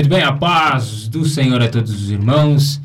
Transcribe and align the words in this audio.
Muito 0.00 0.08
bem, 0.08 0.22
a 0.22 0.32
paz 0.32 1.06
do 1.08 1.26
Senhor 1.26 1.60
a 1.60 1.68
todos 1.68 1.90
os 1.90 2.10
irmãos. 2.10 2.80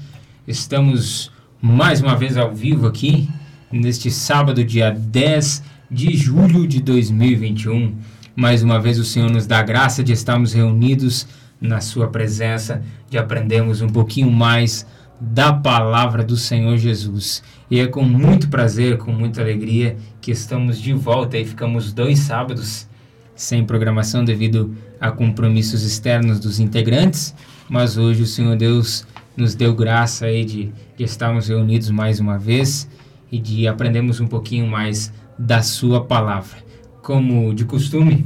Estamos 0.46 1.32
mais 1.62 2.02
uma 2.02 2.14
vez 2.14 2.36
ao 2.36 2.54
vivo 2.54 2.88
aqui, 2.88 3.30
neste 3.72 4.12
sábado, 4.12 4.66
dia 4.66 4.92
10 4.92 5.64
de 5.90 6.14
julho 6.14 6.68
de 6.68 6.82
2021. 6.82 7.96
Mais 8.36 8.62
uma 8.64 8.82
vez 8.82 9.00
o 9.00 9.06
Senhor 9.06 9.32
nos 9.32 9.48
dá 9.48 9.60
a 9.60 9.64
graça 9.64 10.04
de 10.04 10.12
estarmos 10.12 10.52
reunidos 10.52 11.26
na 11.62 11.80
Sua 11.80 12.10
presença, 12.10 12.84
de 13.10 13.18
aprendermos 13.18 13.80
um 13.80 13.88
pouquinho 13.88 14.30
mais 14.30 14.86
da 15.18 15.54
palavra 15.54 16.22
do 16.22 16.36
Senhor 16.36 16.76
Jesus. 16.76 17.42
E 17.72 17.80
é 17.80 17.88
com 17.88 18.04
muito 18.04 18.50
prazer, 18.50 18.98
com 18.98 19.14
muita 19.14 19.40
alegria 19.40 19.96
que 20.20 20.32
estamos 20.32 20.82
de 20.82 20.92
volta 20.92 21.38
e 21.38 21.46
ficamos 21.46 21.94
dois 21.94 22.20
sábados 22.20 22.90
sem 23.36 23.66
programação 23.66 24.24
devido 24.24 24.76
a 25.00 25.12
compromissos 25.12 25.84
externos 25.84 26.40
dos 26.40 26.60
integrantes, 26.60 27.36
mas 27.70 27.98
hoje 27.98 28.24
o 28.24 28.26
Senhor 28.26 28.56
Deus 28.56 29.06
nos 29.36 29.54
deu 29.54 29.76
graça 29.76 30.26
aí 30.26 30.46
de, 30.46 30.72
de 30.96 31.04
estarmos 31.04 31.48
reunidos 31.48 31.90
mais 31.90 32.20
uma 32.20 32.38
vez 32.38 32.90
e 33.32 33.38
de 33.38 33.68
aprendermos 33.68 34.20
um 34.20 34.28
pouquinho 34.28 34.66
mais 34.66 35.12
da 35.38 35.62
Sua 35.62 36.04
palavra. 36.04 36.64
Como 37.02 37.54
de 37.54 37.66
costume, 37.66 38.26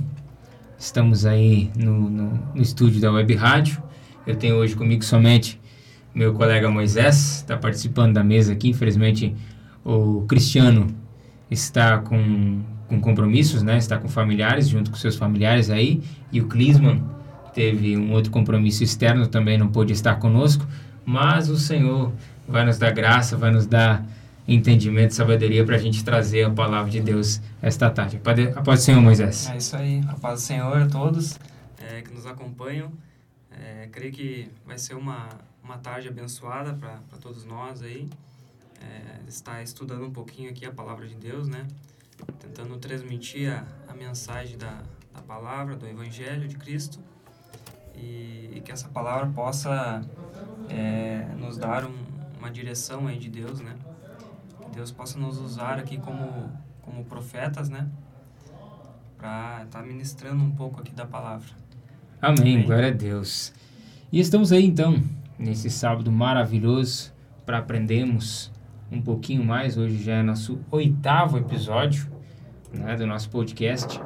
estamos 0.77 1.25
aí 1.25 1.71
no, 1.75 2.09
no, 2.09 2.39
no 2.53 2.61
estúdio 2.61 3.01
da 3.01 3.11
Web 3.11 3.33
Rádio. 3.35 3.81
Eu 4.27 4.35
tenho 4.35 4.55
hoje 4.55 4.75
comigo 4.75 5.03
somente 5.03 5.59
meu 6.13 6.33
colega 6.33 6.69
Moisés, 6.69 7.37
está 7.37 7.57
participando 7.57 8.13
da 8.13 8.23
mesa 8.23 8.53
aqui. 8.53 8.69
Infelizmente, 8.69 9.35
o 9.83 10.25
Cristiano 10.27 10.87
está 11.49 11.99
com 11.99 12.61
com 12.89 12.99
compromissos, 12.99 13.61
né? 13.61 13.77
Está 13.77 13.97
com 13.97 14.09
familiares, 14.09 14.67
junto 14.67 14.89
com 14.91 14.97
seus 14.97 15.15
familiares 15.15 15.69
aí. 15.69 16.01
E 16.31 16.41
o 16.41 16.47
Clisman 16.47 17.01
teve 17.53 17.95
um 17.95 18.11
outro 18.11 18.31
compromisso 18.31 18.83
externo, 18.83 19.27
também 19.27 19.57
não 19.57 19.67
pôde 19.67 19.93
estar 19.93 20.15
conosco. 20.15 20.65
Mas 21.05 21.49
o 21.49 21.57
Senhor 21.57 22.11
vai 22.47 22.65
nos 22.65 22.77
dar 22.77 22.91
graça, 22.91 23.37
vai 23.37 23.51
nos 23.51 23.65
dar 23.65 24.03
entendimento, 24.47 25.13
sabedoria 25.13 25.63
para 25.63 25.75
a 25.75 25.79
gente 25.79 26.03
trazer 26.03 26.43
a 26.43 26.49
palavra 26.49 26.89
de 26.89 26.99
Deus 26.99 27.39
esta 27.61 27.89
tarde. 27.89 28.17
A 28.17 28.61
paz 28.61 28.79
do 28.79 28.83
Senhor, 28.83 29.01
Moisés. 29.01 29.47
É 29.47 29.57
isso 29.57 29.75
aí. 29.75 30.03
A 30.07 30.15
paz 30.15 30.41
do 30.41 30.45
Senhor 30.45 30.81
a 30.81 30.87
todos 30.87 31.39
é, 31.79 32.01
que 32.01 32.11
nos 32.13 32.25
acompanham. 32.25 32.91
É, 33.51 33.87
creio 33.91 34.11
que 34.11 34.49
vai 34.65 34.77
ser 34.77 34.95
uma, 34.95 35.29
uma 35.63 35.77
tarde 35.77 36.07
abençoada 36.07 36.73
para 36.73 36.97
todos 37.21 37.45
nós 37.45 37.83
aí. 37.83 38.09
É, 38.81 39.29
estar 39.29 39.61
estudando 39.61 40.05
um 40.05 40.11
pouquinho 40.11 40.49
aqui 40.49 40.65
a 40.65 40.71
palavra 40.71 41.07
de 41.07 41.15
Deus, 41.15 41.47
né? 41.47 41.67
Tentando 42.39 42.77
transmitir 42.77 43.51
a, 43.51 43.91
a 43.91 43.93
mensagem 43.93 44.57
da, 44.57 44.81
da 45.13 45.21
palavra, 45.21 45.75
do 45.75 45.87
Evangelho 45.87 46.47
de 46.47 46.55
Cristo 46.55 46.99
e, 47.95 48.51
e 48.55 48.61
que 48.63 48.71
essa 48.71 48.87
palavra 48.89 49.27
possa 49.27 50.01
é, 50.69 51.25
nos 51.37 51.57
dar 51.57 51.85
um, 51.85 51.93
uma 52.37 52.49
direção 52.49 53.07
aí 53.07 53.17
de 53.17 53.29
Deus, 53.29 53.59
né? 53.59 53.75
Que 54.63 54.71
Deus 54.71 54.91
possa 54.91 55.17
nos 55.19 55.37
usar 55.37 55.79
aqui 55.79 55.97
como, 55.97 56.51
como 56.81 57.03
profetas, 57.05 57.69
né? 57.69 57.87
Para 59.17 59.63
estar 59.65 59.79
tá 59.81 59.85
ministrando 59.85 60.43
um 60.43 60.51
pouco 60.51 60.79
aqui 60.79 60.93
da 60.93 61.05
palavra. 61.05 61.49
Amém, 62.21 62.55
Amém, 62.55 62.65
glória 62.65 62.87
a 62.89 62.91
Deus. 62.91 63.53
E 64.11 64.19
estamos 64.19 64.51
aí 64.51 64.65
então, 64.65 65.01
nesse 65.37 65.69
sábado 65.69 66.11
maravilhoso, 66.11 67.13
para 67.45 67.57
aprendermos 67.57 68.51
um 68.91 69.01
pouquinho 69.01 69.43
mais. 69.43 69.77
Hoje 69.77 70.01
já 70.03 70.15
é 70.15 70.23
nosso 70.23 70.59
oitavo 70.71 71.37
episódio 71.37 72.07
né, 72.73 72.95
do 72.95 73.05
nosso 73.05 73.29
podcast 73.29 73.99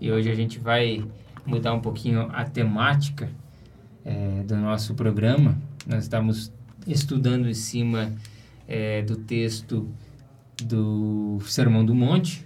e 0.00 0.10
hoje 0.10 0.30
a 0.30 0.34
gente 0.34 0.58
vai 0.58 1.04
mudar 1.44 1.72
um 1.74 1.80
pouquinho 1.80 2.28
a 2.32 2.44
temática 2.44 3.28
é, 4.04 4.42
do 4.44 4.56
nosso 4.56 4.94
programa. 4.94 5.58
Nós 5.86 6.04
estamos 6.04 6.52
estudando 6.86 7.48
em 7.48 7.54
cima 7.54 8.12
é, 8.66 9.02
do 9.02 9.16
texto 9.16 9.88
do 10.62 11.38
Sermão 11.44 11.84
do 11.84 11.94
Monte 11.94 12.44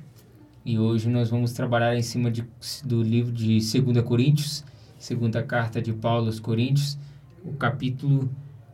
e 0.64 0.78
hoje 0.78 1.08
nós 1.08 1.30
vamos 1.30 1.52
trabalhar 1.52 1.96
em 1.96 2.02
cima 2.02 2.30
de, 2.30 2.44
do 2.84 3.02
livro 3.02 3.32
de 3.32 3.58
2 3.58 4.04
Coríntios, 4.04 4.64
segunda 4.98 5.42
carta 5.42 5.82
de 5.82 5.92
Paulo 5.92 6.26
aos 6.26 6.38
Coríntios, 6.38 6.96
o 7.44 7.52
capítulo 7.54 8.30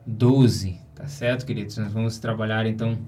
12, 0.06 0.78
Tá 0.98 1.06
certo, 1.06 1.46
queridos? 1.46 1.76
Nós 1.78 1.92
vamos 1.92 2.18
trabalhar 2.18 2.66
então 2.66 2.98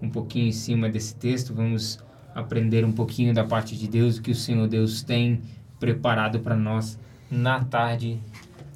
um 0.00 0.08
pouquinho 0.08 0.48
em 0.48 0.52
cima 0.52 0.88
desse 0.88 1.14
texto, 1.14 1.52
vamos 1.52 1.98
aprender 2.34 2.86
um 2.86 2.92
pouquinho 2.92 3.34
da 3.34 3.44
parte 3.44 3.76
de 3.76 3.86
Deus, 3.86 4.16
o 4.16 4.22
que 4.22 4.30
o 4.30 4.34
Senhor 4.34 4.66
Deus 4.66 5.02
tem 5.02 5.42
preparado 5.78 6.40
para 6.40 6.56
nós 6.56 6.98
na 7.30 7.62
tarde 7.62 8.18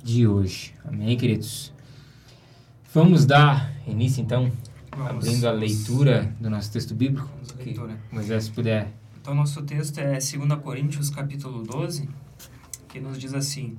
de 0.05 0.27
hoje. 0.27 0.75
Amém, 0.84 1.17
queridos? 1.17 1.73
Vamos 2.93 3.25
dar 3.25 3.73
início 3.87 4.23
então, 4.23 4.53
vamos, 4.95 5.27
abrindo 5.27 5.49
a 5.49 5.53
leitura 5.53 6.31
do 6.39 6.50
nosso 6.50 6.71
texto 6.71 6.95
bíblico. 6.95 7.27
Que 7.59 7.75
Moisés, 8.12 8.45
se 8.45 8.50
puder. 8.50 8.93
Então, 9.19 9.35
nosso 9.35 9.62
texto 9.62 9.97
é 9.99 10.12
2 10.12 10.31
Coríntios, 10.62 11.09
capítulo 11.09 11.62
12, 11.62 12.06
que 12.87 13.00
nos 13.00 13.19
diz 13.19 13.33
assim: 13.33 13.79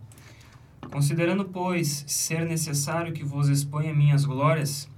Considerando, 0.91 1.45
pois, 1.45 2.03
ser 2.07 2.47
necessário 2.47 3.13
que 3.13 3.23
vos 3.23 3.47
exponha 3.47 3.93
minhas 3.93 4.25
glórias, 4.25 4.89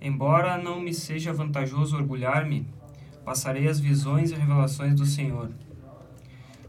embora 0.00 0.56
não 0.56 0.80
me 0.80 0.94
seja 0.94 1.32
vantajoso 1.32 1.94
orgulhar-me, 1.94 2.66
passarei 3.22 3.68
as 3.68 3.78
visões 3.78 4.30
e 4.30 4.34
revelações 4.34 4.94
do 4.94 5.04
Senhor. 5.04 5.50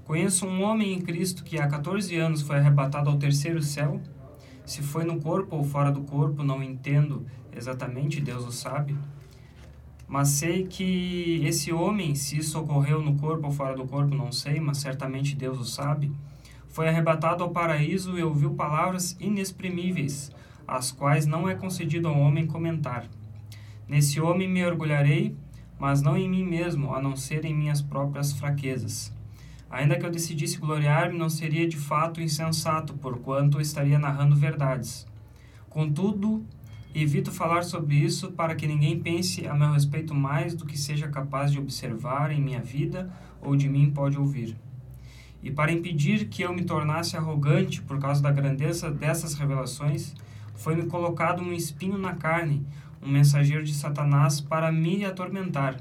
Conheço 0.03 0.45
um 0.45 0.63
homem 0.63 0.93
em 0.93 1.01
Cristo 1.01 1.45
que 1.45 1.57
há 1.57 1.67
14 1.67 2.13
anos 2.17 2.41
foi 2.41 2.57
arrebatado 2.57 3.09
ao 3.09 3.17
terceiro 3.17 3.61
céu. 3.61 4.01
Se 4.65 4.81
foi 4.81 5.05
no 5.05 5.21
corpo 5.21 5.55
ou 5.55 5.63
fora 5.63 5.89
do 5.89 6.01
corpo, 6.01 6.43
não 6.43 6.61
entendo 6.61 7.25
exatamente, 7.55 8.19
Deus 8.19 8.45
o 8.45 8.51
sabe. 8.51 8.97
Mas 10.05 10.29
sei 10.29 10.67
que 10.67 11.41
esse 11.45 11.71
homem, 11.71 12.15
se 12.15 12.37
isso 12.37 12.59
ocorreu 12.59 13.01
no 13.01 13.15
corpo 13.15 13.47
ou 13.47 13.51
fora 13.51 13.75
do 13.75 13.85
corpo, 13.85 14.13
não 14.13 14.31
sei, 14.31 14.59
mas 14.59 14.77
certamente 14.77 15.35
Deus 15.35 15.57
o 15.57 15.65
sabe 15.65 16.11
foi 16.69 16.87
arrebatado 16.87 17.43
ao 17.43 17.51
paraíso 17.51 18.17
e 18.17 18.23
ouviu 18.23 18.53
palavras 18.53 19.15
inexprimíveis, 19.19 20.31
as 20.67 20.91
quais 20.91 21.25
não 21.25 21.47
é 21.47 21.55
concedido 21.55 22.07
ao 22.07 22.19
homem 22.19 22.45
comentar. 22.45 23.05
Nesse 23.87 24.19
homem 24.19 24.49
me 24.49 24.65
orgulharei, 24.65 25.35
mas 25.79 26.01
não 26.01 26.17
em 26.17 26.29
mim 26.29 26.43
mesmo, 26.43 26.93
a 26.93 27.01
não 27.01 27.15
ser 27.15 27.45
em 27.45 27.55
minhas 27.55 27.81
próprias 27.81 28.33
fraquezas. 28.33 29.13
Ainda 29.69 29.97
que 29.97 30.05
eu 30.05 30.11
decidisse 30.11 30.57
gloriar-me, 30.57 31.17
não 31.17 31.29
seria 31.29 31.67
de 31.67 31.77
fato 31.77 32.21
insensato, 32.21 32.93
porquanto 32.95 33.61
estaria 33.61 33.99
narrando 33.99 34.35
verdades. 34.35 35.05
Contudo, 35.69 36.45
evito 36.95 37.31
falar 37.31 37.63
sobre 37.63 37.95
isso 37.95 38.31
para 38.31 38.55
que 38.55 38.65
ninguém 38.65 38.99
pense 38.99 39.45
a 39.45 39.53
meu 39.53 39.71
respeito 39.71 40.15
mais 40.15 40.55
do 40.55 40.65
que 40.65 40.77
seja 40.77 41.07
capaz 41.07 41.51
de 41.51 41.59
observar 41.59 42.31
em 42.31 42.41
minha 42.41 42.61
vida 42.61 43.11
ou 43.41 43.55
de 43.55 43.69
mim 43.69 43.91
pode 43.91 44.17
ouvir. 44.17 44.57
E 45.41 45.51
para 45.51 45.71
impedir 45.71 46.27
que 46.27 46.41
eu 46.41 46.53
me 46.53 46.63
tornasse 46.63 47.15
arrogante 47.15 47.81
por 47.81 47.99
causa 47.99 48.21
da 48.21 48.31
grandeza 48.31 48.89
dessas 48.89 49.33
revelações, 49.35 50.13
foi-me 50.55 50.87
colocado 50.87 51.41
um 51.41 51.53
espinho 51.53 51.97
na 51.97 52.15
carne, 52.15 52.65
um 53.01 53.09
mensageiro 53.09 53.63
de 53.63 53.73
Satanás 53.73 54.41
para 54.41 54.71
me 54.71 55.05
atormentar. 55.05 55.77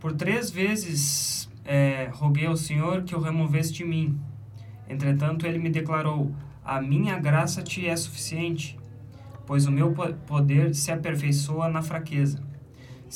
Por 0.00 0.12
três 0.12 0.50
vezes 0.50 1.48
é, 1.64 2.10
roguei 2.12 2.46
ao 2.46 2.56
Senhor 2.56 3.02
que 3.02 3.14
o 3.14 3.20
removesse 3.20 3.72
de 3.72 3.84
mim. 3.84 4.20
Entretanto, 4.88 5.46
ele 5.46 5.58
me 5.58 5.70
declarou: 5.70 6.34
A 6.64 6.80
minha 6.80 7.18
graça 7.18 7.62
te 7.62 7.86
é 7.86 7.96
suficiente, 7.96 8.78
pois 9.46 9.66
o 9.66 9.72
meu 9.72 9.92
poder 10.26 10.74
se 10.74 10.92
aperfeiçoa 10.92 11.68
na 11.68 11.82
fraqueza. 11.82 12.45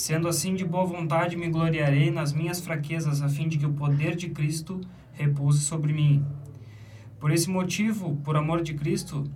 Sendo 0.01 0.29
assim, 0.29 0.55
de 0.55 0.65
boa 0.65 0.87
vontade 0.87 1.37
me 1.37 1.51
gloriarei 1.51 2.11
nas 2.11 2.33
minhas 2.33 2.59
fraquezas, 2.59 3.21
a 3.21 3.29
fim 3.29 3.47
de 3.47 3.59
que 3.59 3.67
o 3.67 3.75
poder 3.75 4.17
de 4.17 4.31
Cristo 4.31 4.81
repouse 5.13 5.61
sobre 5.61 5.93
mim. 5.93 6.25
Por 7.19 7.31
esse 7.31 7.51
motivo, 7.51 8.17
por 8.25 8.35
amor 8.35 8.63
de 8.63 8.73
Cristo, 8.73 9.31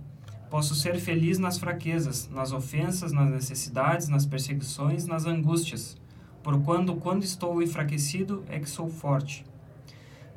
posso 0.49 0.73
ser 0.73 0.95
feliz 0.95 1.37
nas 1.37 1.59
fraquezas, 1.59 2.27
nas 2.29 2.51
ofensas, 2.51 3.11
nas 3.11 3.29
necessidades, 3.29 4.09
nas 4.09 4.25
perseguições, 4.25 5.05
nas 5.05 5.27
angústias, 5.27 5.95
porquanto 6.41 6.95
quando 6.95 7.21
estou 7.21 7.61
enfraquecido 7.61 8.43
é 8.49 8.59
que 8.59 8.67
sou 8.67 8.89
forte. 8.89 9.45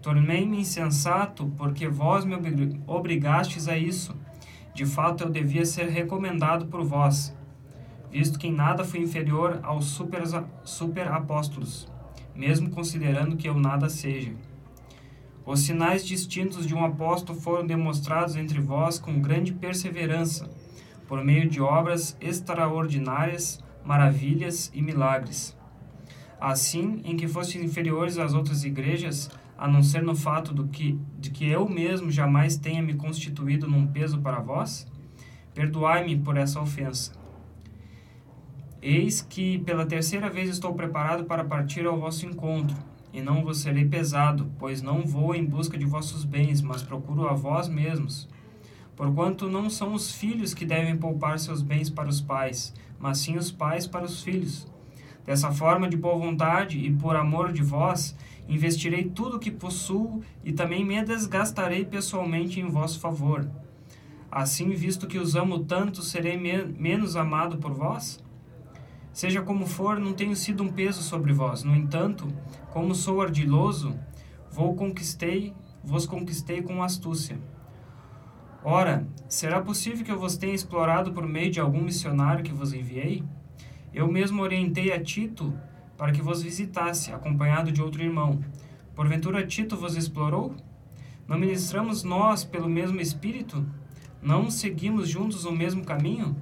Tornei-me 0.02 0.60
insensato, 0.60 1.50
porque 1.56 1.88
vós 1.88 2.26
me 2.26 2.34
obrigastes 2.86 3.66
a 3.66 3.78
isso. 3.78 4.14
De 4.75 4.84
fato, 4.84 5.25
eu 5.25 5.30
devia 5.30 5.64
ser 5.64 5.88
recomendado 5.88 6.66
por 6.66 6.84
vós 6.84 7.34
visto 8.10 8.38
que 8.38 8.46
em 8.46 8.52
nada 8.52 8.84
fui 8.84 9.00
inferior 9.00 9.60
aos 9.62 9.87
super, 9.87 10.22
super 10.64 11.08
apóstolos, 11.08 11.88
mesmo 12.34 12.70
considerando 12.70 13.37
que 13.37 13.49
eu 13.49 13.55
nada 13.55 13.88
seja. 13.88 14.32
Os 15.44 15.60
sinais 15.60 16.05
distintos 16.05 16.66
de 16.66 16.75
um 16.75 16.84
apóstolo 16.84 17.40
foram 17.40 17.66
demonstrados 17.66 18.37
entre 18.37 18.60
vós 18.60 18.99
com 18.99 19.20
grande 19.20 19.52
perseverança, 19.52 20.50
por 21.06 21.25
meio 21.25 21.49
de 21.49 21.60
obras 21.60 22.16
extraordinárias, 22.20 23.58
maravilhas 23.82 24.70
e 24.75 24.82
milagres. 24.82 25.56
Assim, 26.38 27.00
em 27.04 27.16
que 27.16 27.26
fostes 27.26 27.62
inferiores 27.62 28.19
às 28.19 28.34
outras 28.34 28.62
igrejas, 28.62 29.31
a 29.56 29.66
não 29.66 29.82
ser 29.82 30.02
no 30.02 30.14
fato 30.14 30.54
do 30.54 30.69
que, 30.69 31.00
de 31.19 31.31
que 31.31 31.49
eu 31.49 31.69
mesmo 31.69 32.11
jamais 32.11 32.56
tenha 32.56 32.82
me 32.82 32.94
constituído 32.94 33.66
num 33.66 33.87
peso 33.87 34.20
para 34.20 34.38
vós? 34.38 34.87
Perdoai-me 35.52 36.16
por 36.16 36.37
essa 36.37 36.61
ofensa. 36.61 37.18
Eis 38.80 39.20
que 39.20 39.58
pela 39.58 39.84
terceira 39.84 40.30
vez 40.30 40.48
estou 40.48 40.72
preparado 40.72 41.25
para 41.25 41.42
partir 41.42 41.84
ao 41.84 41.98
vosso 41.98 42.25
encontro, 42.25 42.76
e 43.12 43.20
não 43.20 43.42
vos 43.42 43.58
serei 43.58 43.84
pesado, 43.84 44.52
pois 44.56 44.80
não 44.80 45.04
vou 45.04 45.34
em 45.34 45.44
busca 45.44 45.76
de 45.76 45.84
vossos 45.84 46.25
bens, 46.25 46.62
mas 46.62 46.80
procuro 46.80 47.26
a 47.28 47.32
vós 47.32 47.69
mesmos. 47.69 48.28
Porquanto 48.94 49.48
não 49.48 49.69
são 49.69 49.94
os 49.94 50.12
filhos 50.12 50.54
que 50.54 50.64
devem 50.64 50.96
poupar 50.96 51.40
seus 51.40 51.60
bens 51.60 51.90
para 51.90 52.08
os 52.08 52.20
pais, 52.20 52.72
mas 53.00 53.19
sim 53.19 53.36
os 53.36 53.50
pais 53.50 53.84
para 53.84 54.04
os 54.04 54.22
filhos. 54.22 54.69
Dessa 55.25 55.50
forma, 55.50 55.88
de 55.88 55.96
boa 55.96 56.16
vontade 56.16 56.78
e 56.78 56.92
por 56.92 57.16
amor 57.16 57.52
de 57.52 57.62
vós, 57.62 58.16
investirei 58.48 59.04
tudo 59.04 59.36
o 59.36 59.40
que 59.40 59.50
possuo 59.50 60.22
e 60.44 60.52
também 60.52 60.84
me 60.84 61.02
desgastarei 61.02 61.84
pessoalmente 61.84 62.60
em 62.60 62.70
vosso 62.70 63.00
favor. 63.00 63.48
Assim, 64.30 64.70
visto 64.70 65.08
que 65.08 65.19
os 65.19 65.34
amo 65.34 65.64
tanto, 65.64 66.00
serei 66.00 66.36
me 66.36 66.64
menos 66.64 67.16
amado 67.16 67.58
por 67.58 67.72
vós? 67.72 68.22
Seja 69.12 69.43
como 69.43 69.66
for, 69.66 69.99
não 69.99 70.12
tenho 70.12 70.37
sido 70.37 70.62
um 70.62 70.69
peso 70.69 71.02
sobre 71.02 71.32
vós. 71.32 71.64
No 71.64 71.75
entanto, 71.75 72.28
como 72.70 72.94
sou 72.94 73.20
ardiloso, 73.20 73.99
vou 74.50 74.75
conquistei, 74.75 75.55
vos 75.82 76.06
conquistei 76.06 76.62
com 76.62 76.82
astúcia. 76.82 77.38
Ora, 78.62 79.06
será 79.28 79.60
possível 79.60 80.05
que 80.05 80.10
eu 80.10 80.19
vos 80.19 80.37
tenha 80.37 80.55
explorado 80.55 81.12
por 81.12 81.26
meio 81.26 81.50
de 81.50 81.60
algum 81.60 81.81
missionário 81.81 82.44
que 82.44 82.52
vos 82.52 82.72
enviei? 82.72 83.25
Eu 83.94 84.06
mesmo 84.06 84.43
orientei 84.43 84.93
a 84.93 85.02
Tito 85.02 85.54
para 85.96 86.12
que 86.12 86.22
vos 86.22 86.43
visitasse, 86.43 87.12
acompanhado 87.12 87.72
de 87.72 87.82
outro 87.82 88.02
irmão. 88.02 88.40
Porventura 88.94 89.46
Tito 89.46 89.76
vos 89.76 89.96
explorou? 89.96 90.54
Não 91.26 91.38
ministramos 91.38 92.02
nós 92.02 92.44
pelo 92.44 92.69
mesmo 92.69 93.00
Espírito? 93.00 93.66
Não 94.20 94.50
seguimos 94.50 95.08
juntos 95.08 95.44
o 95.44 95.52
mesmo 95.52 95.84
caminho? 95.84 96.37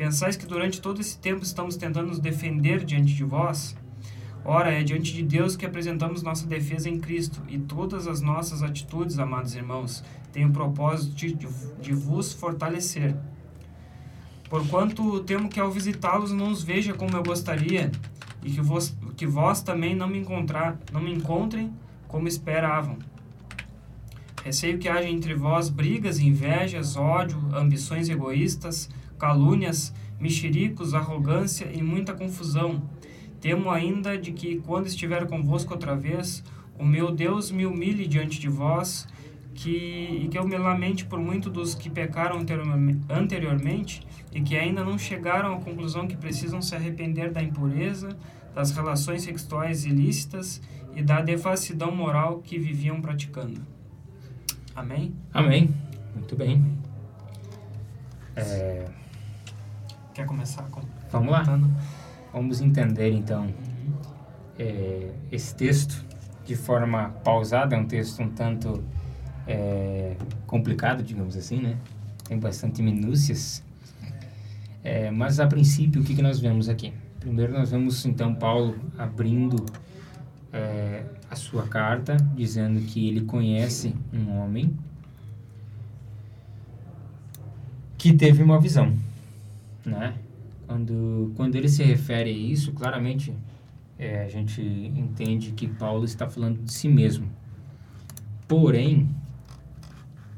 Pensais 0.00 0.34
que 0.34 0.46
durante 0.46 0.80
todo 0.80 0.98
esse 0.98 1.18
tempo 1.18 1.42
estamos 1.42 1.76
tentando 1.76 2.08
nos 2.08 2.18
defender 2.18 2.86
diante 2.86 3.12
de 3.12 3.22
vós? 3.22 3.76
Ora, 4.42 4.72
é 4.72 4.82
diante 4.82 5.12
de 5.12 5.22
Deus 5.22 5.56
que 5.56 5.66
apresentamos 5.66 6.22
nossa 6.22 6.46
defesa 6.46 6.88
em 6.88 6.98
Cristo, 6.98 7.42
e 7.46 7.58
todas 7.58 8.08
as 8.08 8.22
nossas 8.22 8.62
atitudes, 8.62 9.18
amados 9.18 9.54
irmãos, 9.54 10.02
têm 10.32 10.46
o 10.46 10.52
propósito 10.52 11.14
de, 11.14 11.34
de, 11.34 11.46
de 11.82 11.92
vos 11.92 12.32
fortalecer. 12.32 13.14
Porquanto 14.48 15.20
temo 15.24 15.50
que 15.50 15.60
ao 15.60 15.70
visitá-los 15.70 16.32
não 16.32 16.50
os 16.50 16.62
veja 16.62 16.94
como 16.94 17.14
eu 17.14 17.22
gostaria, 17.22 17.92
e 18.42 18.52
que 18.52 18.60
vós, 18.62 18.96
que 19.18 19.26
vós 19.26 19.60
também 19.60 19.94
não 19.94 20.08
me, 20.08 20.18
encontrar, 20.18 20.80
não 20.90 21.02
me 21.02 21.12
encontrem 21.12 21.74
como 22.08 22.26
esperavam. 22.26 22.96
Receio 24.42 24.78
que 24.78 24.88
haja 24.88 25.10
entre 25.10 25.34
vós 25.34 25.68
brigas, 25.68 26.18
invejas, 26.18 26.96
ódio, 26.96 27.38
ambições 27.54 28.08
egoístas, 28.08 28.88
calúnias, 29.20 29.94
mexericos, 30.18 30.94
arrogância 30.94 31.70
e 31.72 31.82
muita 31.82 32.14
confusão. 32.14 32.82
Temo 33.40 33.70
ainda 33.70 34.18
de 34.18 34.32
que, 34.32 34.56
quando 34.66 34.86
estiver 34.86 35.26
convosco 35.26 35.72
outra 35.72 35.94
vez, 35.94 36.42
o 36.78 36.84
meu 36.84 37.12
Deus 37.12 37.50
me 37.50 37.66
humilhe 37.66 38.06
diante 38.06 38.40
de 38.40 38.48
vós, 38.48 39.06
que, 39.54 40.22
e 40.24 40.28
que 40.28 40.38
eu 40.38 40.46
me 40.46 40.56
lamente 40.56 41.04
por 41.04 41.18
muito 41.18 41.50
dos 41.50 41.74
que 41.74 41.90
pecaram 41.90 42.38
anteriormente 43.08 44.00
e 44.32 44.40
que 44.40 44.56
ainda 44.56 44.82
não 44.82 44.96
chegaram 44.96 45.54
à 45.54 45.60
conclusão 45.60 46.06
que 46.06 46.16
precisam 46.16 46.62
se 46.62 46.74
arrepender 46.74 47.30
da 47.30 47.42
impureza, 47.42 48.16
das 48.54 48.70
relações 48.70 49.22
sexuais 49.22 49.84
ilícitas 49.84 50.62
e 50.94 51.02
da 51.02 51.20
devassidão 51.20 51.94
moral 51.94 52.38
que 52.38 52.58
viviam 52.58 53.00
praticando. 53.00 53.60
Amém? 54.74 55.14
Amém. 55.32 55.74
Muito 56.14 56.34
bem. 56.36 56.64
É... 58.36 58.99
Quer 60.20 60.26
começar 60.26 60.64
com? 60.64 60.82
Vamos 61.10 61.32
lá. 61.32 61.42
Vamos 62.30 62.60
entender 62.60 63.10
então 63.10 63.48
é, 64.58 65.12
esse 65.32 65.54
texto 65.54 66.04
de 66.44 66.54
forma 66.54 67.08
pausada. 67.24 67.74
É 67.74 67.78
um 67.78 67.86
texto 67.86 68.22
um 68.22 68.28
tanto 68.28 68.84
é, 69.46 70.14
complicado, 70.46 71.02
digamos 71.02 71.38
assim, 71.38 71.62
né? 71.62 71.78
Tem 72.28 72.38
bastante 72.38 72.82
minúcias. 72.82 73.64
É, 74.84 75.10
mas 75.10 75.40
a 75.40 75.46
princípio, 75.46 76.02
o 76.02 76.04
que, 76.04 76.14
que 76.14 76.20
nós 76.20 76.38
vemos 76.38 76.68
aqui? 76.68 76.92
Primeiro, 77.18 77.54
nós 77.54 77.70
vemos 77.70 78.04
então 78.04 78.34
Paulo 78.34 78.78
abrindo 78.98 79.64
é, 80.52 81.02
a 81.30 81.34
sua 81.34 81.66
carta, 81.66 82.18
dizendo 82.34 82.78
que 82.82 83.08
ele 83.08 83.22
conhece 83.22 83.94
um 84.12 84.36
homem 84.36 84.76
que 87.96 88.12
teve 88.12 88.42
uma 88.42 88.60
visão, 88.60 88.94
né? 89.84 90.14
Quando, 90.66 91.32
quando 91.36 91.56
ele 91.56 91.68
se 91.68 91.82
refere 91.82 92.30
a 92.30 92.32
isso, 92.32 92.72
claramente 92.72 93.34
é, 93.98 94.24
a 94.24 94.28
gente 94.28 94.62
entende 94.62 95.52
que 95.52 95.66
Paulo 95.66 96.04
está 96.04 96.28
falando 96.28 96.62
de 96.62 96.72
si 96.72 96.88
mesmo. 96.88 97.28
Porém, 98.46 99.08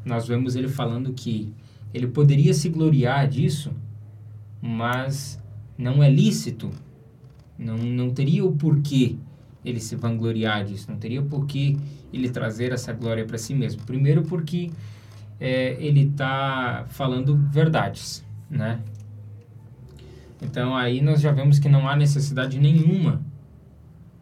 nós 0.05 0.27
vemos 0.27 0.57
ele 0.57 0.69
falando 0.69 1.13
que 1.13 1.53
ele 1.95 2.07
poderia 2.07 2.53
se 2.55 2.69
gloriar 2.69 3.29
disso, 3.29 3.73
mas 4.61 5.41
não 5.77 6.03
é 6.03 6.11
lícito, 6.11 6.71
não, 7.59 7.77
não 7.77 8.11
teria 8.11 8.45
o 8.45 8.53
porquê 8.53 9.17
ele 9.65 9.79
se 9.81 9.95
vangloriar 9.95 10.65
disso, 10.65 10.91
não 10.91 10.99
teria 10.99 11.23
porquê 11.23 11.77
ele 12.13 12.29
trazer 12.31 12.73
essa 12.73 12.93
glória 12.93 13.25
para 13.25 13.39
si 13.39 13.55
mesmo. 13.55 13.83
Primeiro 13.85 14.23
porque 14.23 14.71
é, 15.39 15.77
ele 15.79 16.09
está 16.09 16.85
falando 16.89 17.37
verdades, 17.51 18.25
né? 18.51 18.81
Então 20.43 20.77
aí 20.77 21.01
nós 21.01 21.21
já 21.21 21.33
vemos 21.33 21.59
que 21.59 21.69
não 21.69 21.89
há 21.89 21.97
necessidade 21.97 22.59
nenhuma 22.59 23.23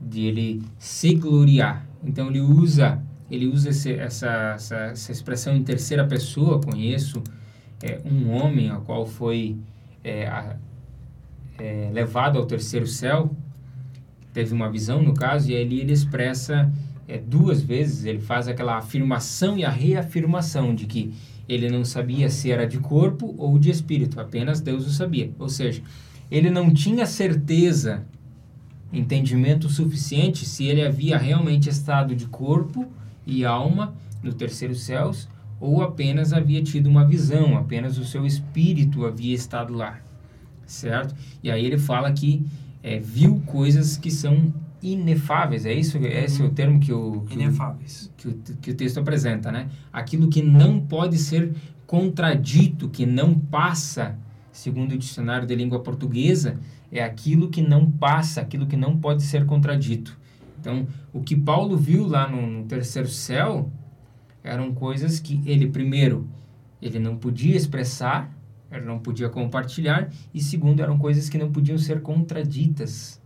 de 0.01 0.27
ele 0.27 0.63
se 0.79 1.15
gloriar. 1.15 1.87
Então 2.05 2.29
ele 2.29 2.41
usa 2.41 3.03
ele 3.31 3.47
usa 3.47 3.71
esse, 3.71 3.93
essa, 3.93 4.27
essa, 4.55 4.77
essa, 4.77 5.13
expressão 5.13 5.57
em 5.57 5.63
terceira 5.63 6.05
pessoa. 6.05 6.61
Conheço 6.61 7.23
é, 7.81 8.01
um 8.05 8.29
homem 8.31 8.71
a 8.71 8.77
qual 8.77 9.07
foi 9.07 9.57
é, 10.03 10.27
a, 10.27 10.57
é, 11.57 11.91
levado 11.93 12.39
ao 12.39 12.47
terceiro 12.47 12.87
céu, 12.87 13.31
teve 14.33 14.53
uma 14.53 14.69
visão 14.69 15.03
no 15.03 15.15
caso, 15.15 15.51
e 15.51 15.57
ali 15.57 15.81
ele 15.81 15.93
expressa 15.93 16.71
é, 17.07 17.19
duas 17.19 17.63
vezes, 17.63 18.05
ele 18.05 18.21
faz 18.21 18.49
aquela 18.49 18.79
afirmação 18.79 19.57
e 19.57 19.65
a 19.65 19.71
reafirmação 19.71 20.75
de 20.75 20.87
que 20.87 21.15
ele 21.49 21.69
não 21.69 21.85
sabia 21.85 22.29
se 22.31 22.51
era 22.51 22.67
de 22.67 22.79
corpo 22.79 23.35
ou 23.37 23.59
de 23.59 23.71
espírito, 23.71 24.21
apenas 24.21 24.61
Deus 24.61 24.87
o 24.87 24.91
sabia. 24.91 25.31
Ou 25.39 25.49
seja, 25.49 25.83
ele 26.31 26.51
não 26.51 26.73
tinha 26.73 27.07
certeza, 27.07 28.07
entendimento 28.93 29.69
suficiente 29.69 30.45
se 30.47 30.65
ele 30.65 30.83
havia 30.83 31.19
realmente 31.19 31.69
estado 31.69 32.15
de 32.15 32.27
corpo 32.27 32.87
e 33.27 33.45
alma 33.45 33.95
no 34.23 34.33
terceiro 34.33 34.75
céus 34.75 35.29
ou 35.61 35.83
apenas 35.83 36.33
havia 36.33 36.63
tido 36.63 36.89
uma 36.89 37.05
visão, 37.05 37.57
apenas 37.57 37.99
o 37.99 38.05
seu 38.05 38.27
espírito 38.27 39.05
havia 39.05 39.35
estado 39.35 39.75
lá 39.75 40.01
certo? 40.71 41.15
E 41.43 41.51
aí 41.51 41.65
ele 41.67 41.79
fala 41.79 42.11
que 42.13 42.45
é, 42.83 42.99
viu 42.99 43.43
coisas 43.45 43.97
que 43.97 44.11
são 44.11 44.53
inefáveis, 44.83 45.67
é 45.67 45.75
isso? 45.75 45.99
Esse 45.99 46.41
é 46.41 46.45
o 46.45 46.49
uhum. 46.49 46.55
termo 46.55 46.81
que 46.81 46.93
o, 46.93 47.23
que 47.29 47.35
inefáveis. 47.35 48.07
O, 48.07 48.17
que, 48.17 48.29
o, 48.29 48.57
que 48.63 48.71
o 48.71 48.75
texto 48.75 48.99
apresenta, 48.99 49.53
né? 49.53 49.69
Aquilo 49.93 50.29
que 50.29 50.43
não 50.43 50.81
pode 50.81 51.19
ser 51.19 51.53
contradito, 51.87 52.89
que 52.89 53.05
não 53.05 53.35
passa, 53.35 54.17
segundo 54.61 54.93
o 54.93 54.99
dicionário 54.99 55.47
de 55.47 55.55
língua 55.55 55.81
portuguesa, 55.81 56.59
é 56.93 57.03
aquilo 57.03 57.49
que 57.49 57.63
não 57.63 57.91
passa, 57.91 58.41
aquilo 58.41 58.67
que 58.67 58.77
não 58.77 58.97
pode 58.97 59.23
ser 59.23 59.47
contradito. 59.47 60.19
Então, 60.61 60.87
o 61.13 61.23
que 61.23 61.35
Paulo 61.35 61.77
viu 61.77 62.07
lá 62.07 62.29
no, 62.29 62.47
no 62.47 62.65
terceiro 62.67 63.09
céu 63.09 63.73
eram 64.45 64.75
coisas 64.75 65.19
que 65.19 65.41
ele, 65.47 65.67
primeiro, 65.67 66.29
ele 66.81 66.99
não 66.99 67.17
podia 67.17 67.57
expressar, 67.57 68.31
ele 68.71 68.85
não 68.85 68.99
podia 68.99 69.29
compartilhar, 69.29 70.11
e 70.33 70.41
segundo, 70.41 70.83
eram 70.83 70.99
coisas 70.99 71.29
que 71.29 71.39
não 71.39 71.51
podiam 71.51 71.79
ser 71.79 72.03
contraditas. 72.03 73.21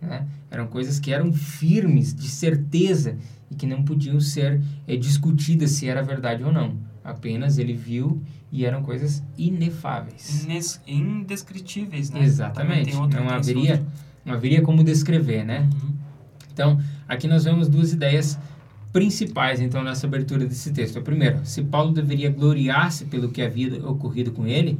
Né? 0.00 0.26
Eram 0.50 0.66
coisas 0.66 0.98
que 0.98 1.12
eram 1.12 1.32
firmes, 1.32 2.12
de 2.14 2.28
certeza, 2.28 3.16
e 3.50 3.54
que 3.54 3.66
não 3.66 3.84
podiam 3.84 4.18
ser 4.20 4.60
é, 4.86 4.96
discutidas 4.96 5.70
se 5.70 5.88
era 5.88 6.02
verdade 6.02 6.42
ou 6.42 6.52
não. 6.52 6.76
Apenas 7.04 7.58
ele 7.58 7.74
viu 7.74 8.22
e 8.50 8.64
eram 8.64 8.82
coisas 8.82 9.22
inefáveis. 9.36 10.44
Ines 10.44 10.80
indescritíveis, 10.86 12.10
né? 12.10 12.22
Exatamente. 12.24 12.94
Não 12.94 13.28
haveria, 13.28 13.84
não 14.24 14.32
haveria 14.32 14.62
como 14.62 14.82
descrever, 14.82 15.44
né? 15.44 15.68
Uhum. 15.74 15.94
Então, 16.52 16.80
aqui 17.06 17.28
nós 17.28 17.44
vemos 17.44 17.68
duas 17.68 17.92
ideias 17.92 18.38
principais, 18.92 19.60
então, 19.60 19.82
nessa 19.82 20.06
abertura 20.06 20.46
desse 20.46 20.72
texto. 20.72 21.00
O 21.00 21.02
primeiro, 21.02 21.40
se 21.44 21.62
Paulo 21.62 21.92
deveria 21.92 22.30
gloriar-se 22.30 23.04
pelo 23.06 23.28
que 23.28 23.42
havia 23.42 23.84
ocorrido 23.86 24.30
com 24.30 24.46
ele, 24.46 24.78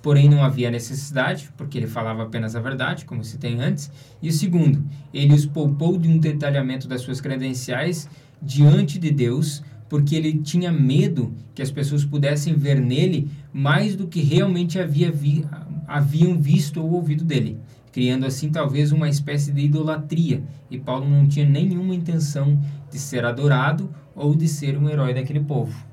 porém 0.00 0.28
não 0.28 0.44
havia 0.44 0.70
necessidade, 0.70 1.50
porque 1.56 1.76
ele 1.76 1.88
falava 1.88 2.22
apenas 2.22 2.54
a 2.54 2.60
verdade, 2.60 3.04
como 3.04 3.24
se 3.24 3.38
tem 3.38 3.60
antes. 3.60 3.90
E 4.22 4.28
o 4.28 4.32
segundo, 4.32 4.84
ele 5.12 5.34
os 5.34 5.44
poupou 5.44 5.98
de 5.98 6.08
um 6.08 6.16
detalhamento 6.16 6.86
das 6.86 7.00
suas 7.00 7.20
credenciais, 7.20 8.08
diante 8.40 9.00
de 9.00 9.10
Deus, 9.10 9.64
porque 9.88 10.14
ele 10.14 10.38
tinha 10.38 10.72
medo 10.72 11.32
que 11.54 11.62
as 11.62 11.70
pessoas 11.70 12.04
pudessem 12.04 12.54
ver 12.54 12.80
nele 12.80 13.30
mais 13.52 13.94
do 13.94 14.06
que 14.06 14.20
realmente 14.20 14.78
havia 14.78 15.10
vi, 15.10 15.44
haviam 15.86 16.38
visto 16.38 16.82
ou 16.82 16.92
ouvido 16.92 17.24
dele, 17.24 17.58
criando 17.92 18.26
assim 18.26 18.50
talvez 18.50 18.92
uma 18.92 19.08
espécie 19.08 19.52
de 19.52 19.62
idolatria. 19.62 20.42
E 20.70 20.78
Paulo 20.78 21.08
não 21.08 21.26
tinha 21.26 21.46
nenhuma 21.48 21.94
intenção 21.94 22.60
de 22.90 22.98
ser 22.98 23.24
adorado 23.24 23.88
ou 24.14 24.34
de 24.34 24.48
ser 24.48 24.76
um 24.76 24.88
herói 24.88 25.14
daquele 25.14 25.40
povo. 25.40 25.84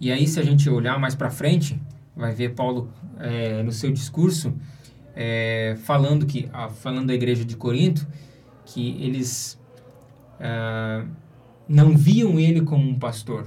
E 0.00 0.10
aí, 0.10 0.26
se 0.26 0.40
a 0.40 0.42
gente 0.42 0.68
olhar 0.70 0.98
mais 0.98 1.14
para 1.14 1.30
frente, 1.30 1.78
vai 2.16 2.34
ver 2.34 2.54
Paulo 2.54 2.88
é, 3.18 3.62
no 3.62 3.70
seu 3.70 3.92
discurso 3.92 4.54
é, 5.14 5.76
falando 5.84 6.24
que, 6.24 6.48
ah, 6.52 6.68
falando 6.68 7.08
da 7.08 7.14
igreja 7.14 7.44
de 7.44 7.56
Corinto, 7.56 8.06
que 8.64 8.96
eles 9.02 9.58
ah, 10.40 11.04
não 11.70 11.96
viam 11.96 12.40
ele 12.40 12.62
como 12.62 12.84
um 12.90 12.98
pastor. 12.98 13.46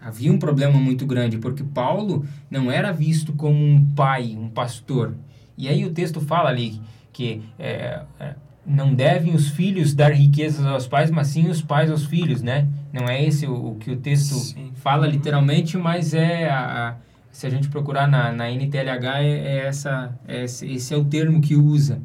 Havia 0.00 0.32
um 0.32 0.38
problema 0.38 0.78
muito 0.78 1.04
grande, 1.04 1.38
porque 1.38 1.64
Paulo 1.64 2.24
não 2.48 2.70
era 2.70 2.92
visto 2.92 3.32
como 3.32 3.58
um 3.58 3.84
pai, 3.96 4.36
um 4.38 4.48
pastor. 4.48 5.16
E 5.58 5.68
aí 5.68 5.84
o 5.84 5.90
texto 5.90 6.20
fala 6.20 6.50
ali 6.50 6.80
que 7.12 7.42
é, 7.58 8.02
é, 8.20 8.34
não 8.64 8.94
devem 8.94 9.34
os 9.34 9.48
filhos 9.48 9.92
dar 9.92 10.12
riquezas 10.12 10.64
aos 10.64 10.86
pais, 10.86 11.10
mas 11.10 11.28
sim 11.28 11.48
os 11.48 11.60
pais 11.60 11.90
aos 11.90 12.04
filhos, 12.04 12.42
né? 12.42 12.68
Não 12.92 13.08
é 13.08 13.24
esse 13.24 13.44
o, 13.44 13.70
o 13.70 13.74
que 13.74 13.90
o 13.90 13.96
texto 13.96 14.34
sim. 14.34 14.70
fala 14.76 15.06
literalmente, 15.08 15.76
mas 15.76 16.14
é 16.14 16.48
a, 16.48 16.90
a, 16.90 16.94
se 17.32 17.44
a 17.44 17.50
gente 17.50 17.68
procurar 17.68 18.06
na, 18.06 18.30
na 18.30 18.50
NTLH 18.50 19.20
é, 19.20 19.30
é 19.30 19.66
essa 19.66 20.16
é 20.28 20.44
esse, 20.44 20.70
esse 20.70 20.94
é 20.94 20.96
o 20.96 21.04
termo 21.04 21.40
que 21.40 21.56
usa, 21.56 22.00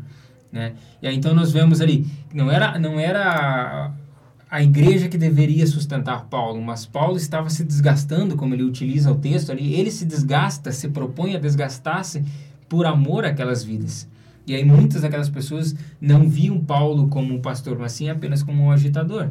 né? 0.52 0.74
E 1.00 1.08
aí 1.08 1.16
então 1.16 1.36
nós 1.36 1.52
vemos 1.52 1.80
ali 1.80 2.08
não 2.34 2.50
era 2.50 2.80
não 2.80 3.00
era 3.00 3.94
a 4.50 4.64
igreja 4.64 5.08
que 5.08 5.18
deveria 5.18 5.68
sustentar 5.68 6.26
Paulo, 6.26 6.60
mas 6.62 6.86
Paulo 6.86 7.18
estava 7.18 7.50
se 7.50 7.64
desgastando, 7.64 8.36
como 8.36 8.56
ele 8.56 8.64
utiliza 8.64 9.12
o 9.12 9.16
texto 9.16 9.52
ali, 9.52 9.76
ele 9.76 9.92
se 9.92 10.06
desgasta, 10.06 10.72
se 10.72 10.90
propõe 10.90 11.36
a 11.36 11.40
desgastar-se 11.40 12.24
por 12.68 12.86
amor 12.88 13.26
àquelas 13.26 13.64
vidas. 13.64 14.10
E 14.48 14.56
aí 14.56 14.66
muitas 14.66 15.04
daquelas 15.04 15.30
pessoas 15.30 15.76
não 16.02 16.28
viam 16.28 16.60
Paulo 16.60 17.08
como 17.10 17.36
um 17.36 17.40
pastor, 17.40 17.78
mas 17.78 17.92
sim 17.92 18.10
apenas 18.10 18.42
como 18.42 18.64
um 18.64 18.72
agitador, 18.72 19.30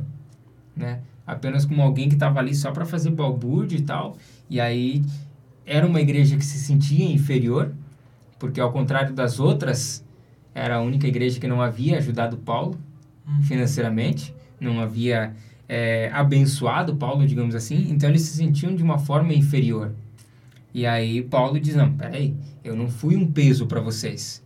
né? 0.77 1.01
Apenas 1.27 1.65
como 1.65 1.83
alguém 1.83 2.09
que 2.09 2.15
estava 2.15 2.39
ali 2.39 2.55
só 2.55 2.71
para 2.71 2.87
fazer 2.87 3.11
balbúrdia 3.11 3.77
e 3.77 3.83
tal. 3.83 4.17
E 4.49 4.61
aí 4.61 5.03
era 5.67 5.85
uma 5.85 6.01
igreja 6.01 6.37
que 6.37 6.45
se 6.45 6.59
sentia 6.59 7.11
inferior, 7.11 7.75
porque 8.39 8.61
ao 8.61 8.71
contrário 8.71 9.13
das 9.13 9.41
outras, 9.41 10.05
era 10.55 10.77
a 10.77 10.81
única 10.81 11.09
igreja 11.09 11.41
que 11.41 11.49
não 11.49 11.61
havia 11.61 11.99
ajudado 11.99 12.37
Paulo 12.39 12.79
uhum. 13.27 13.43
financeiramente 13.43 14.33
não 14.61 14.81
havia 14.81 15.35
é, 15.69 16.11
abençoado 16.13 16.97
Paulo, 16.97 17.27
digamos 17.27 17.55
assim, 17.55 17.89
então 17.91 18.09
eles 18.09 18.23
se 18.23 18.37
sentiam 18.37 18.75
de 18.75 18.83
uma 18.83 18.99
forma 18.99 19.35
inferior. 19.35 19.93
E 20.73 20.87
aí 20.87 21.23
Paulo 21.23 21.61
diz: 21.61 21.75
Não, 21.75 21.93
peraí, 21.93 22.35
eu 22.65 22.75
não 22.75 22.89
fui 22.89 23.17
um 23.17 23.31
peso 23.31 23.67
para 23.67 23.81
vocês, 23.81 24.43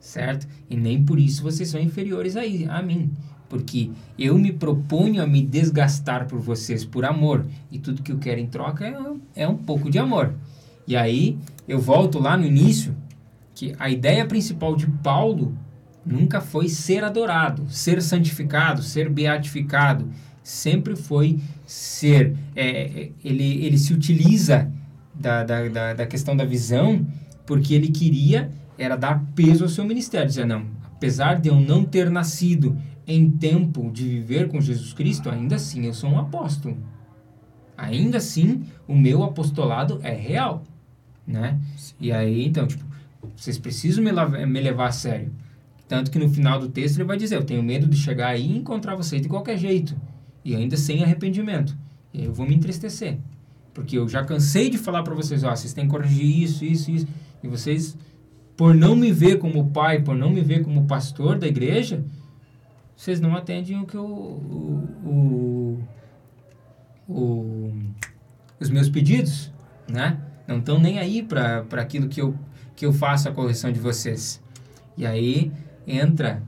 certo? 0.00 0.46
E 0.68 0.76
nem 0.76 1.02
por 1.02 1.18
isso 1.18 1.42
vocês 1.42 1.68
são 1.68 1.80
inferiores 1.80 2.36
a, 2.36 2.42
a 2.76 2.82
mim, 2.82 3.10
porque 3.48 3.90
eu 4.18 4.38
me 4.38 4.52
proponho 4.52 5.22
a 5.22 5.26
me 5.26 5.42
desgastar 5.42 6.26
por 6.26 6.38
vocês 6.38 6.84
por 6.84 7.04
amor, 7.04 7.46
e 7.70 7.78
tudo 7.78 8.02
que 8.02 8.12
eu 8.12 8.18
quero 8.18 8.40
em 8.40 8.46
troca 8.46 8.86
é, 8.86 9.42
é 9.42 9.48
um 9.48 9.56
pouco 9.56 9.90
de 9.90 9.98
amor. 9.98 10.32
E 10.86 10.96
aí 10.96 11.38
eu 11.68 11.78
volto 11.78 12.18
lá 12.18 12.36
no 12.36 12.46
início, 12.46 12.94
que 13.54 13.74
a 13.78 13.88
ideia 13.90 14.26
principal 14.26 14.74
de 14.74 14.86
Paulo 14.86 15.56
nunca 16.04 16.40
foi 16.40 16.68
ser 16.68 17.04
adorado, 17.04 17.66
ser 17.70 18.02
santificado, 18.02 18.82
ser 18.82 19.08
beatificado. 19.08 20.08
Sempre 20.42 20.96
foi 20.96 21.38
ser. 21.64 22.36
É, 22.56 23.10
ele, 23.24 23.64
ele 23.64 23.78
se 23.78 23.92
utiliza 23.92 24.70
da, 25.14 25.44
da, 25.44 25.68
da, 25.68 25.94
da, 25.94 26.06
questão 26.06 26.36
da 26.36 26.44
visão 26.44 27.06
porque 27.46 27.74
ele 27.74 27.88
queria 27.88 28.50
era 28.76 28.96
dar 28.96 29.24
peso 29.34 29.64
ao 29.64 29.70
seu 29.70 29.84
ministério. 29.84 30.26
Dizer, 30.26 30.46
não, 30.46 30.66
apesar 30.84 31.40
de 31.40 31.48
eu 31.48 31.60
não 31.60 31.84
ter 31.84 32.10
nascido 32.10 32.76
em 33.06 33.30
tempo 33.30 33.90
de 33.92 34.08
viver 34.08 34.48
com 34.48 34.60
Jesus 34.60 34.92
Cristo, 34.92 35.30
ainda 35.30 35.56
assim 35.56 35.86
eu 35.86 35.94
sou 35.94 36.10
um 36.10 36.18
apóstolo. 36.18 36.76
Ainda 37.76 38.18
assim, 38.18 38.64
o 38.86 38.94
meu 38.94 39.22
apostolado 39.22 39.98
é 40.02 40.14
real, 40.14 40.62
né? 41.26 41.58
E 41.98 42.12
aí, 42.12 42.46
então, 42.46 42.66
tipo, 42.66 42.84
vocês 43.36 43.58
precisam 43.58 44.04
me, 44.04 44.12
me 44.46 44.60
levar 44.60 44.88
a 44.88 44.92
sério. 44.92 45.32
Tanto 45.92 46.10
que 46.10 46.18
no 46.18 46.26
final 46.26 46.58
do 46.58 46.70
texto 46.70 46.96
ele 46.96 47.04
vai 47.04 47.18
dizer: 47.18 47.36
Eu 47.36 47.44
tenho 47.44 47.62
medo 47.62 47.86
de 47.86 47.98
chegar 47.98 48.28
aí 48.28 48.50
e 48.50 48.56
encontrar 48.56 48.96
vocês 48.96 49.20
de 49.20 49.28
qualquer 49.28 49.58
jeito, 49.58 49.94
e 50.42 50.56
ainda 50.56 50.74
sem 50.74 51.04
arrependimento. 51.04 51.76
E 52.14 52.24
eu 52.24 52.32
vou 52.32 52.46
me 52.46 52.54
entristecer. 52.54 53.18
Porque 53.74 53.98
eu 53.98 54.08
já 54.08 54.24
cansei 54.24 54.70
de 54.70 54.78
falar 54.78 55.02
para 55.02 55.14
vocês: 55.14 55.44
Ó, 55.44 55.54
vocês 55.54 55.74
têm 55.74 55.84
que 55.84 55.90
corrigir 55.90 56.44
isso, 56.44 56.64
isso, 56.64 56.90
isso. 56.90 57.06
E 57.42 57.46
vocês, 57.46 57.94
por 58.56 58.74
não 58.74 58.96
me 58.96 59.12
ver 59.12 59.38
como 59.38 59.68
pai, 59.68 60.00
por 60.00 60.16
não 60.16 60.30
me 60.30 60.40
ver 60.40 60.64
como 60.64 60.86
pastor 60.86 61.38
da 61.38 61.46
igreja, 61.46 62.02
vocês 62.96 63.20
não 63.20 63.36
atendem 63.36 63.78
o 63.78 63.84
que 63.84 63.94
eu, 63.94 64.06
o, 64.06 64.88
o, 65.04 65.78
o 67.06 67.72
os 68.58 68.70
meus 68.70 68.88
pedidos, 68.88 69.52
né? 69.86 70.18
Não 70.48 70.56
estão 70.56 70.78
nem 70.78 70.98
aí 70.98 71.22
para 71.22 71.66
aquilo 71.72 72.08
que 72.08 72.22
eu, 72.22 72.34
que 72.74 72.86
eu 72.86 72.94
faço 72.94 73.28
a 73.28 73.32
correção 73.32 73.70
de 73.70 73.78
vocês. 73.78 74.40
E 74.96 75.04
aí 75.06 75.52
entra 75.86 76.42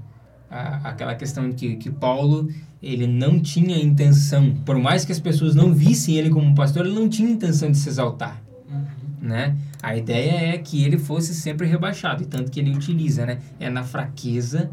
a, 0.50 0.88
aquela 0.90 1.14
questão 1.14 1.52
que, 1.52 1.76
que 1.76 1.90
Paulo 1.90 2.48
ele 2.82 3.06
não 3.06 3.40
tinha 3.40 3.78
intenção, 3.78 4.54
por 4.64 4.78
mais 4.78 5.04
que 5.04 5.12
as 5.12 5.20
pessoas 5.20 5.54
não 5.54 5.72
vissem 5.72 6.16
ele 6.16 6.30
como 6.30 6.54
pastor, 6.54 6.84
ele 6.84 6.94
não 6.94 7.08
tinha 7.08 7.30
intenção 7.30 7.70
de 7.70 7.78
se 7.78 7.88
exaltar, 7.88 8.42
uhum. 8.70 8.84
né? 9.20 9.56
A 9.82 9.96
ideia 9.96 10.54
é 10.54 10.58
que 10.58 10.84
ele 10.84 10.98
fosse 10.98 11.34
sempre 11.34 11.66
rebaixado, 11.66 12.22
e 12.22 12.26
tanto 12.26 12.50
que 12.50 12.60
ele 12.60 12.74
utiliza, 12.74 13.26
né? 13.26 13.38
É 13.58 13.70
na 13.70 13.84
fraqueza 13.84 14.70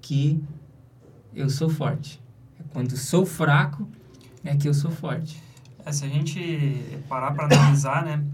que 0.00 0.42
eu 1.34 1.48
sou 1.48 1.68
forte. 1.68 2.20
É 2.58 2.62
quando 2.70 2.96
sou 2.96 3.24
fraco 3.24 3.88
é 4.44 4.56
que 4.56 4.68
eu 4.68 4.74
sou 4.74 4.90
forte. 4.90 5.42
É, 5.84 5.92
se 5.92 6.04
a 6.04 6.08
gente 6.08 7.00
parar 7.08 7.32
para 7.32 7.44
analisar, 7.44 8.04
né? 8.04 8.24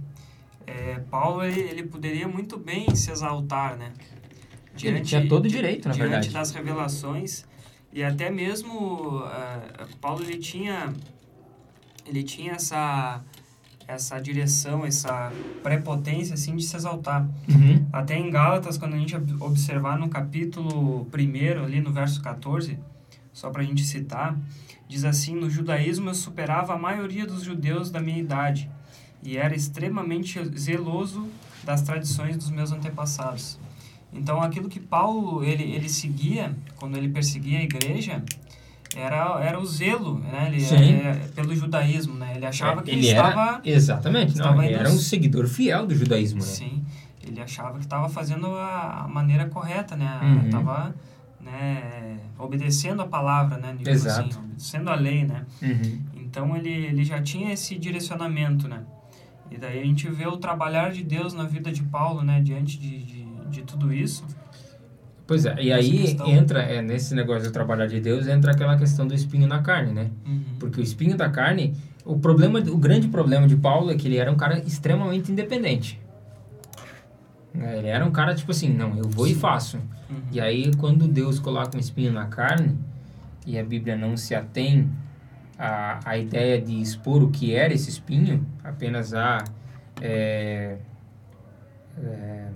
É, 0.67 0.99
Paulo 1.11 1.45
ele, 1.45 1.61
ele 1.61 1.83
poderia 1.85 2.27
muito 2.27 2.59
bem 2.59 2.95
se 2.95 3.11
exaltar, 3.11 3.77
né? 3.77 3.93
Diante, 4.77 4.87
ele 4.87 5.01
tinha 5.05 5.29
todo 5.29 5.45
o 5.47 5.49
direito, 5.49 5.89
na 5.89 5.95
diante 5.95 6.11
verdade. 6.11 6.31
das 6.31 6.51
revelações 6.51 7.45
e 7.95 8.03
até 8.03 8.29
mesmo 8.29 9.21
uh, 9.21 9.97
Paulo 10.01 10.25
ele 10.25 10.39
tinha 10.39 10.93
ele 12.05 12.25
tinha 12.25 12.55
essa 12.55 13.23
essa 13.87 14.19
direção, 14.19 14.85
essa 14.85 15.31
prepotência 15.63 16.35
assim 16.35 16.57
de 16.57 16.65
se 16.65 16.75
exaltar. 16.75 17.29
Uhum. 17.49 17.87
Até 17.93 18.17
em 18.17 18.31
Gálatas, 18.31 18.79
quando 18.79 18.95
a 18.95 18.99
gente 18.99 19.15
observar 19.41 19.99
no 19.99 20.09
capítulo 20.09 21.07
1 21.13 21.63
ali 21.65 21.83
no 21.83 21.93
verso 21.93 22.23
14, 22.23 22.79
só 23.31 23.51
para 23.51 23.61
a 23.61 23.65
gente 23.65 23.85
citar, 23.85 24.37
diz 24.89 25.05
assim: 25.05 25.37
"No 25.37 25.49
judaísmo 25.49 26.11
eu 26.11 26.15
superava 26.15 26.75
a 26.75 26.79
maioria 26.79 27.27
dos 27.27 27.43
judeus 27.45 27.91
da 27.91 28.01
minha 28.01 28.19
idade 28.19 28.71
e 29.23 29.37
era 29.37 29.55
extremamente 29.55 30.43
zeloso 30.59 31.29
das 31.63 31.83
tradições 31.83 32.37
dos 32.37 32.51
meus 32.51 32.73
antepassados." 32.73 33.59
Então, 34.15 34.41
aquilo 34.41 34.69
que 34.69 34.79
Paulo 34.79 35.43
ele, 35.43 35.65
ele 35.65 35.89
seguia 35.89 36.55
quando 36.77 36.97
ele 36.97 37.09
perseguia 37.09 37.59
a 37.59 37.63
igreja 37.63 38.23
era, 38.97 39.41
era 39.43 39.59
o 39.59 39.67
zelo, 39.67 40.21
né? 40.21 40.53
Ele, 40.53 40.65
era, 41.03 41.17
pelo 41.35 41.55
judaísmo, 41.55 42.15
né? 42.15 42.35
Ele 42.37 42.47
achava 42.47 42.83
que 42.83 42.91
ele 42.93 43.07
estava... 43.07 43.43
Era, 43.43 43.61
exatamente, 43.65 44.33
estava 44.33 44.57
não, 44.57 44.63
ele 44.63 44.75
era 44.75 44.89
um 44.89 44.99
seguidor 44.99 45.49
fiel 45.49 45.87
do 45.87 45.95
judaísmo, 45.95 46.39
né? 46.39 46.47
Sim, 46.47 46.85
ele 47.27 47.41
achava 47.41 47.79
que 47.79 47.85
estava 47.85 48.09
fazendo 48.09 48.47
a, 48.47 49.09
maneira 49.11 49.47
correta, 49.47 49.97
né? 49.97 50.21
Estava 50.45 50.87
uhum. 50.87 51.45
né, 51.45 52.19
obedecendo 52.39 53.03
a 53.03 53.07
palavra, 53.07 53.59
né? 53.59 53.77
Exato. 53.85 54.29
Assim, 54.29 54.39
obedecendo 54.39 54.91
a 54.91 54.95
lei, 54.95 55.25
né? 55.25 55.45
Uhum. 55.61 56.01
Então, 56.15 56.57
ele, 56.57 56.71
ele 56.71 57.05
já 57.05 57.21
tinha 57.21 57.53
esse 57.53 57.77
direcionamento, 57.77 58.69
né? 58.69 58.83
E 59.51 59.59
daí 59.59 59.81
a 59.81 59.85
gente 59.85 60.09
vê 60.09 60.27
o 60.27 60.37
trabalhar 60.37 60.93
de 60.93 61.03
Deus 61.03 61.35
na 61.35 61.45
vida 61.45 61.71
de 61.73 61.83
Paulo, 61.83 62.23
né? 62.23 62.41
Diante 62.41 62.79
de, 62.79 63.03
de 63.03 63.24
de 63.51 63.63
tudo 63.63 63.93
isso. 63.93 64.25
Pois 65.27 65.47
é, 65.47 65.55
e 65.59 65.73
aí 65.73 66.17
entra, 66.27 66.63
é, 66.63 66.83
nesse 66.83 67.15
negócio 67.15 67.49
do 67.49 67.53
trabalhar 67.53 67.87
de 67.87 67.99
Deus, 67.99 68.27
entra 68.27 68.53
aquela 68.53 68.77
questão 68.77 69.07
do 69.07 69.15
espinho 69.15 69.49
na 69.49 69.63
carne, 69.63 69.93
né? 69.93 70.11
Uhum. 70.27 70.45
Porque 70.59 70.81
o 70.81 70.85
espinho 70.85 71.17
da 71.17 71.31
carne, 71.31 71.75
o 72.05 72.19
problema, 72.19 72.59
o 72.59 72.77
grande 72.77 73.09
problema 73.09 73.49
de 73.49 73.57
Paulo 73.57 73.91
é 73.91 73.95
que 73.95 74.07
ele 74.07 74.19
era 74.19 74.31
um 74.31 74.37
cara 74.37 74.59
extremamente 74.59 75.33
independente. 75.33 75.99
É, 77.59 77.79
ele 77.79 77.87
era 77.87 78.05
um 78.05 78.11
cara 78.11 78.35
tipo 78.35 78.51
assim, 78.51 78.69
não, 78.69 78.99
eu 78.99 79.09
vou 79.09 79.27
Sim. 79.27 79.33
e 79.33 79.35
faço. 79.35 79.77
Uhum. 79.79 80.17
E 80.31 80.41
aí 80.41 80.71
quando 80.77 81.09
Deus 81.09 81.39
coloca 81.39 81.75
um 81.75 81.81
espinho 81.81 82.13
na 82.13 82.27
carne, 82.27 82.77
e 83.47 83.59
a 83.59 83.65
Bíblia 83.65 83.97
não 83.97 84.19
se 84.19 84.35
atém 84.35 84.91
à, 85.59 86.01
à 86.05 86.19
ideia 86.19 86.61
de 86.61 86.81
expor 86.83 87.23
o 87.23 87.31
que 87.31 87.55
era 87.55 87.73
esse 87.73 87.89
espinho, 87.89 88.47
apenas 88.63 89.15
a... 89.15 89.43
É, 90.03 90.77
é, 91.97 92.49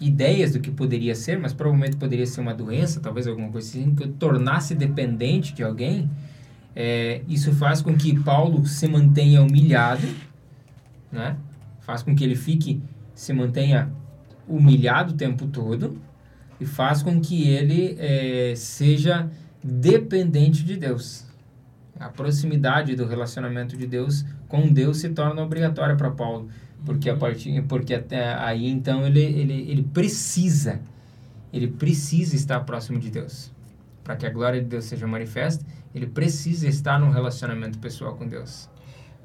ideias 0.00 0.52
do 0.52 0.60
que 0.60 0.70
poderia 0.70 1.14
ser, 1.14 1.38
mas 1.38 1.52
provavelmente 1.52 1.96
poderia 1.96 2.26
ser 2.26 2.40
uma 2.40 2.54
doença, 2.54 3.00
talvez 3.00 3.26
alguma 3.26 3.50
coisa 3.50 3.68
assim, 3.68 3.94
que 3.94 4.04
eu 4.04 4.12
tornasse 4.12 4.74
dependente 4.74 5.52
de 5.52 5.62
alguém. 5.62 6.10
É, 6.74 7.20
isso 7.28 7.52
faz 7.52 7.82
com 7.82 7.94
que 7.94 8.18
Paulo 8.20 8.64
se 8.66 8.88
mantenha 8.88 9.42
humilhado, 9.42 10.06
né? 11.12 11.36
Faz 11.80 12.02
com 12.02 12.14
que 12.14 12.24
ele 12.24 12.36
fique, 12.36 12.80
se 13.14 13.32
mantenha 13.32 13.92
humilhado 14.48 15.12
o 15.12 15.16
tempo 15.16 15.46
todo 15.46 16.00
e 16.60 16.64
faz 16.64 17.02
com 17.02 17.20
que 17.20 17.48
ele 17.48 17.96
é, 17.98 18.54
seja 18.56 19.30
dependente 19.62 20.64
de 20.64 20.76
Deus. 20.76 21.26
A 21.98 22.08
proximidade 22.08 22.96
do 22.96 23.06
relacionamento 23.06 23.76
de 23.76 23.86
Deus 23.86 24.24
com 24.48 24.72
Deus 24.72 24.98
se 24.98 25.10
torna 25.10 25.42
obrigatória 25.42 25.96
para 25.96 26.10
Paulo, 26.10 26.48
porque 26.84 27.10
a 27.10 27.16
partir, 27.16 27.62
porque 27.62 27.94
até 27.94 28.34
aí 28.34 28.68
então 28.68 29.06
ele, 29.06 29.20
ele, 29.20 29.70
ele 29.70 29.82
precisa, 29.82 30.80
ele 31.52 31.68
precisa 31.68 32.34
estar 32.34 32.60
próximo 32.60 32.98
de 32.98 33.10
Deus, 33.10 33.52
para 34.02 34.16
que 34.16 34.26
a 34.26 34.30
glória 34.30 34.60
de 34.60 34.66
Deus 34.66 34.84
seja 34.84 35.06
manifesta. 35.06 35.64
Ele 35.94 36.06
precisa 36.06 36.68
estar 36.68 37.00
num 37.00 37.10
relacionamento 37.10 37.78
pessoal 37.78 38.14
com 38.14 38.26
Deus. 38.26 38.68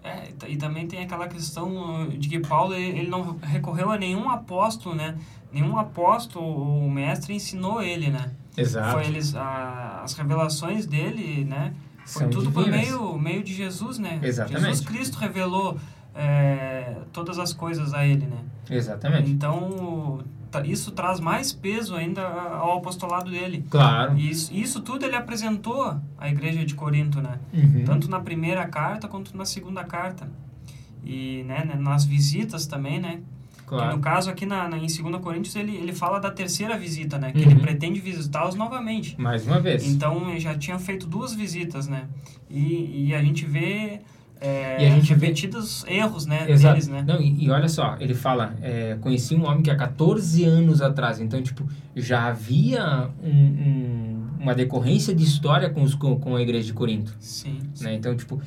É, 0.03 0.29
e 0.47 0.55
também 0.55 0.87
tem 0.87 1.01
aquela 1.03 1.27
questão 1.27 2.03
uh, 2.03 2.17
de 2.17 2.29
que 2.29 2.39
Paulo 2.39 2.75
ele 2.75 3.09
não 3.09 3.37
recorreu 3.41 3.91
a 3.91 3.97
nenhum 3.97 4.29
apóstolo, 4.29 4.95
né? 4.95 5.15
Nenhum 5.51 5.79
apóstolo 5.79 6.45
ou 6.45 6.89
mestre 6.89 7.33
ensinou 7.33 7.81
ele, 7.81 8.11
né? 8.11 8.31
Exato. 8.55 8.91
Foi 8.91 9.05
eles 9.05 9.35
a, 9.35 10.01
as 10.03 10.13
revelações 10.13 10.85
dele, 10.85 11.43
né? 11.43 11.73
Foi 12.05 12.21
São 12.21 12.29
tudo 12.29 12.51
por 12.51 12.67
meio, 12.67 13.17
meio 13.17 13.43
de 13.43 13.51
Jesus, 13.51 13.97
né? 13.97 14.19
Exatamente. 14.21 14.65
Jesus 14.65 14.85
Cristo 14.85 15.17
revelou 15.17 15.79
é, 16.15 16.95
todas 17.11 17.37
as 17.39 17.53
coisas 17.53 17.93
a 17.93 18.05
ele, 18.05 18.25
né? 18.25 18.37
Exatamente. 18.69 19.29
Então, 19.29 20.19
ta- 20.49 20.65
isso 20.65 20.91
traz 20.91 21.19
mais 21.19 21.51
peso 21.51 21.93
ainda 21.95 22.21
ao 22.25 22.77
apostolado 22.77 23.29
dele. 23.29 23.65
Claro. 23.69 24.17
E 24.17 24.29
isso, 24.29 24.53
isso 24.53 24.81
tudo 24.81 25.05
ele 25.05 25.15
apresentou 25.15 25.95
à 26.17 26.29
igreja 26.29 26.65
de 26.65 26.73
Corinto, 26.73 27.21
né? 27.21 27.37
Uhum. 27.53 27.83
Tanto 27.85 28.09
na 28.09 28.19
primeira 28.19 28.65
carta 28.67 29.07
quanto 29.07 29.35
na 29.37 29.45
segunda 29.45 29.83
carta. 29.83 30.27
E 31.03 31.43
né, 31.43 31.63
né, 31.65 31.75
nas 31.77 32.05
visitas 32.05 32.65
também, 32.65 32.99
né? 32.99 33.19
Claro. 33.67 33.95
no 33.95 33.99
caso 33.99 34.29
aqui 34.29 34.45
na, 34.45 34.67
na- 34.69 34.77
em 34.77 34.81
2 34.85 34.99
Coríntios 35.23 35.55
ele, 35.55 35.75
ele 35.75 35.91
fala 35.91 36.19
da 36.19 36.29
terceira 36.29 36.77
visita, 36.77 37.17
né? 37.17 37.31
Que 37.31 37.43
Uhum. 37.43 37.49
ele 37.49 37.59
pretende 37.59 37.99
visitá-los 37.99 38.53
novamente. 38.53 39.19
Mais 39.19 39.45
uma 39.47 39.59
vez. 39.59 39.87
Então 39.87 40.29
ele 40.29 40.39
já 40.39 40.55
tinha 40.55 40.77
feito 40.77 41.07
duas 41.07 41.33
visitas, 41.33 41.87
né? 41.87 42.05
E, 42.47 43.07
e 43.07 43.15
a 43.15 43.23
gente 43.23 43.43
vê, 43.43 44.01
é, 44.45 44.77
E 44.83 44.85
a 44.85 44.89
gente 44.89 45.13
vê- 45.13 45.27
repetidos 45.27 45.83
erros, 45.87 46.25
né? 46.25 46.49
Exato. 46.49 46.73
Deles, 46.75 46.87
né? 46.87 47.03
Não, 47.07 47.19
e, 47.21 47.45
e 47.45 47.49
olha 47.49 47.67
só, 47.69 47.95
ele 47.99 48.13
fala, 48.13 48.55
é, 48.61 48.97
conheci 49.01 49.35
um 49.35 49.45
homem 49.45 49.61
que 49.63 49.71
há 49.71 49.75
14 49.75 50.43
anos 50.43 50.81
atrás, 50.81 51.19
então, 51.19 51.41
tipo, 51.41 51.67
já 51.95 52.27
havia 52.27 53.09
um- 53.23 53.29
um- 53.29 54.27
uma 54.39 54.53
decorrência 54.53 55.13
de 55.15 55.23
história 55.23 55.69
com, 55.69 55.81
os, 55.81 55.95
com, 55.95 56.19
com 56.19 56.35
a 56.35 56.41
igreja 56.41 56.67
de 56.67 56.73
Corinto, 56.73 57.15
Sim. 57.19 57.59
sim. 57.73 57.83
né? 57.85 57.93
Então, 57.95 58.15
tipo, 58.15 58.39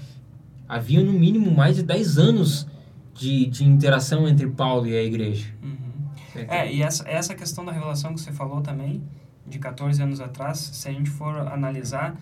havia 0.69 1.03
no 1.03 1.13
mínimo 1.13 1.51
mais 1.51 1.77
de 1.77 1.83
10 1.83 2.19
anos 2.19 2.67
de, 3.15 3.47
de 3.47 3.65
interação 3.65 4.29
entre 4.29 4.47
Paulo 4.47 4.87
e 4.87 4.97
a 4.97 5.03
igreja. 5.03 5.47
Uhum. 5.63 5.77
Certo? 6.33 6.51
É, 6.53 6.73
e 6.73 6.83
essa, 6.83 7.09
essa 7.09 7.35
questão 7.35 7.65
da 7.65 7.73
revelação 7.73 8.15
que 8.15 8.21
você 8.21 8.31
falou 8.31 8.61
também, 8.61 9.03
de 9.47 9.59
14 9.59 10.01
anos 10.03 10.21
atrás, 10.21 10.59
se 10.59 10.89
a 10.89 10.93
gente 10.93 11.09
for 11.11 11.35
analisar, 11.49 12.15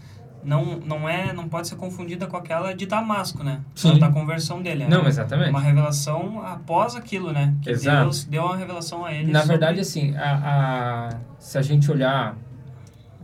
não, 0.45 0.79
não 0.79 1.09
é 1.09 1.33
não 1.33 1.49
pode 1.49 1.67
ser 1.69 1.77
confundida 1.77 2.27
com 2.27 2.37
aquela 2.37 2.73
de 2.75 2.87
Damasco, 2.87 3.43
né? 3.43 3.61
Sim. 3.75 3.99
Da 3.99 4.11
conversão 4.11 4.63
dele. 4.63 4.85
É 4.85 4.89
Não, 4.89 5.07
exatamente. 5.07 5.51
Uma 5.51 5.61
revelação 5.61 6.41
após 6.45 6.95
aquilo, 6.95 7.33
né? 7.33 7.55
Que 7.63 7.71
Exato. 7.71 8.03
Deus 8.03 8.25
deu 8.25 8.43
uma 8.45 8.57
revelação 8.57 9.05
a 9.05 9.13
ele. 9.13 9.33
Na 9.33 9.41
sobre- 9.41 9.53
verdade, 9.59 9.81
assim, 9.81 10.15
a, 10.17 11.11
a- 11.15 11.19
se 11.39 11.59
a 11.59 11.63
gente 11.63 11.91
olhar 11.91 12.37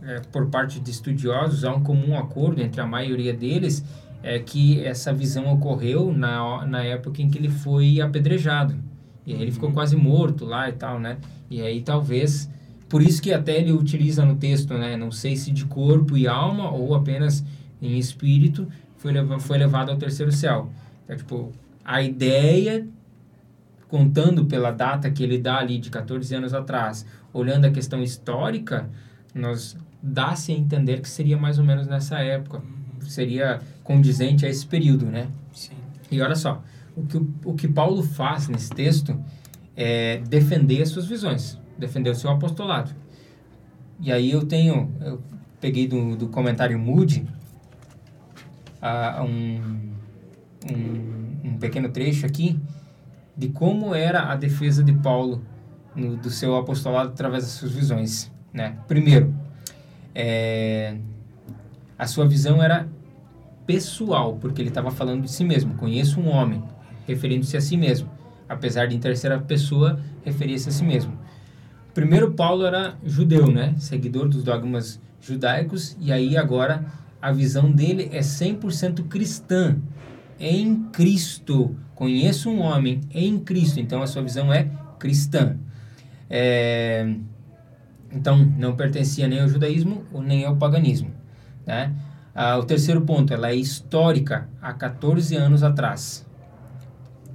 é, 0.01 0.19
por 0.31 0.47
parte 0.49 0.79
de 0.79 0.91
estudiosos, 0.91 1.63
há 1.63 1.73
um 1.73 1.81
comum 1.81 2.17
acordo 2.17 2.61
entre 2.61 2.81
a 2.81 2.85
maioria 2.85 3.33
deles 3.33 3.83
é 4.21 4.39
que 4.39 4.83
essa 4.85 5.13
visão 5.13 5.51
ocorreu 5.53 6.13
na, 6.13 6.65
na 6.65 6.83
época 6.83 7.21
em 7.21 7.29
que 7.29 7.37
ele 7.37 7.49
foi 7.49 7.99
apedrejado. 8.01 8.75
E 9.25 9.33
aí 9.33 9.41
ele 9.41 9.51
ficou 9.51 9.71
quase 9.71 9.95
morto 9.95 10.45
lá 10.45 10.67
e 10.69 10.73
tal, 10.73 10.99
né? 10.99 11.17
E 11.49 11.61
aí 11.61 11.81
talvez... 11.81 12.49
Por 12.93 13.01
isso 13.01 13.23
que 13.23 13.33
até 13.33 13.57
ele 13.57 13.71
utiliza 13.71 14.23
no 14.23 14.35
texto, 14.35 14.75
né? 14.75 14.95
Não 14.95 15.09
sei 15.09 15.35
se 15.35 15.49
de 15.49 15.65
corpo 15.65 16.15
e 16.15 16.27
alma 16.27 16.69
ou 16.69 16.93
apenas 16.93 17.43
em 17.81 17.97
espírito 17.97 18.67
foi, 18.97 19.11
leva, 19.11 19.39
foi 19.39 19.57
levado 19.57 19.89
ao 19.89 19.97
terceiro 19.97 20.31
céu. 20.31 20.69
Então, 21.03 21.17
tipo, 21.17 21.51
a 21.83 22.03
ideia 22.03 22.87
contando 23.87 24.45
pela 24.45 24.69
data 24.69 25.09
que 25.09 25.23
ele 25.23 25.39
dá 25.39 25.57
ali 25.57 25.79
de 25.79 25.89
14 25.89 26.35
anos 26.35 26.53
atrás, 26.53 27.03
olhando 27.33 27.65
a 27.65 27.71
questão 27.71 27.99
histórica, 27.99 28.87
nós 29.33 29.75
dá-se 29.99 30.51
a 30.51 30.55
entender 30.55 31.01
que 31.01 31.09
seria 31.09 31.35
mais 31.35 31.57
ou 31.57 31.65
menos 31.65 31.87
nessa 31.87 32.19
época, 32.19 32.61
seria 33.07 33.59
condizente 33.83 34.45
a 34.45 34.49
esse 34.49 34.67
período, 34.67 35.07
né? 35.07 35.29
Sim. 35.51 35.73
E 36.11 36.21
olha 36.21 36.35
só, 36.35 36.61
o 36.95 37.07
que, 37.07 37.17
o, 37.17 37.33
o 37.43 37.53
que 37.55 37.67
Paulo 37.67 38.03
faz 38.03 38.47
nesse 38.47 38.69
texto 38.69 39.19
é 39.75 40.19
defender 40.29 40.83
as 40.83 40.89
suas 40.89 41.07
visões, 41.07 41.57
defender 41.77 42.09
o 42.09 42.15
seu 42.15 42.29
apostolado. 42.29 42.91
E 43.99 44.11
aí 44.11 44.31
eu 44.31 44.45
tenho, 44.45 44.91
eu 45.01 45.21
peguei 45.59 45.87
do, 45.87 46.15
do 46.15 46.27
comentário 46.27 46.77
Moody 46.77 47.25
ah, 48.81 49.23
um, 49.23 49.91
um, 50.69 51.49
um 51.49 51.57
pequeno 51.57 51.89
trecho 51.89 52.25
aqui 52.25 52.59
de 53.35 53.49
como 53.49 53.95
era 53.95 54.31
a 54.31 54.35
defesa 54.35 54.83
de 54.83 54.93
Paulo 54.93 55.43
no, 55.95 56.17
do 56.17 56.29
seu 56.29 56.55
apostolado 56.55 57.09
através 57.09 57.43
das 57.43 57.53
suas 57.53 57.71
visões. 57.71 58.31
Né? 58.53 58.77
Primeiro, 58.87 59.33
é, 60.13 60.97
a 61.97 62.05
sua 62.05 62.27
visão 62.27 62.61
era 62.61 62.87
pessoal, 63.65 64.35
porque 64.35 64.61
ele 64.61 64.69
estava 64.69 64.91
falando 64.91 65.23
de 65.23 65.31
si 65.31 65.43
mesmo. 65.43 65.75
Conheço 65.75 66.19
um 66.19 66.27
homem, 66.29 66.61
referindo-se 67.07 67.57
a 67.57 67.61
si 67.61 67.77
mesmo. 67.77 68.09
Apesar 68.47 68.87
de 68.87 68.95
em 68.95 68.99
terceira 68.99 69.39
pessoa, 69.39 69.99
referia-se 70.23 70.69
a 70.69 70.71
si 70.71 70.83
mesmo. 70.83 71.17
Primeiro, 71.93 72.31
Paulo 72.31 72.65
era 72.65 72.95
judeu, 73.03 73.51
né? 73.51 73.75
Seguidor 73.77 74.27
dos 74.27 74.43
dogmas 74.43 74.99
judaicos. 75.21 75.95
E 75.99 76.11
aí, 76.11 76.35
agora, 76.35 76.85
a 77.21 77.31
visão 77.31 77.71
dele 77.71 78.09
é 78.11 78.19
100% 78.19 79.07
cristã. 79.07 79.77
Em 80.39 80.83
Cristo. 80.91 81.75
Conheço 81.93 82.49
um 82.49 82.61
homem 82.61 83.01
em 83.13 83.37
Cristo. 83.39 83.79
Então, 83.79 84.01
a 84.01 84.07
sua 84.07 84.23
visão 84.23 84.51
é 84.51 84.69
cristã. 84.97 85.55
É... 86.29 87.15
Então, 88.11 88.37
não 88.57 88.75
pertencia 88.75 89.27
nem 89.27 89.41
ao 89.41 89.47
judaísmo 89.47 90.03
nem 90.23 90.45
ao 90.45 90.55
paganismo, 90.55 91.11
né? 91.65 91.93
Ah, 92.35 92.57
o 92.57 92.63
terceiro 92.63 93.01
ponto, 93.01 93.31
ela 93.33 93.49
é 93.49 93.55
histórica, 93.55 94.49
há 94.61 94.73
14 94.73 95.35
anos 95.35 95.61
atrás. 95.61 96.25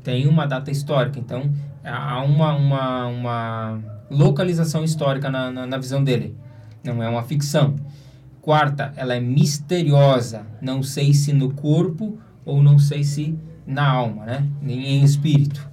Tem 0.02 0.26
uma 0.26 0.46
data 0.46 0.70
histórica, 0.70 1.18
então 1.18 1.52
há 1.84 2.22
uma, 2.22 2.54
uma, 2.54 3.06
uma 3.06 3.97
localização 4.10 4.84
histórica 4.84 5.30
na, 5.30 5.50
na, 5.50 5.66
na 5.66 5.78
visão 5.78 6.02
dele. 6.02 6.36
Não 6.84 7.02
é 7.02 7.08
uma 7.08 7.22
ficção. 7.22 7.76
Quarta, 8.40 8.92
ela 8.96 9.14
é 9.14 9.20
misteriosa. 9.20 10.46
Não 10.60 10.82
sei 10.82 11.12
se 11.12 11.32
no 11.32 11.52
corpo 11.52 12.18
ou 12.44 12.62
não 12.62 12.78
sei 12.78 13.04
se 13.04 13.38
na 13.66 13.88
alma, 13.88 14.24
né? 14.24 14.46
Nem 14.62 15.00
em 15.00 15.04
espírito. 15.04 15.68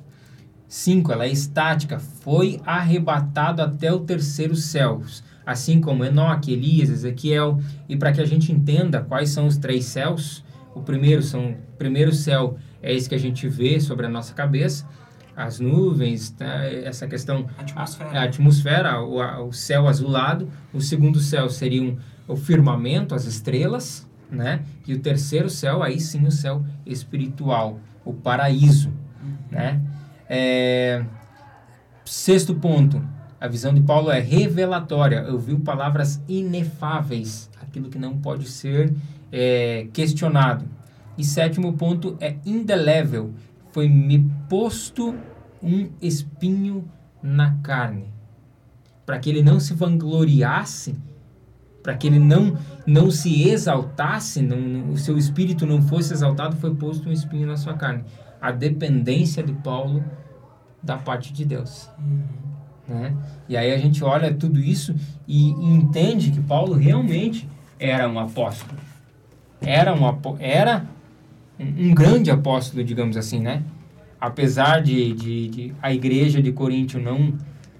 Cinco, 0.67 1.11
ela 1.11 1.25
é 1.25 1.29
estática. 1.29 1.99
Foi 1.99 2.59
arrebatado 2.65 3.61
até 3.61 3.93
o 3.93 4.01
terceiro 4.01 4.55
céu 4.55 5.01
assim 5.45 5.79
como 5.79 6.03
Enoque, 6.03 6.53
Elias, 6.53 6.89
Ezequiel, 6.89 7.59
e 7.87 7.95
para 7.95 8.11
que 8.11 8.19
a 8.19 8.25
gente 8.25 8.51
entenda 8.51 9.01
quais 9.01 9.29
são 9.29 9.45
os 9.45 9.57
três 9.57 9.85
céus, 9.85 10.43
o 10.73 10.81
primeiro 10.81 11.21
são 11.21 11.51
o 11.51 11.77
primeiro 11.77 12.11
céu 12.11 12.57
é 12.81 12.93
esse 12.93 13.07
que 13.07 13.15
a 13.15 13.19
gente 13.19 13.47
vê 13.47 13.79
sobre 13.79 14.05
a 14.05 14.09
nossa 14.09 14.33
cabeça, 14.33 14.87
as 15.35 15.59
nuvens, 15.59 16.29
tá? 16.29 16.65
essa 16.65 17.07
questão 17.07 17.45
Atmosfera. 17.57 18.09
a, 18.11 18.19
a 18.19 18.23
atmosfera, 18.23 19.01
o, 19.01 19.21
a- 19.21 19.41
o 19.43 19.51
céu 19.51 19.87
azulado, 19.87 20.49
o 20.73 20.79
segundo 20.81 21.19
céu 21.19 21.49
seriam 21.49 21.97
o 22.27 22.35
firmamento, 22.35 23.13
as 23.13 23.25
estrelas, 23.25 24.07
né? 24.31 24.61
E 24.87 24.93
o 24.93 24.99
terceiro 24.99 25.49
céu, 25.49 25.83
aí 25.83 25.99
sim 25.99 26.25
o 26.25 26.31
céu 26.31 26.63
espiritual, 26.85 27.79
o 28.03 28.13
paraíso, 28.13 28.91
né? 29.51 29.79
É, 30.27 31.03
sexto 32.03 32.55
ponto, 32.55 33.01
a 33.39 33.47
visão 33.47 33.73
de 33.73 33.81
Paulo 33.81 34.09
é 34.09 34.19
revelatória. 34.19 35.17
Eu 35.17 35.37
vi 35.37 35.55
palavras 35.57 36.21
inefáveis, 36.27 37.49
aquilo 37.61 37.89
que 37.89 37.99
não 37.99 38.17
pode 38.17 38.47
ser 38.47 38.93
é, 39.31 39.87
questionado. 39.93 40.65
E 41.17 41.23
sétimo 41.23 41.73
ponto 41.73 42.17
é 42.19 42.35
indelével. 42.45 43.33
Foi 43.75 43.89
me 43.89 44.19
posto 44.47 45.13
um 45.61 45.89
espinho 46.01 46.89
na 47.21 47.57
carne. 47.61 48.05
Para 49.05 49.19
que 49.19 49.29
ele 49.29 49.43
não 49.43 49.59
se 49.59 49.73
vangloriasse, 49.73 50.95
para 51.83 51.93
que 51.93 52.07
ele 52.07 52.17
não, 52.17 52.57
não 52.87 53.11
se 53.11 53.49
exaltasse, 53.49 54.41
não, 54.41 54.61
não- 54.61 54.91
o 54.91 54.97
seu 54.97 55.17
espírito 55.17 55.65
não 55.65 55.81
fosse 55.81 56.13
exaltado, 56.13 56.55
foi 56.55 56.73
posto 56.73 57.09
um 57.09 57.11
espinho 57.11 57.45
na 57.45 57.57
sua 57.57 57.73
carne. 57.73 58.05
A 58.41 58.49
dependência 58.49 59.43
de 59.43 59.51
Paulo 59.51 60.01
da 60.81 60.95
parte 60.95 61.33
de 61.33 61.43
Deus. 61.43 61.89
Né? 62.87 63.13
E 63.49 63.57
aí 63.57 63.73
a 63.73 63.77
gente 63.77 64.01
olha 64.05 64.33
tudo 64.33 64.57
isso 64.57 64.95
e, 65.27 65.49
e 65.49 65.65
entende 65.73 66.31
que 66.31 66.39
Paulo 66.39 66.75
realmente 66.75 67.45
era 67.77 68.07
um 68.07 68.17
apóstolo. 68.17 68.79
era 69.59 69.93
um, 69.93 69.99
era 70.39 70.94
um, 71.59 71.89
um 71.89 71.93
grande 71.93 72.31
apóstolo, 72.31 72.83
digamos 72.83 73.17
assim, 73.17 73.39
né? 73.39 73.63
Apesar 74.19 74.81
de, 74.81 75.13
de, 75.13 75.47
de, 75.49 75.73
a 75.81 75.93
igreja 75.93 76.41
de 76.41 76.51
Corinto 76.51 76.99
não 76.99 77.33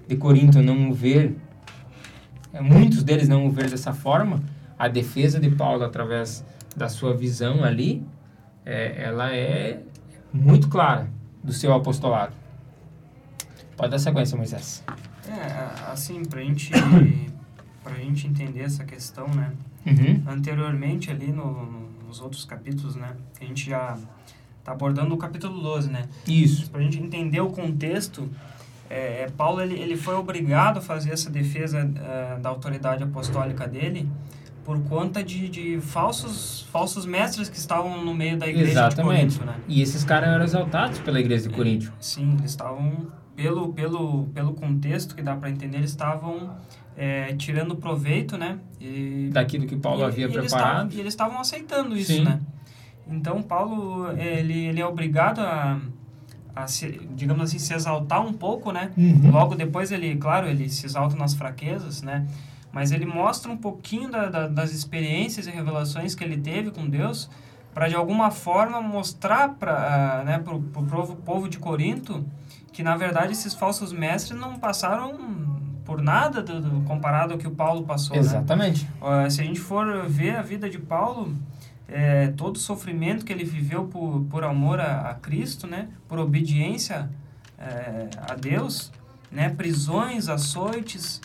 de 0.06 0.16
Corinto 0.16 0.62
não 0.62 0.90
o 0.90 0.94
ver, 0.94 1.36
é, 2.52 2.60
muitos 2.60 3.02
deles 3.02 3.28
não 3.28 3.46
o 3.46 3.50
ver 3.50 3.68
dessa 3.68 3.92
forma, 3.92 4.42
a 4.78 4.88
defesa 4.88 5.40
de 5.40 5.50
Paulo 5.50 5.84
através 5.84 6.44
da 6.76 6.88
sua 6.88 7.14
visão 7.14 7.64
ali, 7.64 8.04
é, 8.64 9.04
ela 9.04 9.34
é 9.34 9.80
muito 10.32 10.68
clara 10.68 11.08
do 11.42 11.52
seu 11.52 11.72
apostolado. 11.72 12.34
Pode 13.76 13.90
dar 13.90 13.98
sequência, 13.98 14.36
Moisés. 14.36 14.84
É, 15.28 15.90
assim, 15.90 16.24
para 16.24 16.40
gente, 16.40 16.70
a 17.84 17.94
gente 17.94 18.26
entender 18.26 18.60
essa 18.60 18.84
questão, 18.84 19.28
né? 19.28 19.52
Uhum. 19.84 20.22
Anteriormente, 20.26 21.10
ali 21.10 21.28
no, 21.28 21.85
nos 22.06 22.20
outros 22.20 22.44
capítulos, 22.44 22.96
né? 22.96 23.16
A 23.40 23.44
gente 23.44 23.68
já 23.68 23.96
está 24.58 24.72
abordando 24.72 25.14
o 25.14 25.18
capítulo 25.18 25.60
12, 25.60 25.90
né? 25.90 26.08
Isso. 26.26 26.70
Para 26.70 26.80
a 26.80 26.82
gente 26.82 26.98
entender 26.98 27.40
o 27.40 27.50
contexto, 27.50 28.28
é, 28.88 29.22
é, 29.22 29.30
Paulo 29.36 29.60
ele, 29.60 29.78
ele 29.78 29.96
foi 29.96 30.14
obrigado 30.14 30.78
a 30.78 30.80
fazer 30.80 31.10
essa 31.12 31.30
defesa 31.30 31.78
é, 31.78 32.38
da 32.38 32.48
autoridade 32.48 33.02
apostólica 33.02 33.66
dele 33.66 34.08
por 34.64 34.82
conta 34.82 35.22
de, 35.22 35.48
de 35.48 35.80
falsos, 35.80 36.66
falsos 36.72 37.06
mestres 37.06 37.48
que 37.48 37.56
estavam 37.56 38.04
no 38.04 38.12
meio 38.12 38.36
da 38.36 38.48
igreja 38.48 38.72
Exatamente. 38.72 39.34
de 39.34 39.38
Corinto, 39.38 39.44
né? 39.44 39.64
E 39.68 39.80
esses 39.80 40.02
caras 40.02 40.28
eram 40.28 40.44
exaltados 40.44 40.98
pela 40.98 41.20
igreja 41.20 41.48
de 41.48 41.54
é, 41.54 41.56
Corinto. 41.56 41.92
Sim, 42.00 42.32
eles 42.36 42.50
estavam, 42.50 43.06
pelo, 43.36 43.72
pelo, 43.72 44.24
pelo 44.34 44.54
contexto 44.54 45.14
que 45.14 45.22
dá 45.22 45.36
para 45.36 45.50
entender, 45.50 45.78
eles 45.78 45.90
estavam 45.90 46.56
é, 46.96 47.34
tirando 47.34 47.76
proveito, 47.76 48.38
né? 48.38 48.58
E, 48.80 49.28
Daquilo 49.32 49.66
que 49.66 49.76
Paulo 49.76 50.00
e, 50.00 50.04
havia 50.04 50.26
e 50.26 50.32
preparado. 50.32 50.86
Eles 50.86 50.96
e 50.96 51.00
eles 51.00 51.12
estavam 51.12 51.38
aceitando 51.38 51.96
isso, 51.96 52.12
Sim. 52.12 52.24
né? 52.24 52.40
Então, 53.08 53.42
Paulo, 53.42 54.10
ele, 54.18 54.66
ele 54.66 54.80
é 54.80 54.86
obrigado 54.86 55.40
a, 55.40 55.78
a 56.54 56.66
se, 56.66 57.00
digamos 57.14 57.44
assim, 57.44 57.58
se 57.58 57.72
exaltar 57.74 58.24
um 58.24 58.32
pouco, 58.32 58.72
né? 58.72 58.90
Uhum. 58.96 59.30
Logo 59.30 59.54
depois 59.54 59.92
ele, 59.92 60.16
claro, 60.16 60.48
ele 60.48 60.68
se 60.68 60.86
exalta 60.86 61.14
nas 61.14 61.34
fraquezas, 61.34 62.02
né? 62.02 62.26
Mas 62.72 62.92
ele 62.92 63.06
mostra 63.06 63.50
um 63.50 63.56
pouquinho 63.56 64.10
da, 64.10 64.28
da, 64.28 64.48
das 64.48 64.72
experiências 64.72 65.46
e 65.46 65.50
revelações 65.50 66.14
que 66.14 66.24
ele 66.24 66.36
teve 66.36 66.70
com 66.70 66.88
Deus 66.88 67.30
para, 67.72 67.88
de 67.88 67.94
alguma 67.94 68.30
forma, 68.30 68.80
mostrar 68.80 69.50
para 69.50 70.22
né, 70.24 70.42
o 70.46 70.60
povo, 70.60 71.16
povo 71.16 71.48
de 71.48 71.58
Corinto 71.58 72.24
que, 72.72 72.82
na 72.82 72.96
verdade, 72.96 73.32
esses 73.32 73.54
falsos 73.54 73.92
mestres 73.92 74.38
não 74.38 74.58
passaram 74.58 75.55
por 75.86 76.02
nada 76.02 76.42
do, 76.42 76.60
do, 76.60 76.80
comparado 76.82 77.32
ao 77.32 77.38
que 77.38 77.46
o 77.46 77.52
Paulo 77.52 77.84
passou. 77.84 78.16
Exatamente. 78.16 78.84
Né? 79.00 79.26
Uh, 79.26 79.30
se 79.30 79.40
a 79.40 79.44
gente 79.44 79.60
for 79.60 80.06
ver 80.08 80.36
a 80.36 80.42
vida 80.42 80.68
de 80.68 80.78
Paulo, 80.78 81.32
é, 81.88 82.28
todo 82.28 82.56
o 82.56 82.58
sofrimento 82.58 83.24
que 83.24 83.32
ele 83.32 83.44
viveu 83.44 83.84
por, 83.84 84.26
por 84.28 84.44
amor 84.44 84.80
a, 84.80 85.10
a 85.10 85.14
Cristo, 85.14 85.66
né? 85.66 85.88
por 86.08 86.18
obediência 86.18 87.08
é, 87.56 88.08
a 88.28 88.34
Deus, 88.34 88.92
né? 89.30 89.48
prisões, 89.48 90.28
açoites, 90.28 91.20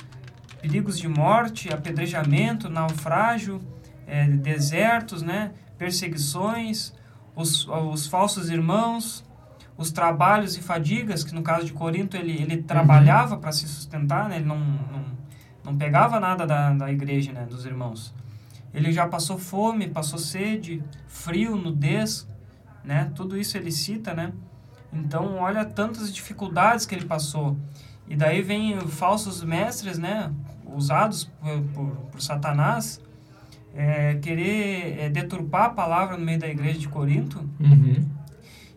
perigos 0.62 1.00
de 1.00 1.08
morte, 1.08 1.74
apedrejamento, 1.74 2.70
naufrágio, 2.70 3.60
é, 4.06 4.28
desertos, 4.28 5.24
né? 5.24 5.52
perseguições, 5.78 6.94
os, 7.36 7.68
os 7.68 8.06
falsos 8.06 8.52
irmãos, 8.52 9.24
os 9.82 9.92
trabalhos 9.92 10.56
e 10.56 10.62
fadigas, 10.62 11.24
que 11.24 11.34
no 11.34 11.42
caso 11.42 11.66
de 11.66 11.74
Corinto 11.74 12.16
ele, 12.16 12.34
ele 12.34 12.58
uhum. 12.58 12.64
trabalhava 12.64 13.38
para 13.38 13.52
se 13.52 13.68
sustentar, 13.68 14.30
né? 14.30 14.38
ele 14.38 14.46
não, 14.46 14.60
não, 14.60 15.06
não 15.66 15.76
pegava 15.76 16.20
nada 16.20 16.46
da, 16.46 16.72
da 16.74 16.92
igreja, 16.92 17.32
né? 17.32 17.46
dos 17.50 17.66
irmãos. 17.66 18.14
Ele 18.74 18.92
já 18.92 19.08
passou 19.08 19.38
fome, 19.38 19.88
passou 19.88 20.20
sede, 20.20 20.84
frio, 21.08 21.56
nudez, 21.58 22.28
né? 22.86 23.12
Tudo 23.14 23.38
isso 23.38 23.58
ele 23.58 23.72
cita, 23.72 24.14
né? 24.14 24.32
Então, 24.94 25.36
olha 25.36 25.66
tantas 25.66 26.14
dificuldades 26.14 26.86
que 26.86 26.96
ele 26.96 27.06
passou. 27.06 27.58
E 28.08 28.16
daí 28.16 28.42
vem 28.42 28.80
falsos 28.82 29.44
mestres, 29.44 29.98
né? 29.98 30.32
Usados 30.66 31.26
por, 31.26 31.62
por, 31.74 31.88
por 32.12 32.22
Satanás, 32.22 33.02
é, 33.76 34.16
querer 34.16 35.00
é, 35.00 35.10
deturpar 35.10 35.66
a 35.66 35.70
palavra 35.70 36.18
no 36.18 36.24
meio 36.24 36.40
da 36.40 36.48
igreja 36.48 36.80
de 36.80 36.88
Corinto. 36.88 37.40
Uhum. 37.60 38.06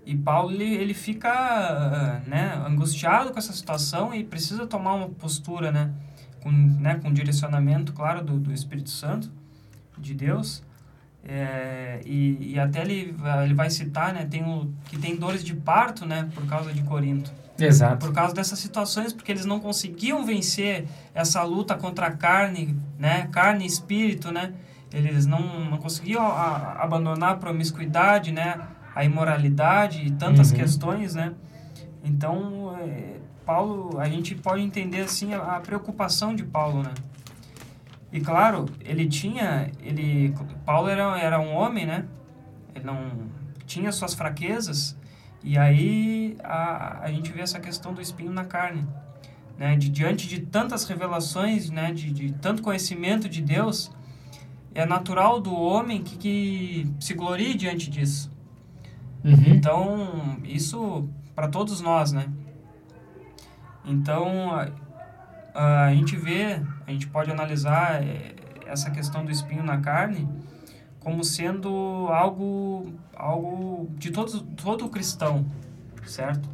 E 0.07 0.15
Paulo, 0.15 0.53
ele, 0.53 0.75
ele 0.75 0.95
fica 0.95 2.23
né, 2.27 2.63
angustiado 2.67 3.33
com 3.33 3.39
essa 3.39 3.53
situação 3.53 4.15
e 4.15 4.23
precisa 4.23 4.67
tomar 4.67 4.95
uma 4.95 5.09
postura, 5.09 5.73
né? 5.73 5.91
Com, 6.43 6.51
né, 6.51 6.97
com 6.97 7.13
direcionamento, 7.13 7.93
claro, 7.93 8.23
do, 8.23 8.39
do 8.39 8.53
Espírito 8.53 8.91
Santo 8.91 9.33
de 9.97 10.15
Deus. 10.15 10.63
É, 11.27 12.01
e, 12.05 12.53
e 12.53 12.61
até 12.61 12.83
ele, 12.83 13.17
ele 13.43 13.55
vai 13.55 13.71
citar, 13.71 14.13
né, 14.13 14.27
tem 14.27 14.45
o, 14.45 14.71
que 14.85 14.99
tem 14.99 15.17
dores 15.17 15.43
de 15.43 15.55
parto, 15.55 16.05
né, 16.05 16.29
por 16.35 16.47
causa 16.47 16.71
de 16.73 16.83
Corinto. 16.83 17.33
Exato. 17.59 18.05
Por 18.05 18.13
causa 18.13 18.35
dessas 18.35 18.59
situações, 18.59 19.13
porque 19.13 19.33
eles 19.33 19.47
não 19.47 19.59
conseguiam 19.59 20.27
vencer 20.27 20.87
essa 21.15 21.43
luta 21.43 21.77
contra 21.77 22.09
a 22.09 22.11
carne, 22.11 22.77
né, 22.99 23.27
carne 23.33 23.65
e 23.65 23.67
espírito, 23.67 24.31
né, 24.31 24.53
eles 24.93 25.25
não, 25.25 25.71
não 25.71 25.79
conseguiam 25.79 26.23
a, 26.23 26.29
a 26.29 26.85
abandonar 26.85 27.33
a 27.33 27.37
promiscuidade, 27.37 28.31
né, 28.31 28.61
a 28.95 29.05
imoralidade 29.05 30.07
e 30.07 30.11
tantas 30.11 30.51
uhum. 30.51 30.57
questões, 30.57 31.15
né, 31.15 31.33
então, 32.03 32.77
é, 32.79 33.17
Paulo, 33.47 33.99
a 33.99 34.09
gente 34.09 34.35
pode 34.35 34.63
entender, 34.63 35.01
assim, 35.01 35.35
a, 35.35 35.57
a 35.57 35.61
preocupação 35.61 36.35
de 36.35 36.45
Paulo, 36.45 36.83
né, 36.83 36.93
e 38.15 38.21
claro, 38.21 38.67
ele 38.85 39.09
tinha, 39.09 39.73
ele, 39.83 40.33
Paulo 40.65 40.89
era, 40.89 41.19
era 41.19 41.41
um 41.41 41.53
homem, 41.53 41.85
né? 41.85 42.05
Ele 42.73 42.85
não 42.85 43.11
tinha 43.67 43.91
suas 43.91 44.15
fraquezas. 44.15 44.97
E 45.43 45.59
aí 45.59 46.37
a, 46.45 47.01
a 47.01 47.11
gente 47.11 47.33
vê 47.33 47.41
essa 47.41 47.59
questão 47.59 47.93
do 47.93 48.01
espinho 48.01 48.31
na 48.31 48.45
carne, 48.45 48.87
né? 49.59 49.75
De 49.75 49.89
diante 49.89 50.29
de 50.29 50.43
tantas 50.43 50.85
revelações, 50.85 51.71
né? 51.71 51.93
De, 51.93 52.13
de 52.13 52.33
tanto 52.35 52.63
conhecimento 52.63 53.29
de 53.29 53.43
Deus, 53.43 53.91
é 54.73 54.87
natural 54.87 55.41
do 55.41 55.53
homem 55.53 56.01
que, 56.01 56.17
que 56.17 56.93
se 57.01 57.15
glorie 57.15 57.55
diante 57.55 57.91
disso. 57.91 58.31
Uhum. 59.25 59.43
Então, 59.47 60.39
isso 60.45 61.09
para 61.35 61.49
todos 61.49 61.81
nós, 61.81 62.13
né? 62.13 62.29
Então, 63.85 64.51
a 65.55 65.91
gente 65.93 66.17
vê, 66.17 66.61
a 66.87 66.91
gente 66.91 67.07
pode 67.07 67.31
analisar 67.31 68.03
eh, 68.03 68.35
essa 68.67 68.91
questão 68.91 69.25
do 69.25 69.31
espinho 69.31 69.63
na 69.63 69.79
carne 69.79 70.29
como 71.01 71.23
sendo 71.23 72.09
algo, 72.11 72.93
algo 73.15 73.91
de 73.99 74.11
todo, 74.11 74.41
todo 74.41 74.89
cristão, 74.89 75.45
certo? 76.07 76.49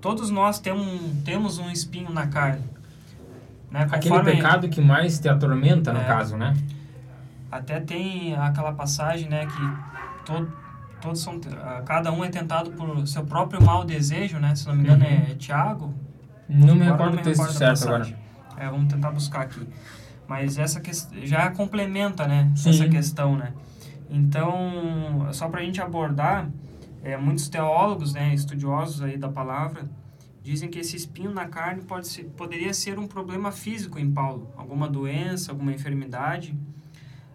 Todos 0.00 0.30
nós 0.30 0.60
temos, 0.60 1.00
temos 1.24 1.58
um 1.58 1.68
espinho 1.68 2.10
na 2.10 2.28
carne. 2.28 2.64
Né? 3.70 3.86
Aquele 3.90 4.22
pecado 4.22 4.68
que 4.68 4.80
mais 4.80 5.18
te 5.18 5.28
atormenta, 5.28 5.92
no 5.92 6.00
é, 6.00 6.04
caso, 6.04 6.36
né? 6.36 6.56
Até 7.50 7.80
tem 7.80 8.36
aquela 8.36 8.72
passagem, 8.72 9.28
né, 9.28 9.46
que 9.46 10.24
todo, 10.24 10.50
todos 11.00 11.20
são, 11.20 11.40
cada 11.84 12.12
um 12.12 12.24
é 12.24 12.28
tentado 12.28 12.70
por 12.72 13.06
seu 13.06 13.24
próprio 13.24 13.62
mau 13.62 13.84
desejo, 13.84 14.38
né? 14.38 14.54
Se 14.54 14.66
não 14.66 14.74
me 14.74 14.82
engano 14.82 15.04
uhum. 15.04 15.10
é 15.10 15.34
Tiago. 15.34 15.94
Não 16.48 16.74
me 16.74 16.84
recordo 16.84 17.18
o 17.18 17.22
texto 17.22 17.52
certo 17.52 17.84
agora. 17.84 18.18
É, 18.56 18.68
vamos 18.68 18.92
tentar 18.92 19.10
buscar 19.10 19.42
aqui. 19.42 19.66
Mas 20.26 20.58
essa 20.58 20.80
questão 20.80 21.18
já 21.24 21.50
complementa, 21.50 22.26
né? 22.26 22.50
Sim. 22.54 22.70
Essa 22.70 22.88
questão, 22.88 23.36
né? 23.36 23.52
Então, 24.10 25.28
só 25.32 25.48
para 25.48 25.60
a 25.60 25.62
gente 25.62 25.80
abordar, 25.80 26.48
é, 27.02 27.16
muitos 27.16 27.48
teólogos, 27.48 28.14
né, 28.14 28.34
estudiosos 28.34 29.02
aí 29.02 29.16
da 29.16 29.28
palavra, 29.28 29.88
dizem 30.42 30.70
que 30.70 30.78
esse 30.78 30.96
espinho 30.96 31.30
na 31.30 31.46
carne 31.46 31.82
pode 31.82 32.08
ser, 32.08 32.24
poderia 32.24 32.72
ser 32.72 32.98
um 32.98 33.06
problema 33.06 33.52
físico 33.52 33.98
em 33.98 34.10
Paulo, 34.10 34.50
alguma 34.56 34.88
doença, 34.88 35.52
alguma 35.52 35.72
enfermidade, 35.72 36.58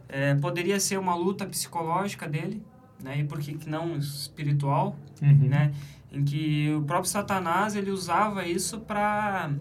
é, 0.09 0.33
poderia 0.35 0.79
ser 0.79 0.97
uma 0.97 1.15
luta 1.15 1.45
psicológica 1.45 2.27
dele, 2.27 2.63
né, 3.03 3.19
e 3.19 3.23
por 3.25 3.39
que 3.39 3.69
não 3.69 3.97
espiritual, 3.97 4.95
uhum. 5.21 5.49
né, 5.49 5.73
em 6.11 6.23
que 6.23 6.73
o 6.73 6.81
próprio 6.83 7.09
Satanás 7.09 7.75
ele 7.75 7.91
usava 7.91 8.47
isso 8.47 8.79
para 8.79 9.51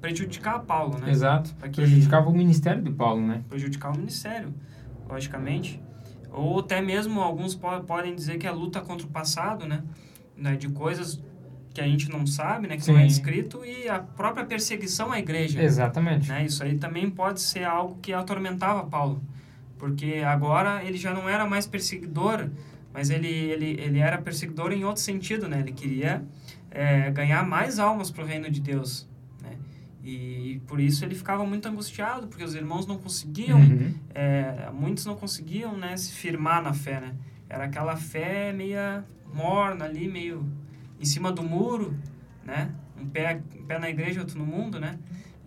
prejudicar 0.00 0.60
Paulo, 0.60 0.98
né? 0.98 1.10
Exato. 1.10 1.54
Que 1.70 1.70
Prejudicava 1.70 2.28
o 2.28 2.32
ministério 2.32 2.82
de 2.82 2.90
Paulo, 2.90 3.24
né? 3.24 3.42
Prejudicar 3.48 3.92
o 3.94 3.96
ministério, 3.96 4.52
logicamente. 5.08 5.80
Ou 6.30 6.60
até 6.60 6.80
mesmo 6.80 7.20
alguns 7.20 7.54
po 7.54 7.68
podem 7.82 8.14
dizer 8.14 8.38
que 8.38 8.46
é 8.46 8.50
luta 8.50 8.80
contra 8.80 9.06
o 9.06 9.10
passado, 9.10 9.66
né? 9.66 9.82
né? 10.36 10.56
De 10.56 10.68
coisas 10.68 11.22
que 11.72 11.80
a 11.80 11.84
gente 11.84 12.10
não 12.10 12.26
sabe, 12.26 12.66
né? 12.66 12.76
Que 12.76 12.84
Sim. 12.84 12.92
não 12.92 13.00
é 13.00 13.06
escrito 13.06 13.64
e 13.64 13.88
a 13.88 14.00
própria 14.00 14.44
perseguição 14.44 15.12
à 15.12 15.18
igreja. 15.18 15.62
Exatamente. 15.62 16.28
Né? 16.28 16.46
Isso 16.46 16.64
aí 16.64 16.76
também 16.76 17.08
pode 17.08 17.40
ser 17.40 17.64
algo 17.64 17.98
que 18.00 18.12
atormentava 18.12 18.84
Paulo. 18.84 19.22
Porque 19.82 20.22
agora 20.24 20.84
ele 20.84 20.96
já 20.96 21.12
não 21.12 21.28
era 21.28 21.44
mais 21.44 21.66
perseguidor, 21.66 22.48
mas 22.94 23.10
ele, 23.10 23.26
ele, 23.26 23.70
ele 23.80 23.98
era 23.98 24.16
perseguidor 24.16 24.70
em 24.72 24.84
outro 24.84 25.02
sentido, 25.02 25.48
né? 25.48 25.58
Ele 25.58 25.72
queria 25.72 26.24
é, 26.70 27.10
ganhar 27.10 27.44
mais 27.44 27.80
almas 27.80 28.08
para 28.08 28.22
o 28.22 28.26
reino 28.26 28.48
de 28.48 28.60
Deus. 28.60 29.08
E 30.04 30.60
por 30.68 30.78
isso 30.80 31.04
ele 31.04 31.14
ficava 31.16 31.44
muito 31.44 31.66
angustiado, 31.68 32.28
porque 32.28 32.44
os 32.44 32.54
irmãos 32.54 32.86
não 32.86 32.96
conseguiam, 32.96 33.58
Uhum. 33.58 33.92
é, 34.14 34.68
muitos 34.72 35.04
não 35.04 35.16
conseguiam 35.16 35.76
né, 35.76 35.96
se 35.96 36.12
firmar 36.12 36.62
na 36.62 36.72
fé, 36.72 37.00
né? 37.00 37.14
Era 37.48 37.64
aquela 37.64 37.96
fé 37.96 38.52
meia 38.52 39.04
morna 39.34 39.84
ali, 39.84 40.06
meio 40.08 40.44
em 41.00 41.04
cima 41.04 41.32
do 41.32 41.42
muro, 41.42 41.92
né? 42.44 42.70
Um 43.00 43.06
pé, 43.06 43.40
um 43.60 43.64
pé 43.64 43.78
na 43.80 43.90
igreja, 43.90 44.20
outro 44.20 44.38
no 44.38 44.46
mundo, 44.46 44.78
né? 44.78 44.96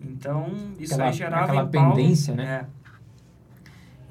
Então, 0.00 0.50
isso 0.78 0.92
Aquela- 0.94 1.08
aí 1.10 1.14
gerava 1.16 1.44
aquela 1.44 1.66
pendência, 1.66 2.34
né? 2.34 2.44
É. 2.72 2.75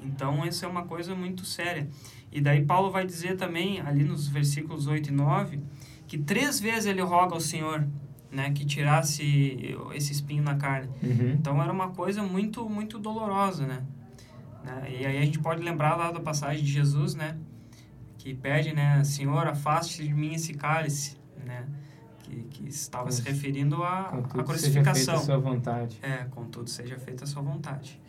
Então, 0.06 0.46
isso 0.46 0.64
é 0.64 0.68
uma 0.68 0.84
coisa 0.84 1.14
muito 1.14 1.44
séria. 1.44 1.88
E 2.30 2.40
daí 2.40 2.64
Paulo 2.64 2.90
vai 2.90 3.06
dizer 3.06 3.36
também, 3.36 3.80
ali 3.80 4.04
nos 4.04 4.28
versículos 4.28 4.86
8 4.86 5.08
e 5.08 5.12
9, 5.12 5.60
que 6.06 6.18
três 6.18 6.60
vezes 6.60 6.86
ele 6.86 7.00
roga 7.00 7.34
ao 7.34 7.40
Senhor, 7.40 7.86
né? 8.30 8.50
Que 8.52 8.64
tirasse 8.64 9.76
esse 9.94 10.12
espinho 10.12 10.42
na 10.42 10.56
carne. 10.56 10.88
Uhum. 11.02 11.32
Então 11.32 11.62
era 11.62 11.72
uma 11.72 11.88
coisa 11.90 12.22
muito 12.22 12.68
muito 12.68 12.98
dolorosa, 12.98 13.66
né? 13.66 13.82
Né? 14.64 14.96
E 15.00 15.06
aí 15.06 15.18
a 15.18 15.24
gente 15.24 15.38
pode 15.38 15.62
lembrar 15.62 15.96
lá 15.96 16.10
da 16.10 16.20
passagem 16.20 16.62
de 16.64 16.70
Jesus, 16.70 17.14
né? 17.14 17.36
Que 18.18 18.34
pede, 18.34 18.74
né? 18.74 19.02
Senhor, 19.04 19.46
afaste 19.46 20.02
de 20.02 20.12
mim 20.12 20.34
esse 20.34 20.52
cálice, 20.54 21.16
né? 21.44 21.64
Que, 22.24 22.42
que 22.50 22.68
estava 22.68 23.10
se 23.12 23.22
referindo 23.22 23.82
à, 23.84 24.04
Contudo, 24.10 24.52
à 24.52 24.58
seja 24.58 24.72
feita 24.72 24.90
crucificação. 24.90 25.14
a 25.14 25.18
sua 25.18 25.38
vontade. 25.38 25.98
É, 26.02 26.24
contudo 26.24 26.68
seja 26.68 26.98
feita 26.98 27.22
a 27.22 27.26
sua 27.26 27.40
vontade. 27.40 28.00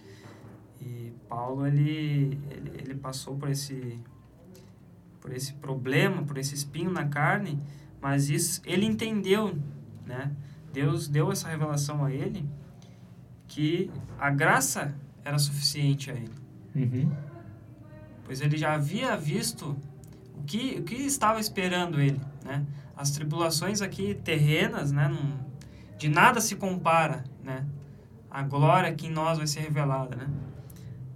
E 0.81 1.06
Paulo, 1.27 1.65
ele, 1.67 2.39
ele, 2.49 2.71
ele 2.77 2.95
passou 2.95 3.35
por 3.37 3.49
esse, 3.49 3.99
por 5.19 5.31
esse 5.33 5.53
problema, 5.53 6.23
por 6.23 6.37
esse 6.37 6.55
espinho 6.55 6.91
na 6.91 7.05
carne, 7.05 7.59
mas 8.01 8.29
isso 8.29 8.61
ele 8.65 8.85
entendeu, 8.85 9.57
né? 10.05 10.31
Deus 10.71 11.07
deu 11.07 11.31
essa 11.31 11.47
revelação 11.49 12.03
a 12.05 12.11
ele 12.11 12.47
que 13.47 13.89
a 14.19 14.29
graça 14.29 14.93
era 15.23 15.39
suficiente 15.39 16.11
a 16.11 16.13
ele, 16.13 16.31
Uhum. 16.75 17.11
pois 18.23 18.39
ele 18.41 18.55
já 18.57 18.73
havia 18.75 19.17
visto 19.17 19.75
o 20.35 20.43
que, 20.43 20.77
o 20.79 20.83
que 20.83 20.95
estava 20.95 21.39
esperando 21.39 21.99
ele, 21.99 22.21
né? 22.45 22.65
As 22.95 23.11
tribulações 23.11 23.81
aqui 23.81 24.13
terrenas, 24.15 24.91
né? 24.91 25.07
Não, 25.07 25.45
de 25.97 26.07
nada 26.09 26.39
se 26.39 26.55
compara, 26.55 27.23
né? 27.43 27.65
A 28.29 28.43
glória 28.43 28.93
que 28.93 29.07
em 29.07 29.11
nós 29.11 29.37
vai 29.37 29.47
ser 29.47 29.61
revelada, 29.61 30.15
né? 30.15 30.27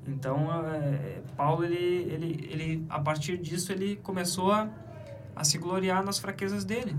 Então, 0.08 0.50
é, 0.66 1.22
Paulo, 1.38 1.64
ele, 1.64 1.76
ele, 1.76 2.50
ele, 2.50 2.86
a 2.90 3.00
partir 3.00 3.38
disso, 3.38 3.72
ele 3.72 3.98
começou 3.98 4.52
a, 4.52 4.70
a 5.36 5.44
se 5.44 5.58
gloriar 5.58 6.04
nas 6.04 6.18
fraquezas 6.20 6.66
dele. 6.66 6.96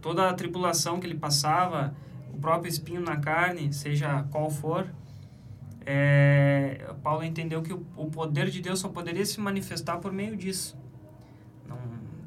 Toda 0.00 0.28
a 0.28 0.34
tribulação 0.34 0.98
que 0.98 1.06
ele 1.06 1.18
passava, 1.18 1.94
o 2.32 2.38
próprio 2.38 2.68
espinho 2.68 3.00
na 3.00 3.16
carne, 3.16 3.72
seja 3.72 4.24
qual 4.30 4.50
for, 4.50 4.88
é, 5.84 6.92
Paulo 7.02 7.24
entendeu 7.24 7.62
que 7.62 7.72
o, 7.72 7.84
o 7.96 8.10
poder 8.10 8.50
de 8.50 8.60
Deus 8.60 8.80
só 8.80 8.88
poderia 8.88 9.24
se 9.26 9.40
manifestar 9.40 9.98
por 9.98 10.12
meio 10.12 10.36
disso. 10.36 10.76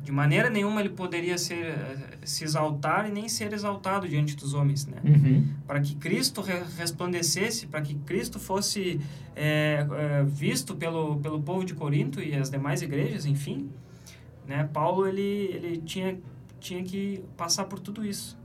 De 0.06 0.12
maneira 0.12 0.50
nenhuma 0.52 0.80
ele 0.82 0.90
poderia 0.90 1.36
ser, 1.38 1.66
eh, 1.66 2.18
se 2.24 2.44
exaltar 2.44 3.10
e 3.10 3.12
nem 3.12 3.28
ser 3.28 3.52
exaltado 3.54 4.08
diante 4.08 4.36
dos 4.36 4.54
homens, 4.54 4.86
né? 4.86 4.98
Uhum. 5.04 5.48
para 5.66 5.82
que 5.82 5.96
Cristo 5.96 6.42
re- 6.42 6.64
resplandecesse, 6.78 7.66
para 7.66 7.82
que 7.82 7.96
Cristo 7.96 8.40
fosse 8.40 9.02
é, 9.36 9.86
é, 9.92 10.24
visto 10.24 10.76
pelo, 10.76 11.18
pelo 11.18 11.42
povo 11.42 11.66
de 11.66 11.74
Corinto 11.74 12.22
e 12.22 12.36
as 12.36 12.52
demais 12.52 12.84
igrejas, 12.84 13.26
enfim, 13.26 13.68
né? 14.48 14.70
Paulo 14.72 15.08
ele, 15.08 15.22
ele 15.56 15.78
tinha, 15.78 16.18
tinha 16.60 16.84
que 16.84 17.24
passar 17.36 17.66
por 17.66 17.80
tudo 17.80 18.06
isso. 18.06 18.38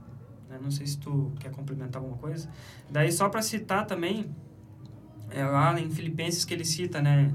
né? 0.49 0.57
Não 0.61 0.71
sei 0.71 0.87
se 0.87 0.97
tu 0.97 1.31
quer 1.39 1.51
complementar 1.51 2.01
alguma 2.01 2.17
coisa. 2.17 2.49
Daí 2.89 3.11
só 3.11 3.29
para 3.29 3.43
citar 3.43 3.85
também, 3.85 4.25
é 5.29 5.45
lá 5.45 5.79
em 5.79 5.89
Filipenses 5.91 6.43
que 6.43 6.53
ele 6.55 6.65
cita, 6.65 7.01
né? 7.03 7.31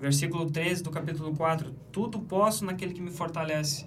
Versículo 0.00 0.50
13 0.50 0.82
do 0.82 0.90
capítulo 0.90 1.34
4, 1.36 1.72
tudo 1.92 2.18
posso 2.20 2.64
naquele 2.64 2.92
que 2.94 3.00
me 3.02 3.10
fortalece. 3.10 3.84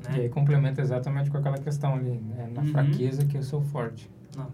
E 0.00 0.08
Né? 0.08 0.14
aí 0.24 0.28
complementa 0.28 0.80
exatamente 0.80 1.30
com 1.30 1.38
aquela 1.38 1.58
questão 1.58 1.94
ali, 1.94 2.10
né? 2.20 2.48
Na 2.54 2.62
Uhum. 2.62 2.68
fraqueza 2.68 3.24
que 3.24 3.36
eu 3.36 3.42
sou 3.42 3.60
forte. 3.62 4.08
Não. 4.36 4.48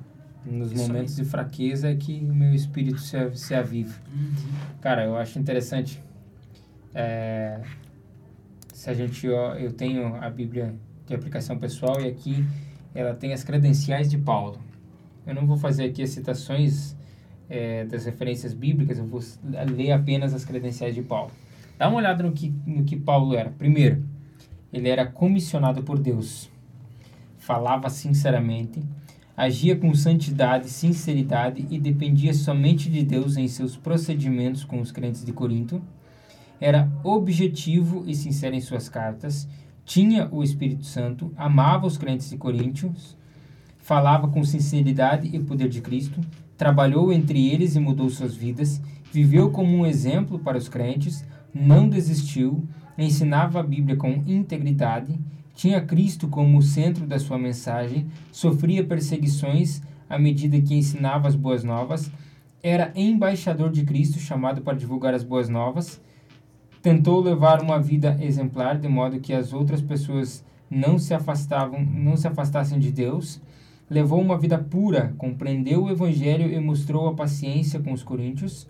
Nos 0.46 0.72
Isso 0.72 0.86
momentos 0.86 1.16
de 1.16 1.24
fraqueza 1.24 1.90
é 1.90 1.94
que 1.94 2.20
o 2.24 2.34
meu 2.34 2.54
espírito 2.54 2.98
se, 2.98 3.16
se 3.36 3.54
aviva. 3.54 3.94
Uhum. 4.10 4.32
Cara, 4.80 5.04
eu 5.04 5.16
acho 5.16 5.38
interessante. 5.38 6.02
é, 6.94 7.60
se 8.74 8.88
a 8.90 8.94
gente, 8.94 9.28
ó, 9.28 9.54
eu 9.54 9.72
tenho 9.72 10.16
a 10.16 10.28
Bíblia 10.30 10.74
de 11.06 11.14
aplicação 11.14 11.58
pessoal 11.58 12.00
e 12.00 12.08
aqui 12.08 12.44
ela 12.94 13.14
tem 13.14 13.32
as 13.32 13.44
credenciais 13.44 14.08
de 14.10 14.16
Paulo. 14.18 14.58
Eu 15.26 15.34
não 15.34 15.46
vou 15.46 15.56
fazer 15.56 15.84
aqui 15.84 16.02
as 16.02 16.10
citações 16.10 16.96
é, 17.50 17.84
das 17.84 18.04
referências 18.04 18.54
bíblicas, 18.54 18.98
eu 18.98 19.04
vou 19.04 19.20
ler 19.74 19.90
apenas 19.90 20.32
as 20.32 20.44
credenciais 20.44 20.94
de 20.94 21.02
Paulo. 21.02 21.32
Dá 21.76 21.88
uma 21.88 21.98
olhada 21.98 22.22
no 22.22 22.32
que, 22.32 22.54
no 22.64 22.84
que 22.84 22.96
Paulo 22.96 23.34
era. 23.34 23.50
Primeiro, 23.50 24.04
ele 24.72 24.88
era 24.88 25.04
comissionado 25.04 25.82
por 25.82 25.98
Deus, 25.98 26.48
falava 27.38 27.90
sinceramente, 27.90 28.80
agia 29.36 29.74
com 29.74 29.92
santidade, 29.94 30.70
sinceridade 30.70 31.66
e 31.68 31.78
dependia 31.78 32.32
somente 32.32 32.88
de 32.88 33.02
Deus 33.02 33.36
em 33.36 33.48
seus 33.48 33.76
procedimentos 33.76 34.64
com 34.64 34.80
os 34.80 34.92
crentes 34.92 35.24
de 35.24 35.32
Corinto. 35.32 35.82
Era 36.60 36.88
objetivo 37.02 38.04
e 38.06 38.14
sincero 38.14 38.54
em 38.54 38.60
suas 38.60 38.88
cartas, 38.88 39.48
tinha 39.84 40.28
o 40.30 40.44
Espírito 40.44 40.84
Santo, 40.84 41.32
amava 41.36 41.86
os 41.86 41.96
crentes 41.96 42.30
de 42.30 42.36
Coríntios, 42.36 43.16
falava 43.78 44.28
com 44.28 44.44
sinceridade 44.44 45.34
e 45.34 45.40
poder 45.40 45.68
de 45.68 45.80
Cristo, 45.80 46.20
trabalhou 46.60 47.10
entre 47.10 47.48
eles 47.48 47.74
e 47.74 47.80
mudou 47.80 48.10
suas 48.10 48.36
vidas, 48.36 48.82
viveu 49.10 49.50
como 49.50 49.78
um 49.78 49.86
exemplo 49.86 50.38
para 50.38 50.58
os 50.58 50.68
crentes, 50.68 51.24
não 51.54 51.88
desistiu, 51.88 52.68
ensinava 52.98 53.60
a 53.60 53.62
Bíblia 53.62 53.96
com 53.96 54.22
integridade, 54.26 55.18
tinha 55.54 55.80
Cristo 55.80 56.28
como 56.28 56.58
o 56.58 56.62
centro 56.62 57.06
da 57.06 57.18
sua 57.18 57.38
mensagem, 57.38 58.08
sofria 58.30 58.84
perseguições 58.84 59.80
à 60.06 60.18
medida 60.18 60.60
que 60.60 60.74
ensinava 60.74 61.28
as 61.28 61.34
boas 61.34 61.64
novas, 61.64 62.12
era 62.62 62.92
embaixador 62.94 63.70
de 63.70 63.82
Cristo 63.82 64.18
chamado 64.18 64.60
para 64.60 64.76
divulgar 64.76 65.14
as 65.14 65.24
boas 65.24 65.48
novas, 65.48 65.98
tentou 66.82 67.22
levar 67.22 67.62
uma 67.62 67.80
vida 67.80 68.18
exemplar 68.20 68.76
de 68.76 68.86
modo 68.86 69.18
que 69.18 69.32
as 69.32 69.54
outras 69.54 69.80
pessoas 69.80 70.44
não 70.68 70.98
se 70.98 71.14
afastavam, 71.14 71.82
não 71.82 72.18
se 72.18 72.28
afastassem 72.28 72.78
de 72.78 72.92
Deus, 72.92 73.40
levou 73.90 74.20
uma 74.20 74.38
vida 74.38 74.56
pura, 74.56 75.12
compreendeu 75.18 75.82
o 75.82 75.90
evangelho 75.90 76.50
e 76.50 76.60
mostrou 76.60 77.08
a 77.08 77.14
paciência 77.14 77.80
com 77.80 77.92
os 77.92 78.04
coríntios, 78.04 78.68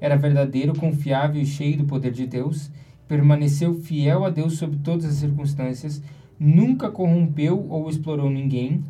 era 0.00 0.16
verdadeiro, 0.16 0.74
confiável 0.74 1.40
e 1.40 1.46
cheio 1.46 1.78
do 1.78 1.84
poder 1.84 2.10
de 2.10 2.26
Deus, 2.26 2.68
permaneceu 3.06 3.74
fiel 3.74 4.24
a 4.24 4.30
Deus 4.30 4.58
sob 4.58 4.76
todas 4.78 5.04
as 5.04 5.14
circunstâncias, 5.14 6.02
nunca 6.38 6.90
corrompeu 6.90 7.64
ou 7.70 7.88
explorou 7.88 8.28
ninguém, 8.28 8.82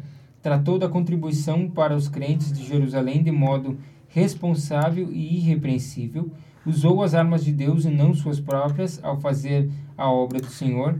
tratou 0.43 0.79
da 0.79 0.89
contribuição 0.89 1.69
para 1.69 1.95
os 1.95 2.09
crentes 2.09 2.51
de 2.51 2.65
Jerusalém 2.65 3.23
de 3.23 3.31
modo 3.31 3.77
responsável 4.09 5.13
e 5.13 5.37
irrepreensível, 5.37 6.31
usou 6.65 7.03
as 7.03 7.15
armas 7.15 7.45
de 7.45 7.53
Deus 7.53 7.85
e 7.85 7.91
não 7.91 8.15
suas 8.15 8.41
próprias 8.41 8.99
ao 9.05 9.21
fazer 9.21 9.71
a 9.97 10.11
obra 10.11 10.41
do 10.41 10.47
Senhor, 10.47 10.99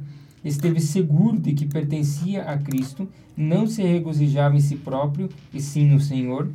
esteve 0.49 0.81
seguro 0.81 1.39
de 1.39 1.53
que 1.53 1.67
pertencia 1.67 2.45
a 2.45 2.57
Cristo, 2.57 3.09
não 3.37 3.67
se 3.67 3.83
regozijava 3.83 4.57
em 4.57 4.61
si 4.61 4.77
próprio 4.77 5.29
e 5.53 5.61
sim 5.61 5.87
no 5.87 6.01
Senhor, 6.01 6.49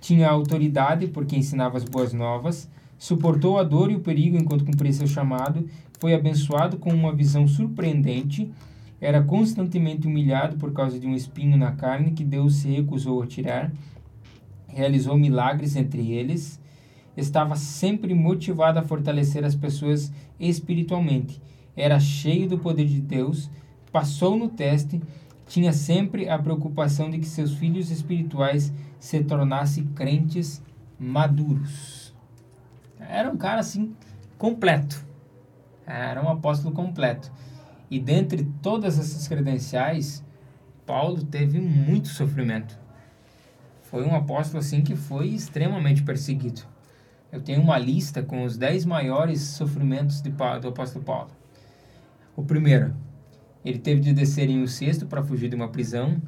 tinha 0.00 0.28
autoridade 0.28 1.06
porque 1.08 1.36
ensinava 1.36 1.76
as 1.76 1.84
boas 1.84 2.12
novas, 2.12 2.68
suportou 2.98 3.58
a 3.58 3.62
dor 3.62 3.90
e 3.90 3.96
o 3.96 4.00
perigo 4.00 4.36
enquanto 4.36 4.64
cumpria 4.64 4.92
seu 4.92 5.06
chamado, 5.06 5.68
foi 5.98 6.14
abençoado 6.14 6.76
com 6.76 6.90
uma 6.90 7.12
visão 7.12 7.48
surpreendente, 7.48 8.52
era 9.00 9.22
constantemente 9.22 10.06
humilhado 10.06 10.56
por 10.56 10.72
causa 10.72 10.98
de 10.98 11.06
um 11.06 11.14
espinho 11.14 11.56
na 11.56 11.72
carne 11.72 12.12
que 12.12 12.24
Deus 12.24 12.56
se 12.56 12.68
recusou 12.68 13.22
a 13.22 13.26
tirar, 13.26 13.72
realizou 14.66 15.16
milagres 15.16 15.74
entre 15.74 16.12
eles, 16.12 16.60
estava 17.16 17.56
sempre 17.56 18.14
motivado 18.14 18.78
a 18.78 18.82
fortalecer 18.82 19.44
as 19.44 19.54
pessoas 19.54 20.12
espiritualmente, 20.38 21.40
era 21.80 22.00
cheio 22.00 22.48
do 22.48 22.58
poder 22.58 22.86
de 22.86 23.00
Deus, 23.00 23.48
passou 23.92 24.36
no 24.36 24.48
teste, 24.48 25.00
tinha 25.46 25.72
sempre 25.72 26.28
a 26.28 26.38
preocupação 26.38 27.08
de 27.08 27.18
que 27.18 27.26
seus 27.26 27.54
filhos 27.54 27.90
espirituais 27.90 28.72
se 28.98 29.22
tornassem 29.22 29.86
crentes 29.86 30.62
maduros. 30.98 32.14
Era 32.98 33.30
um 33.30 33.36
cara 33.36 33.60
assim 33.60 33.94
completo. 34.36 35.06
Era 35.86 36.22
um 36.22 36.28
apóstolo 36.28 36.74
completo. 36.74 37.32
E 37.90 37.98
dentre 37.98 38.44
todas 38.60 38.98
essas 38.98 39.26
credenciais, 39.26 40.22
Paulo 40.84 41.22
teve 41.22 41.60
muito 41.60 42.08
sofrimento. 42.08 42.78
Foi 43.82 44.04
um 44.04 44.14
apóstolo 44.14 44.58
assim 44.58 44.82
que 44.82 44.94
foi 44.94 45.28
extremamente 45.28 46.02
perseguido. 46.02 46.62
Eu 47.32 47.40
tenho 47.40 47.62
uma 47.62 47.78
lista 47.78 48.22
com 48.22 48.44
os 48.44 48.58
10 48.58 48.84
maiores 48.84 49.40
sofrimentos 49.40 50.20
de, 50.20 50.30
do 50.30 50.68
apóstolo 50.68 51.04
Paulo. 51.04 51.37
O 52.38 52.44
primeiro, 52.44 52.94
ele 53.64 53.80
teve 53.80 54.00
de 54.00 54.12
descer 54.12 54.48
em 54.48 54.62
um 54.62 54.66
cesto 54.68 55.06
para 55.06 55.20
fugir 55.24 55.48
de 55.48 55.56
uma 55.56 55.66
prisão. 55.70 56.22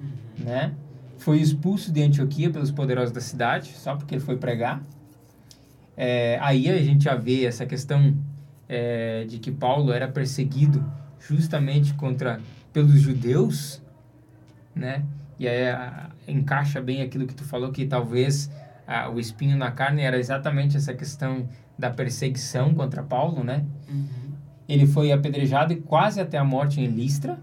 uhum. 0.00 0.44
né? 0.46 0.72
Foi 1.18 1.38
expulso 1.38 1.92
de 1.92 2.02
Antioquia 2.02 2.48
pelos 2.48 2.70
poderosos 2.70 3.12
da 3.12 3.20
cidade, 3.20 3.74
só 3.76 3.94
porque 3.94 4.14
ele 4.14 4.22
foi 4.22 4.38
pregar. 4.38 4.82
É, 5.94 6.38
aí 6.40 6.70
a 6.70 6.82
gente 6.82 7.04
já 7.04 7.16
vê 7.16 7.44
essa 7.44 7.66
questão 7.66 8.16
é, 8.66 9.24
de 9.24 9.38
que 9.38 9.52
Paulo 9.52 9.92
era 9.92 10.08
perseguido 10.08 10.82
justamente 11.18 11.92
contra 11.92 12.40
pelos 12.72 12.98
judeus, 12.98 13.82
né? 14.74 15.04
E 15.38 15.46
aí 15.46 15.68
a, 15.68 16.08
encaixa 16.26 16.80
bem 16.80 17.02
aquilo 17.02 17.26
que 17.26 17.34
tu 17.34 17.44
falou 17.44 17.70
que 17.70 17.84
talvez 17.84 18.50
a, 18.86 19.10
o 19.10 19.20
espinho 19.20 19.58
na 19.58 19.70
carne 19.70 20.00
era 20.00 20.18
exatamente 20.18 20.78
essa 20.78 20.94
questão 20.94 21.46
da 21.78 21.90
perseguição 21.90 22.72
contra 22.72 23.02
Paulo, 23.02 23.44
né? 23.44 23.66
Uhum. 23.86 24.19
Ele 24.72 24.86
foi 24.86 25.12
apedrejado 25.12 25.76
quase 25.82 26.20
até 26.20 26.38
a 26.38 26.44
morte 26.44 26.80
em 26.80 26.86
Listra. 26.86 27.38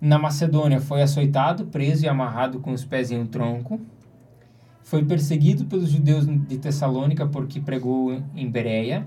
Na 0.00 0.18
Macedônia 0.18 0.80
foi 0.80 1.02
açoitado, 1.02 1.66
preso 1.66 2.04
e 2.04 2.08
amarrado 2.08 2.60
com 2.60 2.72
os 2.72 2.84
pés 2.84 3.10
em 3.10 3.18
um 3.18 3.26
tronco. 3.26 3.80
Foi 4.82 5.04
perseguido 5.04 5.66
pelos 5.66 5.90
judeus 5.90 6.26
de 6.26 6.56
Tessalônica 6.58 7.26
porque 7.26 7.60
pregou 7.60 8.22
em 8.34 8.50
Bereia 8.50 9.06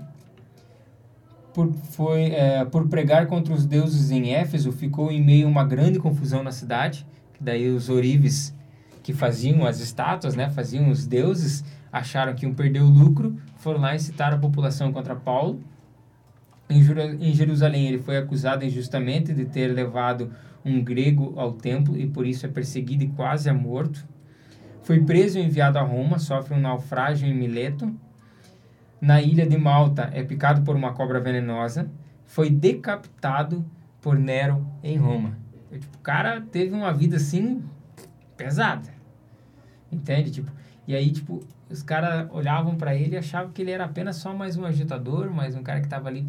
por, 1.54 1.72
foi, 1.72 2.32
é, 2.32 2.64
por 2.64 2.88
pregar 2.88 3.28
contra 3.28 3.54
os 3.54 3.64
deuses 3.64 4.10
em 4.10 4.34
Éfeso, 4.34 4.72
ficou 4.72 5.10
em 5.12 5.22
meio 5.22 5.46
a 5.46 5.50
uma 5.50 5.64
grande 5.64 6.00
confusão 6.00 6.42
na 6.42 6.50
cidade. 6.50 7.06
Daí 7.40 7.68
os 7.68 7.88
orives 7.88 8.52
que 9.02 9.12
faziam 9.12 9.64
as 9.64 9.78
estátuas, 9.78 10.34
né, 10.34 10.50
faziam 10.50 10.90
os 10.90 11.06
deuses, 11.06 11.64
acharam 11.92 12.34
que 12.34 12.44
iam 12.44 12.52
perder 12.52 12.80
o 12.80 12.88
lucro, 12.88 13.36
foram 13.56 13.80
lá 13.80 13.94
incitar 13.94 14.34
a 14.34 14.38
população 14.38 14.92
contra 14.92 15.14
Paulo. 15.14 15.60
Em, 16.68 17.32
Jerusalém, 17.32 17.88
ele 17.88 17.98
foi 17.98 18.16
acusado 18.16 18.64
injustamente 18.64 19.34
de 19.34 19.44
ter 19.44 19.68
levado 19.68 20.32
um 20.64 20.82
grego 20.82 21.34
ao 21.36 21.52
templo 21.52 21.96
e 21.96 22.06
por 22.06 22.26
isso 22.26 22.46
é 22.46 22.48
perseguido 22.48 23.04
e 23.04 23.08
quase 23.08 23.48
é 23.48 23.52
morto. 23.52 24.06
Foi 24.82 25.00
preso 25.00 25.38
e 25.38 25.42
enviado 25.42 25.78
a 25.78 25.82
Roma, 25.82 26.18
sofre 26.18 26.54
um 26.54 26.60
naufrágio 26.60 27.28
em 27.28 27.34
Mileto 27.34 27.94
na 29.04 29.20
ilha 29.20 29.46
de 29.46 29.58
Malta 29.58 30.10
é 30.14 30.22
picado 30.22 30.62
por 30.62 30.74
uma 30.74 30.94
cobra 30.94 31.20
venenosa, 31.20 31.90
foi 32.24 32.48
decapitado 32.48 33.62
por 34.00 34.18
Nero 34.18 34.66
em 34.82 34.96
Roma. 34.96 35.36
Eu, 35.70 35.78
tipo, 35.78 35.98
o 35.98 36.00
cara 36.00 36.40
teve 36.40 36.74
uma 36.74 36.90
vida 36.90 37.16
assim 37.16 37.62
pesada. 38.34 38.88
Entende? 39.92 40.30
Tipo, 40.30 40.50
e 40.88 40.94
aí, 40.94 41.10
tipo, 41.10 41.44
os 41.68 41.82
caras 41.82 42.28
olhavam 42.30 42.76
para 42.76 42.94
ele 42.94 43.14
e 43.14 43.18
achavam 43.18 43.52
que 43.52 43.60
ele 43.60 43.72
era 43.72 43.84
apenas 43.84 44.16
só 44.16 44.34
mais 44.34 44.56
um 44.56 44.64
agitador, 44.64 45.30
mais 45.30 45.54
um 45.54 45.62
cara 45.62 45.80
que 45.80 45.86
estava 45.86 46.08
ali. 46.08 46.26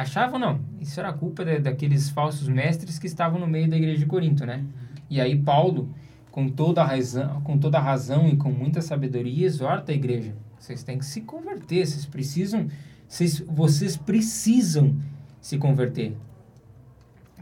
Achavam 0.00 0.38
não, 0.38 0.60
isso 0.80 0.98
era 1.00 1.12
culpa 1.12 1.44
de, 1.44 1.58
daqueles 1.58 2.10
falsos 2.10 2.48
mestres 2.48 2.98
que 2.98 3.06
estavam 3.06 3.40
no 3.40 3.46
meio 3.46 3.68
da 3.68 3.76
igreja 3.76 3.98
de 3.98 4.06
Corinto, 4.06 4.46
né? 4.46 4.64
E 5.10 5.20
aí 5.20 5.36
Paulo, 5.36 5.88
com 6.30 6.48
toda 6.48 6.82
a 6.82 6.84
razão, 6.84 7.40
com 7.42 7.58
toda 7.58 7.78
a 7.78 7.82
razão 7.82 8.28
e 8.28 8.36
com 8.36 8.50
muita 8.50 8.80
sabedoria, 8.80 9.46
exorta 9.46 9.92
a 9.92 9.94
igreja 9.94 10.34
vocês 10.58 10.82
têm 10.82 10.98
que 10.98 11.06
se 11.06 11.22
converter, 11.22 11.86
vocês 11.86 12.04
precisam, 12.04 12.68
vocês, 13.08 13.40
vocês 13.40 13.96
precisam 13.96 14.96
se 15.40 15.56
converter. 15.56 16.16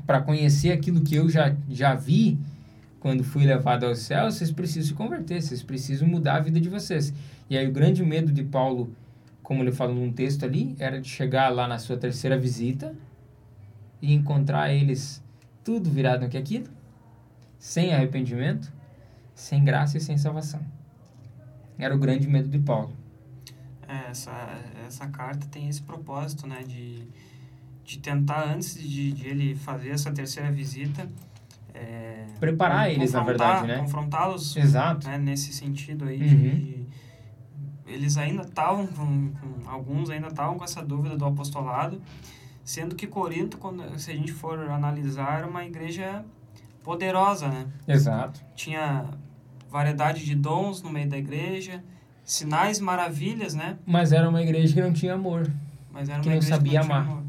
Para 0.06 0.20
conhecer 0.20 0.72
aquilo 0.72 1.00
que 1.00 1.16
eu 1.16 1.28
já, 1.28 1.56
já 1.68 1.94
vi 1.94 2.38
quando 3.00 3.24
fui 3.24 3.44
levado 3.44 3.84
ao 3.84 3.94
céu, 3.94 4.30
vocês 4.30 4.50
precisam 4.50 4.88
se 4.88 4.94
converter, 4.94 5.42
vocês 5.42 5.62
precisam 5.62 6.06
mudar 6.06 6.36
a 6.36 6.40
vida 6.40 6.60
de 6.60 6.68
vocês. 6.68 7.12
E 7.48 7.56
aí 7.56 7.66
o 7.66 7.72
grande 7.72 8.02
medo 8.04 8.32
de 8.32 8.44
Paulo, 8.44 8.94
como 9.46 9.62
ele 9.62 9.70
falou 9.70 9.94
num 9.94 10.12
texto 10.12 10.44
ali, 10.44 10.74
era 10.76 11.00
de 11.00 11.08
chegar 11.08 11.50
lá 11.50 11.68
na 11.68 11.78
sua 11.78 11.96
terceira 11.96 12.36
visita 12.36 12.92
e 14.02 14.12
encontrar 14.12 14.72
eles 14.72 15.22
tudo 15.62 15.88
virado 15.88 16.24
no 16.24 16.28
que 16.28 16.36
aquilo, 16.36 16.66
sem 17.56 17.94
arrependimento, 17.94 18.72
sem 19.36 19.62
graça 19.62 19.98
e 19.98 20.00
sem 20.00 20.18
salvação. 20.18 20.60
Era 21.78 21.94
o 21.94 21.98
grande 21.98 22.26
medo 22.26 22.48
de 22.48 22.58
Paulo. 22.58 22.92
É, 23.86 24.10
essa, 24.10 24.32
essa 24.84 25.06
carta 25.06 25.46
tem 25.46 25.68
esse 25.68 25.80
propósito, 25.80 26.44
né, 26.48 26.64
de, 26.66 27.06
de 27.84 28.00
tentar, 28.00 28.52
antes 28.52 28.74
de, 28.76 29.12
de 29.12 29.28
ele 29.28 29.54
fazer 29.54 29.90
essa 29.90 30.10
terceira 30.10 30.50
visita, 30.50 31.08
é, 31.72 32.26
preparar 32.40 32.90
eles, 32.90 33.12
na 33.12 33.22
verdade, 33.22 33.68
né? 33.68 33.78
Confrontá-los 33.78 34.56
Exato. 34.56 35.06
Né, 35.06 35.18
nesse 35.18 35.52
sentido 35.52 36.06
aí 36.06 36.20
uhum. 36.20 36.26
de, 36.26 36.85
eles 37.86 38.16
ainda 38.16 38.42
estavam 38.42 38.88
alguns 39.66 40.10
ainda 40.10 40.28
estavam 40.28 40.58
com 40.58 40.64
essa 40.64 40.82
dúvida 40.82 41.16
do 41.16 41.24
apostolado, 41.24 42.00
sendo 42.64 42.94
que 42.94 43.06
Corinto, 43.06 43.58
quando, 43.58 43.98
se 43.98 44.10
a 44.10 44.14
gente 44.14 44.32
for 44.32 44.58
analisar, 44.70 45.38
era 45.38 45.46
uma 45.46 45.64
igreja 45.64 46.24
poderosa, 46.82 47.48
né? 47.48 47.66
Exato. 47.86 48.40
Tinha 48.54 49.06
variedade 49.70 50.24
de 50.24 50.34
dons 50.34 50.82
no 50.82 50.90
meio 50.90 51.08
da 51.08 51.18
igreja, 51.18 51.82
sinais, 52.24 52.80
maravilhas, 52.80 53.54
né? 53.54 53.78
Mas 53.86 54.12
era 54.12 54.28
uma 54.28 54.42
igreja 54.42 54.74
que 54.74 54.80
não 54.80 54.92
tinha 54.92 55.14
amor. 55.14 55.50
Mas 55.92 56.08
era 56.08 56.18
uma 56.18 56.22
que 56.22 56.34
não 56.34 56.42
sabia 56.42 56.80
que 56.80 56.88
não 56.88 56.94
amar. 56.94 57.22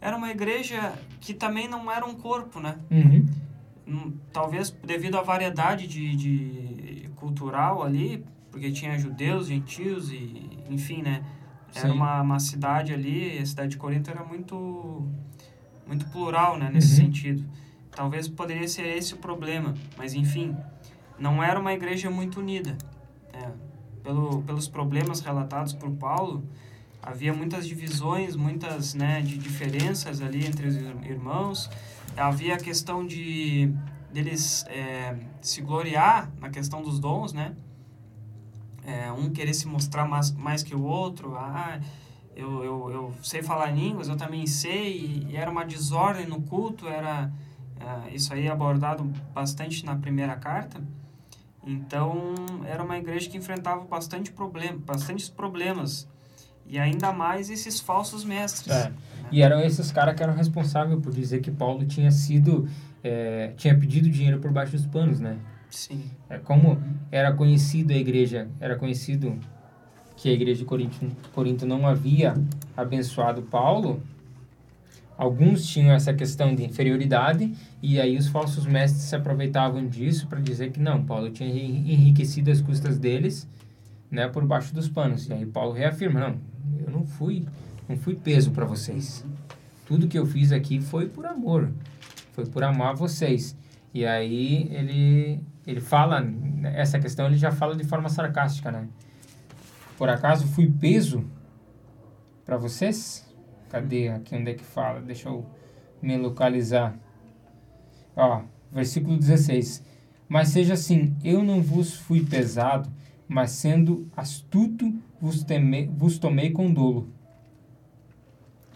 Era 0.00 0.16
uma 0.16 0.30
igreja 0.30 0.92
que 1.20 1.32
também 1.32 1.66
não 1.66 1.90
era 1.90 2.04
um 2.04 2.14
corpo, 2.14 2.60
né? 2.60 2.76
Uhum. 2.90 3.26
Hum, 3.86 4.12
talvez 4.32 4.70
devido 4.70 5.16
à 5.16 5.22
variedade 5.22 5.86
de, 5.86 6.16
de 6.16 7.08
cultural 7.16 7.82
ali, 7.82 8.24
porque 8.54 8.70
tinha 8.70 8.96
judeus, 8.96 9.48
gentios 9.48 10.12
e 10.12 10.48
enfim, 10.70 11.02
né? 11.02 11.24
Era 11.74 11.92
uma, 11.92 12.22
uma 12.22 12.38
cidade 12.38 12.94
ali, 12.94 13.36
a 13.36 13.44
cidade 13.44 13.72
de 13.72 13.76
Corinto 13.76 14.08
era 14.08 14.22
muito 14.22 15.08
muito 15.84 16.06
plural, 16.06 16.56
né, 16.56 16.70
nesse 16.72 16.90
uhum. 16.90 17.06
sentido. 17.06 17.44
Talvez 17.90 18.28
poderia 18.28 18.66
ser 18.68 18.96
esse 18.96 19.12
o 19.12 19.16
problema, 19.16 19.74
mas 19.98 20.14
enfim, 20.14 20.56
não 21.18 21.42
era 21.42 21.58
uma 21.58 21.72
igreja 21.72 22.08
muito 22.08 22.38
unida. 22.38 22.78
É, 23.32 23.50
pelo, 24.04 24.40
pelos 24.42 24.68
problemas 24.68 25.20
relatados 25.20 25.72
por 25.72 25.90
Paulo, 25.90 26.48
havia 27.02 27.34
muitas 27.34 27.66
divisões, 27.66 28.36
muitas 28.36 28.94
né, 28.94 29.20
de 29.20 29.36
diferenças 29.36 30.22
ali 30.22 30.46
entre 30.46 30.68
os 30.68 30.76
irmãos. 30.76 31.68
Havia 32.16 32.54
a 32.54 32.58
questão 32.58 33.04
de 33.04 33.74
deles 34.12 34.64
é, 34.68 35.16
se 35.42 35.60
gloriar 35.60 36.30
na 36.40 36.50
questão 36.50 36.80
dos 36.82 37.00
dons, 37.00 37.32
né? 37.32 37.56
É, 38.86 39.10
um 39.10 39.30
querer 39.30 39.54
se 39.54 39.66
mostrar 39.66 40.06
mais, 40.06 40.30
mais 40.32 40.62
que 40.62 40.74
o 40.74 40.82
outro. 40.82 41.34
Ah, 41.36 41.80
eu, 42.36 42.64
eu, 42.64 42.90
eu 42.90 43.14
sei 43.22 43.42
falar 43.42 43.70
línguas, 43.70 44.08
eu 44.08 44.16
também 44.16 44.46
sei. 44.46 45.26
E 45.28 45.36
era 45.36 45.50
uma 45.50 45.64
desordem 45.64 46.26
no 46.26 46.42
culto, 46.42 46.86
era 46.88 47.30
é, 47.80 48.14
isso 48.14 48.32
aí 48.32 48.48
abordado 48.48 49.04
bastante 49.32 49.84
na 49.84 49.96
primeira 49.96 50.36
carta. 50.36 50.82
Então, 51.66 52.34
era 52.66 52.82
uma 52.82 52.98
igreja 52.98 53.28
que 53.30 53.38
enfrentava 53.38 53.84
bastante 53.84 54.30
problema, 54.30 54.78
bastantes 54.84 55.28
problemas. 55.28 56.06
E 56.66 56.78
ainda 56.78 57.12
mais 57.12 57.50
esses 57.50 57.80
falsos 57.80 58.24
mestres. 58.24 58.74
É. 58.74 58.90
Né? 58.90 58.96
E 59.32 59.42
eram 59.42 59.60
esses 59.60 59.90
caras 59.90 60.14
que 60.14 60.22
eram 60.22 60.34
responsáveis 60.34 61.00
por 61.00 61.12
dizer 61.12 61.40
que 61.40 61.50
Paulo 61.50 61.84
tinha 61.86 62.10
sido, 62.10 62.68
é, 63.02 63.52
tinha 63.56 63.76
pedido 63.78 64.08
dinheiro 64.10 64.38
por 64.40 64.52
baixo 64.52 64.72
dos 64.72 64.86
panos, 64.86 65.20
né? 65.20 65.38
Sim. 65.74 66.10
É, 66.28 66.38
como 66.38 66.82
era 67.10 67.32
conhecido 67.32 67.92
a 67.92 67.96
igreja, 67.96 68.48
era 68.60 68.76
conhecido 68.76 69.38
que 70.16 70.28
a 70.28 70.32
igreja 70.32 70.60
de 70.60 70.64
Corinto, 70.64 71.06
Corinto 71.34 71.66
não 71.66 71.86
havia 71.86 72.34
abençoado 72.76 73.42
Paulo, 73.42 74.02
Alguns 75.16 75.66
tinham 75.66 75.94
essa 75.94 76.12
questão 76.12 76.54
de 76.54 76.64
inferioridade 76.64 77.54
e 77.80 78.00
aí 78.00 78.16
os 78.16 78.26
falsos 78.26 78.66
mestres 78.66 79.04
se 79.04 79.14
aproveitavam 79.14 79.86
disso 79.86 80.26
para 80.26 80.40
dizer 80.40 80.72
que 80.72 80.80
não, 80.80 81.04
Paulo 81.04 81.30
tinha 81.30 81.48
enriquecido 81.48 82.50
as 82.50 82.60
custas 82.60 82.98
deles, 82.98 83.48
né, 84.10 84.26
por 84.26 84.44
baixo 84.44 84.74
dos 84.74 84.88
panos. 84.88 85.28
E 85.28 85.32
aí 85.32 85.46
Paulo 85.46 85.72
reafirma, 85.72 86.18
não, 86.18 86.36
eu 86.84 86.90
não 86.90 87.06
fui, 87.06 87.46
não 87.88 87.96
fui 87.96 88.16
peso 88.16 88.50
para 88.50 88.64
vocês. 88.64 89.24
Tudo 89.86 90.08
que 90.08 90.18
eu 90.18 90.26
fiz 90.26 90.50
aqui 90.50 90.80
foi 90.80 91.06
por 91.06 91.24
amor, 91.26 91.70
foi 92.32 92.46
por 92.46 92.64
amar 92.64 92.96
vocês. 92.96 93.56
E 93.94 94.04
aí 94.04 94.68
ele 94.72 95.40
ele 95.66 95.80
fala 95.80 96.22
essa 96.74 96.98
questão, 96.98 97.26
ele 97.26 97.38
já 97.38 97.50
fala 97.50 97.74
de 97.74 97.84
forma 97.84 98.08
sarcástica, 98.08 98.70
né? 98.70 98.86
Por 99.96 100.08
acaso 100.08 100.46
fui 100.48 100.70
peso 100.70 101.24
para 102.44 102.58
vocês? 102.58 103.24
Cadê 103.70 104.08
aqui 104.08 104.34
onde 104.34 104.50
é 104.50 104.54
que 104.54 104.64
fala? 104.64 105.00
Deixa 105.00 105.28
eu 105.28 105.46
me 106.02 106.16
localizar. 106.18 106.94
Ó, 108.14 108.42
versículo 108.70 109.16
16. 109.16 109.82
Mas 110.28 110.48
seja 110.48 110.74
assim, 110.74 111.16
eu 111.24 111.42
não 111.42 111.62
vos 111.62 111.94
fui 111.94 112.24
pesado, 112.24 112.90
mas 113.26 113.52
sendo 113.52 114.10
astuto 114.16 114.92
vos, 115.20 115.44
teme, 115.44 115.86
vos 115.86 116.18
tomei 116.18 116.50
com 116.50 116.72
dolo. 116.72 117.08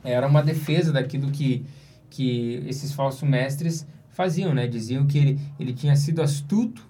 Era 0.02 0.26
uma 0.26 0.42
defesa 0.42 0.92
daquilo 0.92 1.30
que, 1.30 1.66
que 2.08 2.64
esses 2.66 2.92
falsos 2.92 3.28
mestres 3.28 3.86
faziam, 4.18 4.52
né? 4.52 4.66
Diziam 4.66 5.06
que 5.06 5.16
ele, 5.16 5.40
ele 5.58 5.72
tinha 5.72 5.96
sido 5.96 6.20
astuto 6.20 6.84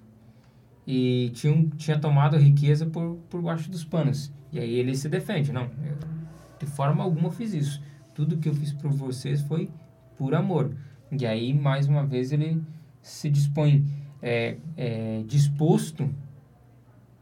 e 0.86 1.30
tinha, 1.34 1.68
tinha 1.76 1.98
tomado 1.98 2.36
riqueza 2.36 2.86
por, 2.86 3.18
por 3.28 3.42
baixo 3.42 3.70
dos 3.70 3.84
panos. 3.84 4.32
E 4.50 4.58
aí 4.58 4.74
ele 4.74 4.96
se 4.96 5.08
defende. 5.08 5.52
Não, 5.52 5.64
eu, 5.84 5.96
de 6.58 6.66
forma 6.66 7.04
alguma 7.04 7.30
fiz 7.30 7.52
isso 7.52 7.82
tudo 8.18 8.36
que 8.36 8.48
eu 8.48 8.54
fiz 8.54 8.72
por 8.72 8.90
vocês 8.90 9.42
foi 9.42 9.70
por 10.16 10.34
amor. 10.34 10.74
E 11.12 11.24
aí, 11.24 11.54
mais 11.54 11.86
uma 11.86 12.04
vez, 12.04 12.32
ele, 12.32 12.60
se 13.00 13.30
dispõe 13.30 13.86
é, 14.20 14.56
é, 14.76 15.22
disposto 15.24 16.12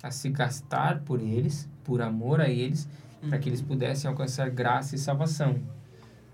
a 0.02 0.10
se 0.10 0.30
gastar 0.30 1.00
por 1.00 1.20
eles, 1.20 1.68
por 1.84 2.00
amor 2.00 2.40
a 2.40 2.48
eles, 2.48 2.88
para 3.28 3.38
que 3.38 3.46
eles 3.46 3.60
pudessem 3.60 4.08
alcançar 4.10 4.48
graça 4.48 4.96
e 4.96 4.98
salvação. 4.98 5.56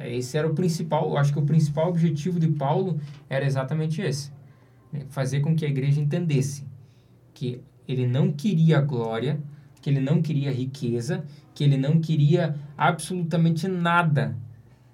É, 0.03 0.17
esse 0.17 0.37
era 0.37 0.49
o 0.49 0.55
principal, 0.55 1.11
eu 1.11 1.17
acho 1.17 1.33
que 1.33 1.39
o 1.39 1.47
principal 1.47 1.89
objetivo 1.89 2.41
de 2.41 2.49
Paulo 2.49 3.01
era 3.31 3.45
exatamente 3.45 4.03
esse: 4.03 4.33
né? 4.93 5.05
fazer 5.09 5.41
com 5.41 5.55
que 5.55 5.65
a 5.65 5.69
igreja 5.69 6.01
entendesse 6.01 6.67
que 7.33 7.61
ele 7.87 8.07
não 8.07 8.33
queria 8.33 8.81
glória, 8.81 9.41
que 9.81 9.89
ele 9.89 10.01
não 10.01 10.21
queria 10.21 10.51
riqueza, 10.51 11.25
que 11.55 11.63
ele 11.63 11.77
não 11.77 12.01
queria 12.01 12.57
absolutamente 12.77 13.69
nada 13.69 14.37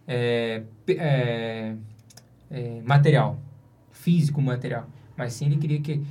é, 0.07 0.63
é, 0.89 1.75
é, 2.51 2.81
material, 2.83 3.39
físico 3.91 4.41
material, 4.41 4.89
mas 5.17 5.33
sim 5.33 5.47
ele 5.47 5.57
queria 5.57 5.81
que, 5.81 6.03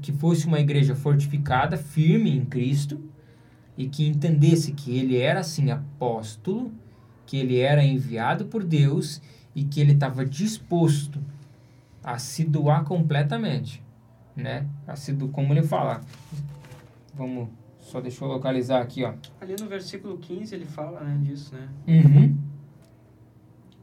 que 0.00 0.12
fosse 0.12 0.46
uma 0.46 0.60
igreja 0.60 0.94
fortificada, 0.94 1.76
firme 1.76 2.36
em 2.36 2.44
Cristo 2.44 3.00
e 3.76 3.88
que 3.88 4.06
entendesse 4.06 4.72
que 4.72 4.96
ele 4.98 5.18
era 5.18 5.40
assim 5.40 5.70
apóstolo, 5.70 6.72
que 7.32 7.38
ele 7.38 7.58
era 7.58 7.82
enviado 7.82 8.44
por 8.44 8.62
Deus 8.62 9.22
e 9.54 9.64
que 9.64 9.80
ele 9.80 9.92
estava 9.92 10.22
disposto 10.22 11.18
a 12.04 12.18
se 12.18 12.44
doar 12.44 12.84
completamente, 12.84 13.82
né? 14.36 14.66
A 14.86 14.96
se 14.96 15.14
do, 15.14 15.28
como 15.28 15.50
ele 15.54 15.62
fala. 15.62 16.02
Vamos, 17.14 17.48
só 17.80 18.02
deixa 18.02 18.22
eu 18.22 18.28
localizar 18.28 18.82
aqui, 18.82 19.02
ó. 19.02 19.14
Ali 19.40 19.56
no 19.58 19.66
versículo 19.66 20.18
15 20.18 20.54
ele 20.54 20.66
fala, 20.66 21.00
né, 21.00 21.18
disso, 21.22 21.54
né? 21.54 21.68
Uhum. 21.88 22.36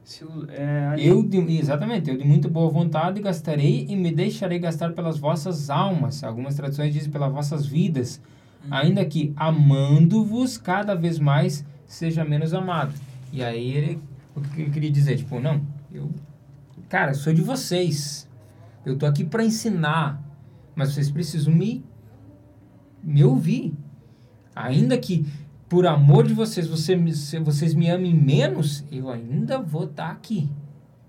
Se 0.04 0.24
é, 0.50 0.86
ali... 0.90 1.08
Eu 1.08 1.24
de, 1.24 1.40
exatamente, 1.58 2.08
eu 2.08 2.18
de 2.20 2.24
muito 2.24 2.52
boa 2.52 2.70
vontade 2.70 3.20
gastarei 3.20 3.88
e 3.90 3.96
me 3.96 4.12
deixarei 4.12 4.60
gastar 4.60 4.94
pelas 4.94 5.18
vossas 5.18 5.72
almas. 5.72 6.24
Algumas 6.24 6.54
traduções 6.54 6.94
dizem 6.94 7.10
pelas 7.10 7.34
vossas 7.34 7.66
vidas, 7.66 8.22
uhum. 8.64 8.76
ainda 8.76 9.04
que 9.06 9.34
amando-vos 9.36 10.56
cada 10.56 10.94
vez 10.94 11.18
mais 11.18 11.66
seja 11.88 12.24
menos 12.24 12.54
amado. 12.54 13.09
E 13.32 13.44
aí 13.44 13.72
ele 13.72 14.02
o 14.36 14.42
que 14.42 14.62
ele 14.62 14.72
queria 14.72 14.92
dizer, 14.92 15.18
tipo, 15.18 15.40
não, 15.40 15.62
eu 15.92 16.10
cara, 16.88 17.14
sou 17.14 17.34
de 17.34 17.42
vocês. 17.42 18.28
Eu 18.86 18.98
tô 18.98 19.06
aqui 19.06 19.24
para 19.24 19.44
ensinar, 19.44 20.24
mas 20.76 20.94
vocês 20.94 21.12
precisam 21.12 21.54
me 21.54 21.84
me 23.04 23.24
ouvir. 23.24 23.74
Ainda 24.56 24.98
que 24.98 25.26
por 25.70 25.86
amor 25.86 26.26
de 26.28 26.34
vocês, 26.34 26.68
você, 26.68 26.98
vocês 27.40 27.76
me 27.76 27.90
amem 27.90 28.14
menos, 28.14 28.84
eu 28.92 29.10
ainda 29.10 29.60
vou 29.60 29.84
estar 29.84 30.08
tá 30.08 30.12
aqui. 30.12 30.50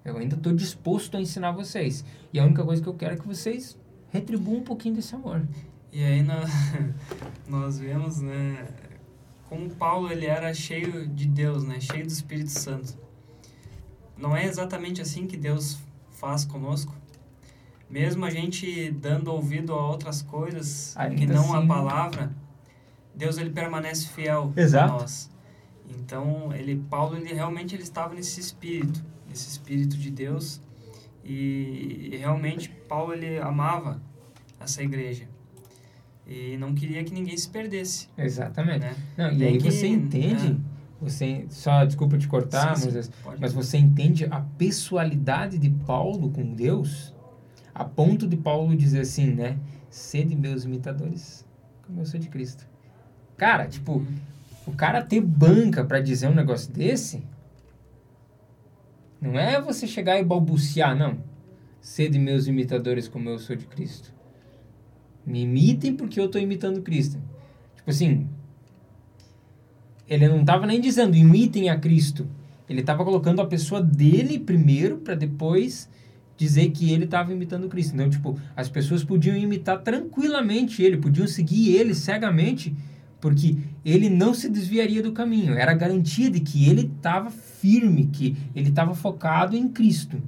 Eu 0.04 0.18
ainda 0.18 0.36
estou 0.36 0.52
disposto 0.52 1.16
a 1.16 1.20
ensinar 1.20 1.52
vocês. 1.52 2.04
E 2.32 2.38
a 2.38 2.44
única 2.44 2.62
coisa 2.62 2.82
que 2.82 2.88
eu 2.88 2.94
quero 2.94 3.14
é 3.14 3.16
que 3.16 3.26
vocês 3.26 3.78
retribuam 4.10 4.58
um 4.58 4.62
pouquinho 4.62 4.94
desse 4.94 5.14
amor. 5.14 5.42
E 5.92 6.04
aí 6.04 6.22
nós, 6.22 6.50
nós 7.48 7.78
vemos, 7.78 8.20
né, 8.20 8.66
como 9.50 9.68
Paulo 9.68 10.12
ele 10.12 10.26
era 10.26 10.54
cheio 10.54 11.08
de 11.08 11.26
Deus, 11.26 11.64
né, 11.64 11.80
cheio 11.80 12.06
do 12.06 12.12
Espírito 12.12 12.50
Santo. 12.50 12.96
Não 14.16 14.36
é 14.36 14.46
exatamente 14.46 15.02
assim 15.02 15.26
que 15.26 15.36
Deus 15.36 15.76
faz 16.12 16.44
conosco. 16.44 16.94
Mesmo 17.88 18.24
a 18.24 18.30
gente 18.30 18.92
dando 18.92 19.32
ouvido 19.32 19.72
a 19.72 19.88
outras 19.88 20.22
coisas 20.22 20.96
ainda 20.96 21.16
que 21.16 21.26
não 21.26 21.52
assim, 21.52 21.64
a 21.64 21.66
palavra, 21.66 22.32
Deus 23.12 23.38
ele 23.38 23.50
permanece 23.50 24.06
fiel 24.06 24.52
Exato. 24.56 24.94
a 24.94 24.98
nós. 25.00 25.28
Então, 25.98 26.54
ele 26.54 26.76
Paulo 26.88 27.16
ele 27.16 27.34
realmente 27.34 27.74
ele 27.74 27.82
estava 27.82 28.14
nesse 28.14 28.38
espírito, 28.38 29.04
nesse 29.28 29.48
espírito 29.48 29.96
de 29.96 30.12
Deus 30.12 30.60
e, 31.24 32.10
e 32.12 32.16
realmente 32.16 32.68
Paulo 32.88 33.12
ele 33.12 33.38
amava 33.38 34.00
essa 34.60 34.80
igreja 34.80 35.26
e 36.30 36.56
não 36.56 36.72
queria 36.72 37.02
que 37.02 37.12
ninguém 37.12 37.36
se 37.36 37.50
perdesse. 37.50 38.08
Exatamente. 38.16 38.80
Né? 38.80 38.94
Não, 39.18 39.32
e 39.32 39.44
aí 39.44 39.58
que, 39.58 39.68
você 39.68 39.88
entende, 39.88 40.50
né? 40.50 40.60
você 41.00 41.44
só 41.48 41.84
desculpa 41.84 42.16
te 42.16 42.28
cortar, 42.28 42.76
sim, 42.76 42.90
sim, 43.02 43.10
mas 43.40 43.52
você 43.52 43.76
entende 43.76 44.26
a 44.30 44.40
pessoalidade 44.40 45.58
de 45.58 45.68
Paulo 45.68 46.30
com 46.30 46.54
Deus, 46.54 47.12
a 47.74 47.84
ponto 47.84 48.28
de 48.28 48.36
Paulo 48.36 48.76
dizer 48.76 49.00
assim, 49.00 49.34
né? 49.34 49.58
Sede 49.90 50.36
meus 50.36 50.64
imitadores, 50.64 51.44
como 51.84 52.00
eu 52.00 52.06
sou 52.06 52.20
de 52.20 52.28
Cristo. 52.28 52.64
Cara, 53.36 53.66
tipo, 53.66 54.06
o 54.64 54.72
cara 54.72 55.02
ter 55.02 55.20
banca 55.20 55.84
para 55.84 56.00
dizer 56.00 56.28
um 56.28 56.34
negócio 56.34 56.72
desse, 56.72 57.24
não 59.20 59.36
é 59.36 59.60
você 59.60 59.84
chegar 59.84 60.20
e 60.20 60.24
balbuciar, 60.24 60.96
não. 60.96 61.18
Sede 61.80 62.20
meus 62.20 62.46
imitadores 62.46 63.08
como 63.08 63.28
eu 63.28 63.38
sou 63.38 63.56
de 63.56 63.66
Cristo. 63.66 64.19
Me 65.30 65.42
imitem 65.42 65.94
porque 65.94 66.20
eu 66.20 66.26
estou 66.26 66.40
imitando 66.40 66.82
Cristo. 66.82 67.18
Tipo 67.76 67.90
assim, 67.90 68.26
ele 70.08 70.28
não 70.28 70.40
estava 70.40 70.66
nem 70.66 70.80
dizendo 70.80 71.16
imitem 71.16 71.70
a 71.70 71.78
Cristo. 71.78 72.26
Ele 72.68 72.80
estava 72.80 73.04
colocando 73.04 73.40
a 73.40 73.46
pessoa 73.46 73.80
dele 73.80 74.38
primeiro 74.38 74.98
para 74.98 75.14
depois 75.14 75.88
dizer 76.36 76.70
que 76.70 76.92
ele 76.92 77.04
estava 77.04 77.32
imitando 77.32 77.68
Cristo. 77.68 77.94
Então, 77.94 78.10
tipo, 78.10 78.38
as 78.56 78.68
pessoas 78.68 79.04
podiam 79.04 79.36
imitar 79.36 79.82
tranquilamente 79.82 80.82
ele, 80.82 80.96
podiam 80.96 81.26
seguir 81.26 81.74
ele 81.76 81.94
cegamente 81.94 82.74
porque 83.20 83.58
ele 83.84 84.08
não 84.08 84.32
se 84.32 84.48
desviaria 84.48 85.02
do 85.02 85.12
caminho. 85.12 85.54
Era 85.54 85.74
garantia 85.74 86.30
de 86.30 86.40
que 86.40 86.68
ele 86.68 86.90
estava 86.96 87.30
firme, 87.30 88.06
que 88.06 88.36
ele 88.54 88.70
estava 88.70 88.94
focado 88.94 89.54
em 89.54 89.68
Cristo. 89.68 90.20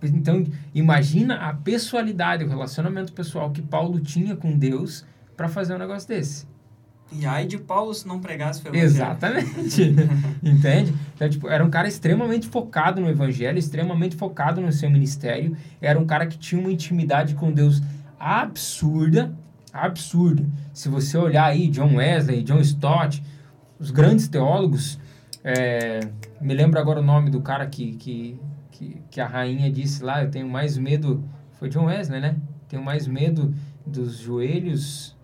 Tipo, 0.00 0.16
então, 0.16 0.44
imagina 0.74 1.36
a 1.36 1.54
pessoalidade, 1.54 2.44
o 2.44 2.48
relacionamento 2.48 3.12
pessoal 3.12 3.50
que 3.50 3.62
Paulo 3.62 4.00
tinha 4.00 4.36
com 4.36 4.56
Deus 4.56 5.04
para 5.36 5.48
fazer 5.48 5.74
um 5.74 5.78
negócio 5.78 6.08
desse. 6.08 6.46
E 7.12 7.26
aí 7.26 7.46
de 7.46 7.58
Paulo 7.58 7.94
se 7.94 8.08
não 8.08 8.18
pregasse 8.20 8.60
o 8.60 8.68
evangelho. 8.68 8.84
Exatamente. 8.86 9.94
Entende? 10.42 10.94
Então, 11.14 11.28
tipo, 11.28 11.48
era 11.48 11.64
um 11.64 11.70
cara 11.70 11.86
extremamente 11.86 12.48
focado 12.48 13.00
no 13.00 13.08
evangelho, 13.08 13.58
extremamente 13.58 14.16
focado 14.16 14.60
no 14.60 14.72
seu 14.72 14.90
ministério. 14.90 15.56
Era 15.80 15.98
um 15.98 16.06
cara 16.06 16.26
que 16.26 16.38
tinha 16.38 16.60
uma 16.60 16.72
intimidade 16.72 17.34
com 17.34 17.52
Deus 17.52 17.80
absurda 18.18 19.34
absurdo. 19.74 20.46
Se 20.72 20.88
você 20.88 21.18
olhar 21.18 21.46
aí 21.46 21.66
John 21.66 21.96
Wesley, 21.96 22.44
John 22.44 22.60
Stott, 22.60 23.22
os 23.78 23.90
grandes 23.90 24.28
teólogos, 24.28 25.00
é, 25.42 26.00
me 26.40 26.54
lembro 26.54 26.78
agora 26.78 27.00
o 27.00 27.02
nome 27.02 27.28
do 27.28 27.40
cara 27.40 27.66
que, 27.66 27.96
que, 27.96 28.38
que, 28.84 29.02
que, 29.10 29.20
a 29.20 29.26
rainha 29.26 29.70
disse 29.70 30.02
lá, 30.02 30.22
eu 30.22 30.30
tenho 30.30 30.48
mais 30.48 30.76
medo, 30.76 31.24
foi 31.52 31.68
John 31.68 31.86
Wesley, 31.86 32.20
né? 32.20 32.36
Tenho 32.68 32.82
mais 32.82 33.06
medo 33.06 33.54
dos 33.86 34.18
joelhos, 34.18 35.16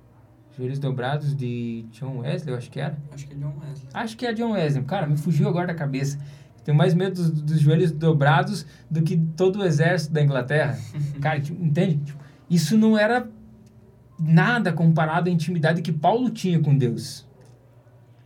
joelhos 0.56 0.78
dobrados 0.78 1.34
de 1.34 1.84
John 1.90 2.18
Wesley, 2.18 2.52
eu 2.52 2.58
acho 2.58 2.70
que 2.70 2.80
era. 2.80 2.96
Acho 3.12 3.26
que 3.26 3.32
é 3.32 3.36
John 3.36 3.54
Wesley. 3.60 3.88
Acho 3.92 4.16
que 4.16 4.26
é 4.26 4.32
John 4.32 4.52
Wesley. 4.52 4.84
Cara, 4.84 5.06
me 5.06 5.16
fugiu 5.16 5.48
agora 5.48 5.66
da 5.66 5.74
cabeça. 5.74 6.18
Tenho 6.64 6.76
mais 6.76 6.94
medo 6.94 7.14
dos, 7.14 7.30
dos 7.30 7.60
joelhos 7.60 7.90
dobrados 7.90 8.66
do 8.90 9.02
que 9.02 9.16
todo 9.16 9.60
o 9.60 9.64
exército 9.64 10.12
da 10.12 10.22
Inglaterra. 10.22 10.78
cara, 11.20 11.40
tipo, 11.40 11.62
entende? 11.62 11.96
Tipo, 11.98 12.18
isso 12.48 12.76
não 12.76 12.98
era 12.98 13.28
nada 14.18 14.72
comparado 14.72 15.28
à 15.28 15.32
intimidade 15.32 15.82
que 15.82 15.92
Paulo 15.92 16.30
tinha 16.30 16.60
com 16.60 16.76
Deus. 16.76 17.26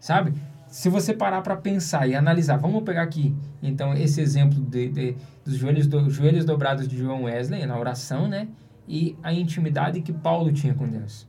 Sabe? 0.01 0.35
Se 0.75 0.89
você 0.89 1.14
parar 1.14 1.41
para 1.41 1.55
pensar 1.57 2.09
e 2.09 2.16
analisar, 2.16 2.57
vamos 2.57 2.83
pegar 2.83 3.03
aqui, 3.03 3.33
então, 3.62 3.95
esse 3.95 4.20
exemplo 4.20 4.61
de, 4.61 4.89
de 4.89 5.16
dos 5.45 5.55
joelhos, 5.55 5.87
do, 5.87 6.11
joelhos 6.11 6.45
dobrados 6.45 6.89
de 6.89 6.99
João 6.99 7.22
Wesley 7.22 7.64
na 7.64 7.79
oração, 7.79 8.27
né? 8.27 8.49
E 8.89 9.16
a 9.22 9.33
intimidade 9.33 10.01
que 10.01 10.12
Paulo 10.12 10.53
tinha 10.53 10.75
com 10.75 10.89
Deus. 10.89 11.29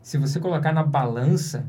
Se 0.00 0.16
você 0.16 0.40
colocar 0.40 0.72
na 0.72 0.82
balança, 0.82 1.66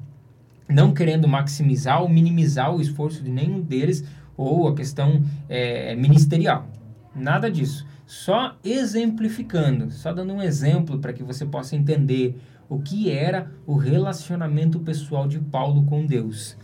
não 0.70 0.94
querendo 0.94 1.28
maximizar 1.28 2.02
ou 2.02 2.08
minimizar 2.08 2.74
o 2.74 2.80
esforço 2.80 3.22
de 3.22 3.30
nenhum 3.30 3.60
deles 3.60 4.06
ou 4.38 4.70
a 4.70 4.74
questão 4.74 5.22
é, 5.50 5.94
ministerial, 5.96 6.66
nada 7.14 7.52
disso 7.52 7.86
só 8.08 8.56
exemplificando, 8.64 9.92
só 9.92 10.14
dando 10.14 10.32
um 10.32 10.42
exemplo 10.42 10.98
para 10.98 11.12
que 11.12 11.24
você 11.24 11.46
possa 11.46 11.76
entender 11.76 12.42
o 12.70 12.80
que 12.80 13.12
era 13.12 13.52
o 13.68 13.76
relacionamento 13.76 14.80
pessoal 14.80 15.28
de 15.28 15.40
Paulo 15.40 15.84
com 15.84 16.06
Deus. 16.06 16.58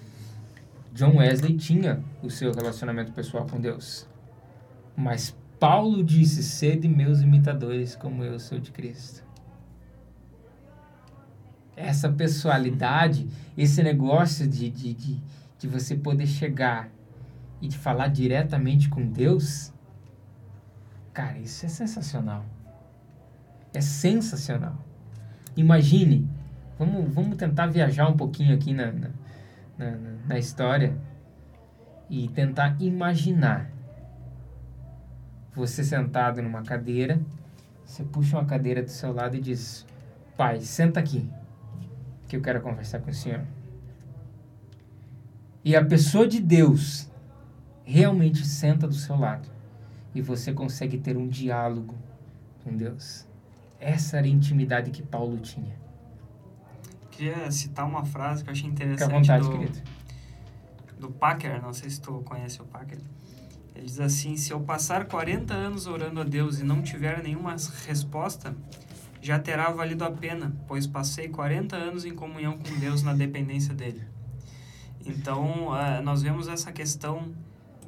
John 0.95 1.17
Wesley 1.17 1.55
tinha 1.55 2.03
o 2.23 2.29
seu 2.31 2.51
relacionamento 2.51 3.11
pessoal 3.11 3.45
com 3.45 3.61
Deus. 3.61 4.07
Mas 4.97 5.37
Paulo 5.59 6.03
disse: 6.03 6.41
Sede 6.41 6.87
meus 6.87 7.21
imitadores, 7.21 7.95
como 7.95 8.23
eu 8.23 8.39
sou 8.39 8.59
de 8.59 8.71
Cristo. 8.71 9.23
Essa 11.75 12.09
pessoalidade, 12.09 13.27
esse 13.55 13.83
negócio 13.83 14.47
de, 14.47 14.71
de, 14.71 14.93
de, 14.93 15.21
de 15.59 15.67
você 15.67 15.95
poder 15.95 16.25
chegar 16.25 16.89
e 17.61 17.67
de 17.67 17.77
falar 17.77 18.07
diretamente 18.07 18.89
com 18.89 19.05
Deus, 19.05 19.73
Cara, 21.15 21.39
isso 21.39 21.65
é 21.65 21.69
sensacional. 21.69 22.43
É 23.73 23.79
sensacional. 23.79 24.77
Imagine, 25.55 26.29
vamos, 26.77 27.13
vamos 27.13 27.37
tentar 27.37 27.67
viajar 27.67 28.09
um 28.09 28.17
pouquinho 28.17 28.53
aqui 28.53 28.73
na, 28.73 28.91
na, 28.91 29.09
na, 29.77 29.97
na 30.27 30.39
história 30.39 30.97
e 32.09 32.27
tentar 32.29 32.75
imaginar 32.79 33.71
você 35.53 35.83
sentado 35.83 36.41
numa 36.41 36.63
cadeira, 36.63 37.19
você 37.85 38.03
puxa 38.03 38.37
uma 38.37 38.45
cadeira 38.45 38.83
do 38.83 38.89
seu 38.89 39.13
lado 39.13 39.37
e 39.37 39.41
diz: 39.41 39.85
Pai, 40.35 40.59
senta 40.61 40.99
aqui, 40.99 41.29
que 42.27 42.35
eu 42.35 42.41
quero 42.41 42.61
conversar 42.61 42.99
com 42.99 43.09
o 43.09 43.13
Senhor. 43.13 43.41
E 45.63 45.75
a 45.75 45.83
pessoa 45.83 46.27
de 46.27 46.39
Deus 46.39 47.09
realmente 47.83 48.45
senta 48.45 48.87
do 48.87 48.93
seu 48.93 49.15
lado 49.15 49.49
e 50.13 50.21
você 50.21 50.53
consegue 50.53 50.97
ter 50.97 51.17
um 51.17 51.27
diálogo 51.27 51.95
com 52.63 52.75
Deus. 52.75 53.27
Essa 53.79 54.17
era 54.17 54.25
a 54.25 54.29
intimidade 54.29 54.91
que 54.91 55.01
Paulo 55.01 55.37
tinha. 55.37 55.84
Queria 57.15 57.49
citar 57.51 57.85
uma 57.87 58.03
frase 58.05 58.43
que 58.43 58.49
eu 58.49 58.51
achei 58.53 58.69
interessante 58.69 59.03
Fica 59.07 59.15
à 59.15 59.19
vontade, 59.19 59.43
do, 59.45 59.57
querido. 59.57 59.79
do 60.99 61.11
Packer, 61.11 61.61
não 61.61 61.73
sei 61.73 61.89
se 61.89 62.01
tu 62.01 62.21
conhece 62.25 62.61
o 62.61 62.65
Packer. 62.65 62.99
Ele 63.73 63.85
diz 63.85 63.99
assim: 63.99 64.35
Se 64.35 64.51
eu 64.51 64.59
passar 64.59 65.05
40 65.05 65.53
anos 65.53 65.87
orando 65.87 66.19
a 66.21 66.23
Deus 66.23 66.59
e 66.59 66.63
não 66.63 66.81
tiver 66.81 67.23
nenhuma 67.23 67.55
resposta, 67.87 68.55
já 69.21 69.39
terá 69.39 69.71
valido 69.71 70.03
a 70.03 70.11
pena, 70.11 70.53
pois 70.67 70.85
passei 70.85 71.29
40 71.29 71.75
anos 71.75 72.05
em 72.05 72.13
comunhão 72.13 72.57
com 72.57 72.79
Deus 72.79 73.01
na 73.01 73.13
dependência 73.13 73.73
dele. 73.73 74.03
Então, 75.05 75.69
uh, 75.69 76.01
nós 76.03 76.21
vemos 76.21 76.47
essa 76.47 76.71
questão 76.71 77.31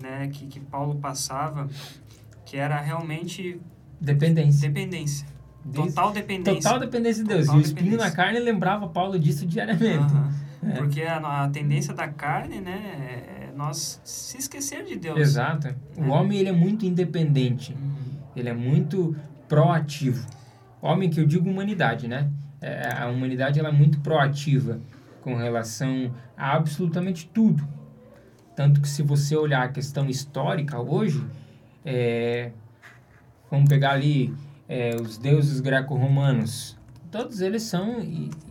né, 0.01 0.27
que, 0.27 0.47
que 0.47 0.59
Paulo 0.59 0.95
passava, 0.99 1.67
que 2.45 2.55
era 2.57 2.79
realmente 2.79 3.59
Dependência. 3.99 4.69
dependência. 4.69 5.27
Total 5.73 6.11
dependência. 6.11 6.61
Total 6.61 6.79
dependência 6.79 7.23
de 7.23 7.29
Deus. 7.29 7.45
Total 7.45 7.59
e 7.59 7.63
o 7.63 7.65
espinho 7.65 7.97
na 7.97 8.11
carne 8.11 8.39
lembrava 8.39 8.87
Paulo 8.87 9.19
disso 9.19 9.45
diariamente. 9.45 10.13
Aham. 10.13 10.33
É. 10.63 10.71
Porque 10.73 11.01
a, 11.03 11.43
a 11.43 11.49
tendência 11.49 11.93
da 11.93 12.07
carne, 12.07 12.59
né, 12.59 13.49
é 13.49 13.51
nós 13.55 14.01
se 14.03 14.37
esquecer 14.37 14.83
de 14.85 14.95
Deus. 14.95 15.19
Exato. 15.19 15.73
O 15.95 16.03
É. 16.03 16.07
homem 16.09 16.39
ele 16.39 16.49
é 16.49 16.53
muito 16.53 16.85
independente. 16.85 17.73
Uhum. 17.73 17.91
Ele 18.35 18.49
é 18.49 18.53
muito 18.53 19.15
proativo. 19.47 20.25
Homem 20.81 21.09
que 21.09 21.19
eu 21.19 21.25
digo 21.25 21.49
humanidade, 21.49 22.07
né? 22.07 22.29
É, 22.61 22.91
a 23.01 23.07
humanidade 23.07 23.59
ela 23.59 23.69
é 23.69 23.71
muito 23.71 23.99
proativa 23.99 24.79
com 25.21 25.35
relação 25.35 26.11
a 26.35 26.55
absolutamente 26.55 27.27
tudo. 27.33 27.67
Tanto 28.55 28.81
que 28.81 28.87
se 28.89 29.03
você 29.03 29.35
olhar 29.35 29.63
a 29.63 29.67
questão 29.69 30.07
histórica 30.09 30.79
hoje, 30.79 31.23
é, 31.85 32.51
vamos 33.49 33.69
pegar 33.69 33.91
ali 33.91 34.33
é, 34.67 34.95
os 34.95 35.17
deuses 35.17 35.59
greco-romanos, 35.59 36.77
todos 37.11 37.41
eles 37.41 37.63
são 37.63 37.97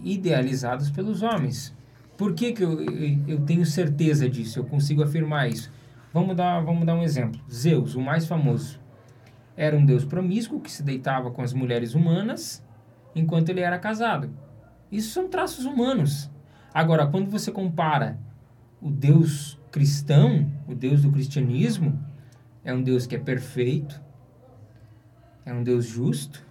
idealizados 0.03 0.91
pelos 0.91 1.23
homens. 1.23 1.75
Por 2.17 2.33
que, 2.33 2.53
que 2.53 2.65
eu 2.65 2.81
eu 3.29 3.41
tenho 3.41 3.67
certeza 3.67 4.29
disso? 4.29 4.59
Eu 4.59 4.65
consigo 4.65 5.03
afirmar 5.03 5.49
isso. 5.49 5.71
Vamos 6.13 6.35
dar, 6.35 6.61
vamos 6.61 6.87
dar 6.87 6.95
um 6.95 7.03
exemplo. 7.03 7.41
Zeus, 7.53 7.95
o 7.95 8.01
mais 8.01 8.27
famoso, 8.27 8.81
era 9.57 9.77
um 9.77 9.85
deus 9.85 10.05
promíscuo 10.05 10.61
que 10.61 10.71
se 10.71 10.83
deitava 10.83 11.31
com 11.31 11.43
as 11.43 11.53
mulheres 11.53 11.95
humanas 11.95 12.65
enquanto 13.15 13.51
ele 13.51 13.61
era 13.61 13.79
casado. 13.79 14.31
Isso 14.91 15.11
são 15.11 15.29
traços 15.29 15.65
humanos. 15.65 16.31
Agora, 16.73 17.07
quando 17.07 17.31
você 17.31 17.51
compara 17.51 18.19
o 18.81 18.91
Deus 18.91 19.59
cristão, 19.71 20.51
o 20.67 20.75
Deus 20.75 21.03
do 21.03 21.11
cristianismo, 21.11 21.99
é 22.65 22.73
um 22.73 22.83
Deus 22.83 23.07
que 23.07 23.15
é 23.15 23.19
perfeito, 23.19 24.01
é 25.47 25.55
um 25.55 25.63
Deus 25.63 25.87
justo, 25.87 26.45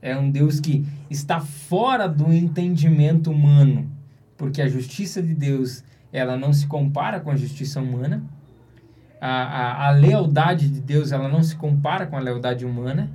é 0.00 0.16
um 0.16 0.30
Deus 0.30 0.58
que 0.58 0.86
está 1.10 1.40
fora 1.40 2.08
do 2.08 2.32
entendimento 2.32 3.30
humano, 3.30 3.88
porque 4.36 4.62
a 4.62 4.68
justiça 4.68 5.22
de 5.22 5.34
Deus 5.34 5.84
ela 6.10 6.36
não 6.36 6.52
se 6.52 6.66
compara 6.66 7.20
com 7.20 7.30
a 7.30 7.36
justiça 7.36 7.80
humana, 7.80 8.24
a, 9.20 9.28
a, 9.28 9.88
a 9.88 9.90
lealdade 9.90 10.68
de 10.70 10.80
Deus 10.80 11.12
ela 11.12 11.28
não 11.28 11.42
se 11.42 11.54
compara 11.54 12.06
com 12.06 12.16
a 12.16 12.20
lealdade 12.20 12.64
humana, 12.64 13.10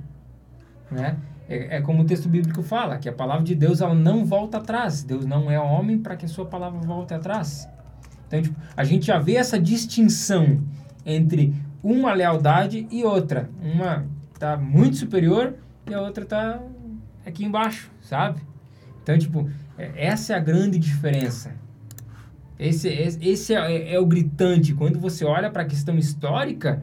né? 0.90 1.16
É, 1.48 1.76
é 1.76 1.80
como 1.80 2.02
o 2.02 2.06
texto 2.06 2.28
bíblico 2.28 2.62
fala, 2.62 2.98
que 2.98 3.08
a 3.08 3.12
palavra 3.12 3.44
de 3.44 3.54
Deus 3.54 3.80
ela 3.80 3.94
não 3.94 4.24
volta 4.24 4.58
atrás. 4.58 5.02
Deus 5.02 5.24
não 5.24 5.50
é 5.50 5.58
homem 5.58 5.98
para 5.98 6.16
que 6.16 6.24
a 6.24 6.28
sua 6.28 6.44
palavra 6.46 6.80
volte 6.80 7.14
atrás. 7.14 7.68
Então, 8.26 8.42
tipo, 8.42 8.56
a 8.76 8.84
gente 8.84 9.06
já 9.06 9.18
vê 9.18 9.34
essa 9.34 9.58
distinção 9.58 10.60
entre 11.04 11.54
uma 11.82 12.12
lealdade 12.12 12.86
e 12.90 13.04
outra. 13.04 13.48
Uma 13.62 14.04
tá 14.38 14.56
muito 14.56 14.96
superior 14.96 15.54
e 15.88 15.94
a 15.94 16.00
outra 16.00 16.24
tá 16.24 16.62
aqui 17.24 17.44
embaixo, 17.44 17.90
sabe? 18.00 18.40
Então, 19.02 19.18
tipo, 19.18 19.48
é- 19.78 20.06
essa 20.06 20.34
é 20.34 20.36
a 20.36 20.40
grande 20.40 20.78
diferença. 20.78 21.54
Esse, 22.58 22.88
esse 22.88 23.28
esse 23.28 23.54
é, 23.54 23.94
é 23.94 24.00
o 24.00 24.06
gritante. 24.06 24.74
Quando 24.74 24.98
você 24.98 25.24
olha 25.24 25.50
para 25.50 25.62
a 25.62 25.66
questão 25.66 25.96
histórica, 25.98 26.82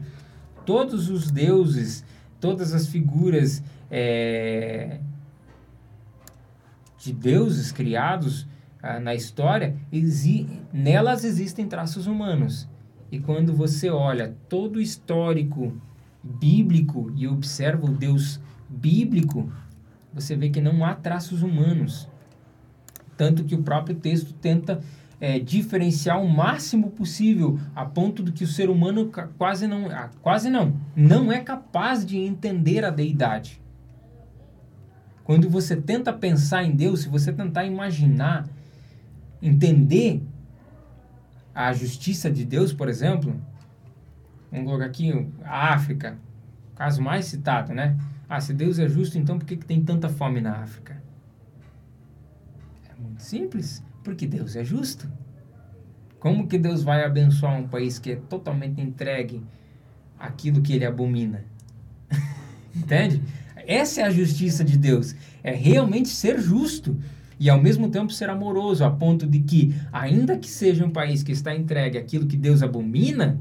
todos 0.64 1.10
os 1.10 1.30
deuses, 1.30 2.04
todas 2.40 2.72
as 2.72 2.86
figuras 2.86 3.62
é, 3.90 5.00
de 6.98 7.12
deuses 7.12 7.72
criados 7.72 8.46
ah, 8.82 9.00
na 9.00 9.14
história, 9.14 9.76
exi 9.92 10.48
nelas 10.72 11.24
existem 11.24 11.66
traços 11.66 12.06
humanos. 12.06 12.68
E 13.10 13.18
quando 13.18 13.52
você 13.52 13.90
olha 13.90 14.34
todo 14.48 14.76
o 14.76 14.80
histórico 14.80 15.72
bíblico 16.24 17.12
e 17.14 17.28
observa 17.28 17.86
o 17.86 17.92
Deus 17.92 18.40
bíblico, 18.68 19.52
você 20.12 20.34
vê 20.34 20.48
que 20.48 20.60
não 20.60 20.84
há 20.84 20.94
traços 20.94 21.42
humanos. 21.42 22.08
Tanto 23.16 23.44
que 23.44 23.54
o 23.54 23.62
próprio 23.62 23.94
texto 23.94 24.32
tenta 24.32 24.80
é, 25.20 25.38
diferenciar 25.38 26.20
o 26.20 26.28
máximo 26.28 26.90
possível, 26.90 27.58
a 27.74 27.84
ponto 27.84 28.22
de 28.22 28.32
que 28.32 28.44
o 28.44 28.48
ser 28.48 28.70
humano 28.70 29.10
quase 29.38 29.66
não, 29.66 29.86
ah, 29.86 30.10
quase 30.22 30.50
não, 30.50 30.76
não 30.96 31.30
é 31.30 31.40
capaz 31.40 32.04
de 32.04 32.18
entender 32.18 32.84
a 32.84 32.90
deidade. 32.90 33.60
Quando 35.22 35.48
você 35.48 35.76
tenta 35.76 36.12
pensar 36.12 36.64
em 36.64 36.72
Deus, 36.72 37.00
se 37.00 37.08
você 37.08 37.32
tentar 37.32 37.64
imaginar, 37.64 38.46
entender 39.40 40.22
a 41.54 41.72
justiça 41.72 42.30
de 42.30 42.44
Deus, 42.44 42.72
por 42.72 42.88
exemplo, 42.88 43.40
vamos 44.54 44.68
colocar 44.68 44.86
aqui 44.86 45.12
a 45.44 45.74
África, 45.74 46.16
caso 46.76 47.02
mais 47.02 47.26
citado, 47.26 47.74
né? 47.74 47.96
Ah, 48.28 48.40
se 48.40 48.54
Deus 48.54 48.78
é 48.78 48.88
justo, 48.88 49.18
então 49.18 49.36
por 49.36 49.44
que, 49.44 49.56
que 49.56 49.66
tem 49.66 49.82
tanta 49.82 50.08
fome 50.08 50.40
na 50.40 50.52
África? 50.58 51.02
É 52.88 53.00
muito 53.00 53.22
simples, 53.22 53.82
porque 54.04 54.26
Deus 54.26 54.54
é 54.54 54.64
justo. 54.64 55.10
Como 56.20 56.46
que 56.46 56.56
Deus 56.56 56.82
vai 56.82 57.04
abençoar 57.04 57.58
um 57.58 57.66
país 57.66 57.98
que 57.98 58.12
é 58.12 58.16
totalmente 58.16 58.80
entregue 58.80 59.42
àquilo 60.18 60.62
que 60.62 60.72
ele 60.72 60.86
abomina? 60.86 61.44
Entende? 62.74 63.22
Essa 63.66 64.02
é 64.02 64.04
a 64.04 64.10
justiça 64.10 64.64
de 64.64 64.78
Deus. 64.78 65.16
É 65.42 65.52
realmente 65.52 66.08
ser 66.08 66.40
justo 66.40 66.96
e 67.40 67.50
ao 67.50 67.60
mesmo 67.60 67.90
tempo 67.90 68.12
ser 68.12 68.30
amoroso, 68.30 68.84
a 68.84 68.90
ponto 68.90 69.26
de 69.26 69.40
que, 69.40 69.74
ainda 69.92 70.38
que 70.38 70.48
seja 70.48 70.84
um 70.84 70.90
país 70.90 71.22
que 71.22 71.32
está 71.32 71.54
entregue 71.54 71.98
àquilo 71.98 72.26
que 72.26 72.36
Deus 72.36 72.62
abomina, 72.62 73.38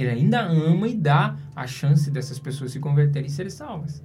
ele 0.00 0.10
ainda 0.10 0.40
ama 0.40 0.88
e 0.88 0.94
dá 0.96 1.36
a 1.54 1.66
chance 1.66 2.10
dessas 2.10 2.38
pessoas 2.38 2.72
se 2.72 2.78
converterem 2.80 3.28
e 3.28 3.30
serem 3.30 3.50
salvas. 3.50 4.02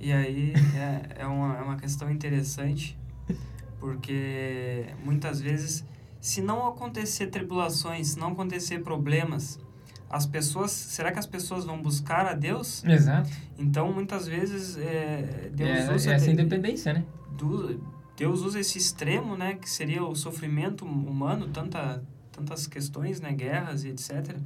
E 0.00 0.12
aí 0.12 0.52
é, 0.76 1.22
é, 1.22 1.26
uma, 1.26 1.56
é 1.58 1.62
uma 1.62 1.76
questão 1.76 2.10
interessante, 2.10 2.98
porque 3.78 4.86
muitas 5.04 5.40
vezes, 5.40 5.84
se 6.20 6.40
não 6.40 6.66
acontecer 6.66 7.28
tribulações, 7.28 8.08
se 8.08 8.18
não 8.18 8.32
acontecer 8.32 8.78
problemas, 8.80 9.58
as 10.10 10.26
pessoas, 10.26 10.70
será 10.70 11.10
que 11.10 11.18
as 11.18 11.26
pessoas 11.26 11.64
vão 11.64 11.80
buscar 11.80 12.26
a 12.26 12.34
Deus? 12.34 12.84
Exato. 12.84 13.30
Então, 13.58 13.92
muitas 13.92 14.26
vezes, 14.26 14.76
é, 14.76 15.50
Deus 15.54 15.70
é, 15.70 15.94
usa 15.94 16.12
essa 16.12 16.26
de- 16.26 16.32
independência, 16.32 16.92
né? 16.92 17.04
do- 17.36 17.80
Deus 18.16 18.42
usa 18.42 18.60
esse 18.60 18.76
extremo, 18.78 19.36
né, 19.36 19.54
que 19.54 19.68
seria 19.68 20.04
o 20.04 20.14
sofrimento 20.14 20.84
humano, 20.84 21.48
tanta, 21.48 22.02
tantas 22.30 22.66
questões, 22.66 23.20
né, 23.20 23.32
guerras 23.32 23.84
e 23.84 23.88
etc, 23.88 24.36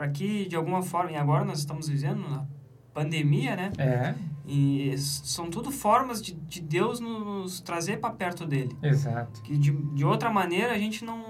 para 0.00 0.08
que 0.08 0.48
de 0.48 0.56
alguma 0.56 0.80
forma, 0.80 1.12
e 1.12 1.16
agora 1.16 1.44
nós 1.44 1.58
estamos 1.58 1.86
vivendo 1.86 2.26
na 2.26 2.46
pandemia, 2.94 3.54
né, 3.54 3.70
É, 3.76 4.14
e 4.46 4.96
são 4.96 5.50
tudo 5.50 5.70
formas 5.70 6.22
de, 6.22 6.32
de 6.32 6.62
Deus 6.62 7.00
nos 7.00 7.60
trazer 7.60 7.98
para 8.00 8.08
perto 8.14 8.46
dele. 8.46 8.74
exato. 8.82 9.42
Que 9.42 9.58
de, 9.58 9.70
de 9.70 10.02
outra 10.02 10.30
maneira 10.30 10.72
a 10.72 10.78
gente 10.78 11.04
não, 11.04 11.20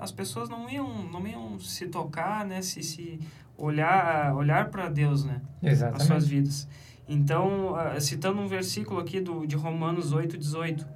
as 0.00 0.10
pessoas 0.10 0.48
não 0.48 0.70
iam, 0.70 0.88
não 1.12 1.26
iam 1.26 1.58
se 1.58 1.88
tocar, 1.88 2.46
né, 2.46 2.62
se, 2.62 2.82
se 2.82 3.20
olhar, 3.58 4.34
olhar 4.34 4.70
para 4.70 4.88
Deus, 4.88 5.22
né, 5.26 5.42
as 5.62 5.76
suas 5.76 5.92
Exatamente. 5.92 6.24
vidas. 6.24 6.68
Então, 7.06 7.74
citando 8.00 8.40
um 8.40 8.46
versículo 8.48 8.98
aqui 8.98 9.20
do, 9.20 9.46
de 9.46 9.56
Romanos 9.56 10.10
8, 10.10 10.38
18, 10.38 10.86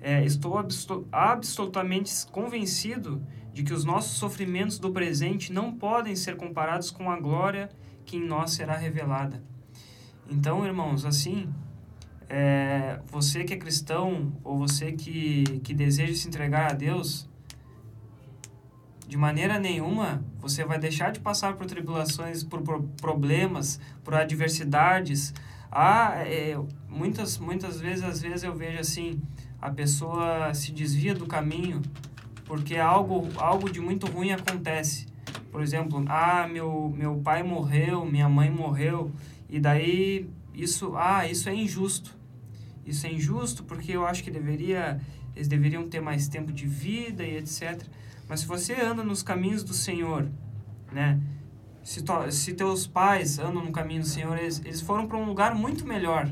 é, 0.00 0.24
estou 0.24 0.58
abso- 0.58 1.06
absolutamente 1.10 2.12
convencido 2.30 3.22
de 3.52 3.62
que 3.62 3.72
os 3.72 3.84
nossos 3.84 4.16
sofrimentos 4.18 4.78
do 4.78 4.92
presente 4.92 5.52
não 5.52 5.72
podem 5.72 6.14
ser 6.14 6.36
comparados 6.36 6.90
com 6.90 7.10
a 7.10 7.18
glória 7.18 7.68
que 8.04 8.16
em 8.16 8.24
nós 8.24 8.52
será 8.52 8.76
revelada. 8.76 9.42
Então, 10.30 10.64
irmãos, 10.64 11.04
assim, 11.04 11.48
é, 12.28 13.00
você 13.06 13.44
que 13.44 13.54
é 13.54 13.56
cristão 13.56 14.32
ou 14.44 14.58
você 14.58 14.92
que, 14.92 15.44
que 15.64 15.74
deseja 15.74 16.14
se 16.14 16.28
entregar 16.28 16.70
a 16.70 16.74
Deus, 16.74 17.28
de 19.06 19.16
maneira 19.16 19.58
nenhuma 19.58 20.22
você 20.38 20.64
vai 20.64 20.78
deixar 20.78 21.10
de 21.10 21.18
passar 21.18 21.56
por 21.56 21.66
tribulações, 21.66 22.44
por, 22.44 22.60
por 22.60 22.82
problemas, 23.00 23.80
por 24.04 24.14
adversidades. 24.14 25.32
Ah, 25.72 26.12
é, 26.26 26.56
muitas, 26.88 27.38
muitas 27.38 27.80
vezes, 27.80 28.04
às 28.04 28.20
vezes 28.20 28.42
eu 28.42 28.54
vejo 28.54 28.78
assim, 28.78 29.20
a 29.60 29.70
pessoa 29.70 30.52
se 30.54 30.72
desvia 30.72 31.14
do 31.14 31.26
caminho 31.26 31.82
porque 32.48 32.76
algo, 32.76 33.28
algo 33.36 33.70
de 33.70 33.78
muito 33.78 34.06
ruim 34.06 34.32
acontece. 34.32 35.06
Por 35.52 35.62
exemplo, 35.62 36.02
ah, 36.08 36.48
meu, 36.50 36.92
meu 36.96 37.16
pai 37.16 37.42
morreu, 37.42 38.06
minha 38.06 38.28
mãe 38.28 38.50
morreu, 38.50 39.12
e 39.50 39.60
daí 39.60 40.28
isso, 40.54 40.94
ah, 40.96 41.28
isso 41.28 41.48
é 41.48 41.54
injusto. 41.54 42.16
Isso 42.86 43.06
é 43.06 43.12
injusto 43.12 43.62
porque 43.64 43.92
eu 43.92 44.06
acho 44.06 44.24
que 44.24 44.30
deveria, 44.30 44.98
eles 45.36 45.46
deveriam 45.46 45.86
ter 45.88 46.00
mais 46.00 46.26
tempo 46.26 46.50
de 46.50 46.66
vida 46.66 47.22
e 47.22 47.36
etc. 47.36 47.82
Mas 48.26 48.40
se 48.40 48.46
você 48.46 48.74
anda 48.74 49.04
nos 49.04 49.22
caminhos 49.22 49.62
do 49.62 49.74
Senhor, 49.74 50.26
né? 50.90 51.20
Se, 51.84 52.02
to, 52.02 52.30
se 52.30 52.52
teus 52.54 52.86
pais 52.86 53.38
andam 53.38 53.64
no 53.64 53.72
caminho 53.72 54.02
do 54.02 54.06
Senhor, 54.06 54.36
eles, 54.36 54.60
eles 54.64 54.80
foram 54.80 55.06
para 55.06 55.16
um 55.16 55.24
lugar 55.24 55.54
muito 55.54 55.86
melhor, 55.86 56.30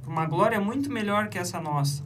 para 0.00 0.10
uma 0.10 0.26
glória 0.26 0.60
muito 0.60 0.90
melhor 0.90 1.28
que 1.28 1.38
essa 1.38 1.60
nossa. 1.60 2.04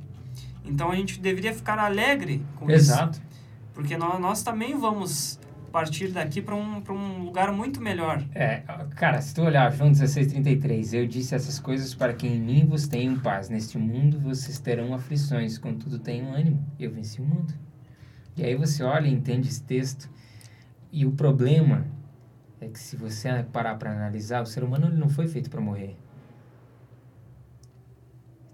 Então 0.64 0.90
a 0.90 0.96
gente 0.96 1.20
deveria 1.20 1.54
ficar 1.54 1.78
alegre 1.78 2.44
com 2.56 2.70
Exato. 2.70 3.18
isso. 3.18 3.30
Porque 3.72 3.96
nós, 3.96 4.20
nós 4.20 4.42
também 4.42 4.76
vamos 4.78 5.38
partir 5.70 6.08
daqui 6.08 6.42
para 6.42 6.54
um, 6.54 6.82
um 6.88 7.24
lugar 7.24 7.52
muito 7.52 7.80
melhor. 7.80 8.22
É, 8.34 8.62
cara, 8.96 9.20
se 9.22 9.34
tu 9.34 9.42
olhar 9.42 9.72
João 9.72 9.90
16,33, 9.90 10.92
eu 10.92 11.06
disse 11.06 11.34
essas 11.34 11.58
coisas 11.58 11.94
para 11.94 12.12
que 12.12 12.26
em 12.26 12.40
mim 12.40 12.66
vos 12.66 12.86
tenham 12.86 13.18
paz. 13.18 13.48
Neste 13.48 13.78
mundo 13.78 14.18
vocês 14.20 14.58
terão 14.58 14.92
aflições, 14.92 15.58
contudo 15.58 15.98
tenham 15.98 16.32
ânimo. 16.32 16.64
Eu 16.78 16.90
venci 16.90 17.20
o 17.20 17.24
mundo. 17.24 17.54
E 18.36 18.44
aí 18.44 18.54
você 18.54 18.82
olha 18.82 19.06
e 19.06 19.12
entende 19.12 19.48
esse 19.48 19.62
texto. 19.62 20.10
E 20.92 21.06
o 21.06 21.12
problema 21.12 21.86
é 22.60 22.68
que 22.68 22.78
se 22.78 22.96
você 22.96 23.28
parar 23.52 23.76
para 23.76 23.92
analisar, 23.92 24.42
o 24.42 24.46
ser 24.46 24.64
humano 24.64 24.88
ele 24.88 24.96
não 24.96 25.08
foi 25.08 25.26
feito 25.26 25.48
para 25.48 25.60
morrer. 25.60 25.96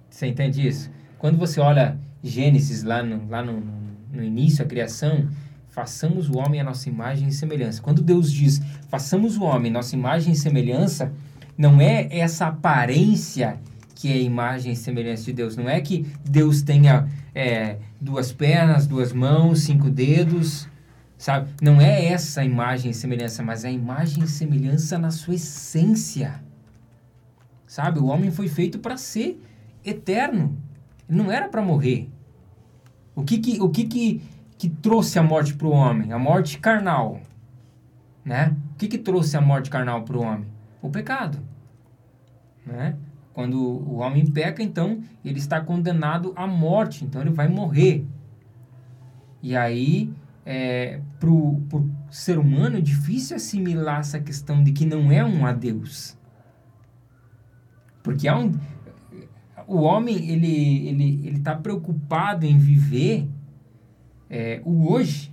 Você 0.09 0.26
entende 0.26 0.66
isso? 0.66 0.90
Quando 1.18 1.38
você 1.38 1.60
olha 1.60 1.98
Gênesis 2.22 2.82
lá 2.82 3.02
no, 3.02 3.28
lá 3.28 3.42
no, 3.42 3.62
no 4.12 4.22
início, 4.22 4.64
a 4.64 4.68
criação, 4.68 5.28
façamos 5.68 6.28
o 6.28 6.38
homem 6.38 6.60
a 6.60 6.64
nossa 6.64 6.88
imagem 6.88 7.28
e 7.28 7.32
semelhança. 7.32 7.82
Quando 7.82 8.02
Deus 8.02 8.32
diz, 8.32 8.60
façamos 8.88 9.36
o 9.36 9.44
homem 9.44 9.70
nossa 9.70 9.94
imagem 9.94 10.32
e 10.32 10.36
semelhança, 10.36 11.12
não 11.56 11.80
é 11.80 12.08
essa 12.10 12.46
aparência 12.46 13.58
que 13.94 14.08
é 14.08 14.12
a 14.12 14.20
imagem 14.20 14.72
e 14.72 14.76
semelhança 14.76 15.24
de 15.24 15.32
Deus. 15.32 15.56
Não 15.56 15.68
é 15.68 15.80
que 15.80 16.06
Deus 16.22 16.60
tenha 16.60 17.08
é, 17.34 17.78
duas 18.00 18.30
pernas, 18.30 18.86
duas 18.86 19.12
mãos, 19.12 19.60
cinco 19.60 19.88
dedos, 19.90 20.68
sabe? 21.16 21.48
Não 21.62 21.80
é 21.80 22.06
essa 22.06 22.44
imagem 22.44 22.90
e 22.90 22.94
semelhança, 22.94 23.42
mas 23.42 23.64
é 23.64 23.68
a 23.68 23.72
imagem 23.72 24.22
e 24.22 24.28
semelhança 24.28 24.98
na 24.98 25.10
sua 25.10 25.34
essência. 25.34 26.42
Sabe? 27.66 27.98
O 27.98 28.06
homem 28.06 28.30
foi 28.30 28.48
feito 28.48 28.78
para 28.78 28.96
ser 28.98 29.42
eterno. 29.84 30.56
Não 31.09 31.30
era 31.30 31.48
para 31.48 31.62
morrer. 31.62 32.11
O 33.14 33.22
que 33.22 33.38
que, 33.38 33.61
o 33.61 33.70
que 33.70 33.84
que, 33.84 34.22
que 34.59 34.68
trouxe 34.68 35.18
a 35.18 35.22
morte 35.22 35.54
para 35.54 35.66
o 35.66 35.70
homem? 35.70 36.12
A 36.12 36.18
morte 36.18 36.59
carnal. 36.59 37.20
Né? 38.24 38.54
O 38.72 38.76
que 38.76 38.88
que 38.88 38.98
trouxe 38.98 39.36
a 39.36 39.40
morte 39.40 39.70
carnal 39.70 40.02
para 40.02 40.16
o 40.16 40.22
homem? 40.22 40.46
O 40.82 40.90
pecado. 40.90 41.38
Né? 42.66 42.96
Quando 43.32 43.61
o 43.61 43.96
homem 43.96 44.26
peca, 44.26 44.62
então 44.62 45.00
ele 45.24 45.38
está 45.38 45.61
condenado 45.61 46.32
à 46.34 46.46
morte, 46.46 47.04
então 47.04 47.20
ele 47.20 47.30
vai 47.30 47.48
morrer. 47.48 48.04
E 49.42 49.54
aí, 49.54 50.12
é, 50.44 51.00
para 51.20 51.30
o 51.30 51.62
ser 52.11 52.38
humano, 52.38 52.78
é 52.78 52.80
difícil 52.80 53.36
assimilar 53.36 54.00
essa 54.00 54.18
questão 54.18 54.64
de 54.64 54.72
que 54.72 54.84
não 54.84 55.12
é 55.12 55.24
um 55.24 55.46
adeus. 55.46 56.16
Porque 58.02 58.26
há 58.26 58.38
um, 58.38 58.52
o 59.66 59.78
homem 59.78 60.30
ele 60.30 60.88
ele 60.88 61.26
ele 61.26 61.38
está 61.38 61.54
preocupado 61.54 62.46
em 62.46 62.58
viver 62.58 63.28
é, 64.28 64.60
o 64.64 64.92
hoje, 64.92 65.32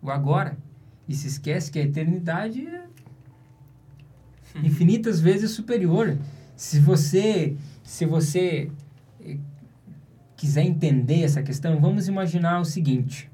o 0.00 0.10
agora, 0.10 0.56
e 1.08 1.14
se 1.14 1.28
esquece 1.28 1.70
que 1.70 1.78
a 1.78 1.82
eternidade 1.82 2.66
é 2.66 2.82
infinitas 4.62 5.20
vezes 5.20 5.50
superior. 5.52 6.16
Se 6.56 6.78
você, 6.78 7.56
se 7.82 8.04
você 8.04 8.70
eh, 9.20 9.38
quiser 10.36 10.62
entender 10.62 11.22
essa 11.22 11.42
questão, 11.42 11.80
vamos 11.80 12.08
imaginar 12.08 12.60
o 12.60 12.64
seguinte: 12.64 13.30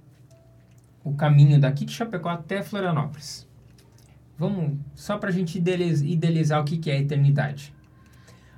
o 1.03 1.12
caminho 1.14 1.61
daqui 1.61 1.84
de 1.84 1.92
Chapecó 1.92 2.28
até 2.28 2.62
Florianópolis. 2.62 3.46
Vamos 4.38 4.78
só 4.94 5.18
para 5.18 5.30
a 5.30 5.32
gente 5.32 5.59
idealizar 5.59 6.61
o 6.61 6.64
que, 6.64 6.78
que 6.78 6.90
é 6.90 6.94
a 6.94 7.01
eternidade. 7.01 7.74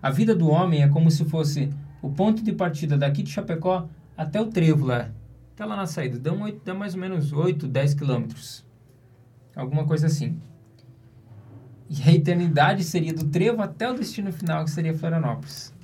A 0.02 0.10
vida 0.10 0.34
do 0.34 0.48
homem 0.48 0.82
é 0.82 0.88
como 0.88 1.10
se 1.10 1.24
fosse 1.24 1.70
o 2.02 2.10
ponto 2.10 2.42
de 2.42 2.52
partida 2.52 2.96
daqui 2.96 3.22
de 3.22 3.30
Chapecó 3.30 3.88
até 4.16 4.40
o 4.40 4.46
trevo 4.46 4.86
lá. 4.86 5.10
Até 5.54 5.64
lá 5.64 5.76
na 5.76 5.86
saída. 5.86 6.18
Dá, 6.18 6.32
um, 6.32 6.58
dá 6.64 6.74
mais 6.74 6.94
ou 6.94 7.00
menos 7.00 7.32
8, 7.32 7.66
10 7.66 7.94
quilômetros. 7.94 8.64
Alguma 9.54 9.84
coisa 9.84 10.06
assim. 10.06 10.40
E 11.88 12.08
a 12.08 12.12
eternidade 12.12 12.84
seria 12.84 13.12
do 13.12 13.24
trevo 13.24 13.60
até 13.62 13.90
o 13.90 13.94
destino 13.94 14.32
final, 14.32 14.64
que 14.64 14.70
seria 14.70 14.96
Florianópolis. 14.96 15.74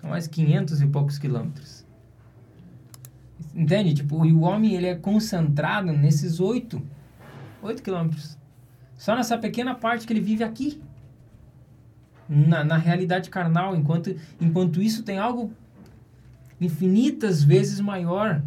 São 0.00 0.10
mais 0.10 0.26
500 0.26 0.82
e 0.82 0.86
poucos 0.86 1.18
quilômetros. 1.18 1.86
Entende? 3.54 3.94
Tipo, 3.94 4.16
o 4.16 4.40
homem 4.40 4.74
ele 4.74 4.86
é 4.86 4.96
concentrado 4.96 5.92
nesses 5.92 6.40
8, 6.40 6.82
8 7.62 7.82
quilômetros. 7.82 8.36
Só 8.96 9.14
nessa 9.14 9.38
pequena 9.38 9.74
parte 9.74 10.06
que 10.06 10.12
ele 10.12 10.20
vive 10.20 10.42
aqui. 10.42 10.82
Na, 12.28 12.64
na 12.64 12.76
realidade 12.76 13.30
carnal. 13.30 13.76
Enquanto, 13.76 14.16
enquanto 14.40 14.82
isso 14.82 15.02
tem 15.02 15.18
algo 15.18 15.52
infinitas 16.64 17.42
vezes 17.42 17.80
maior 17.80 18.42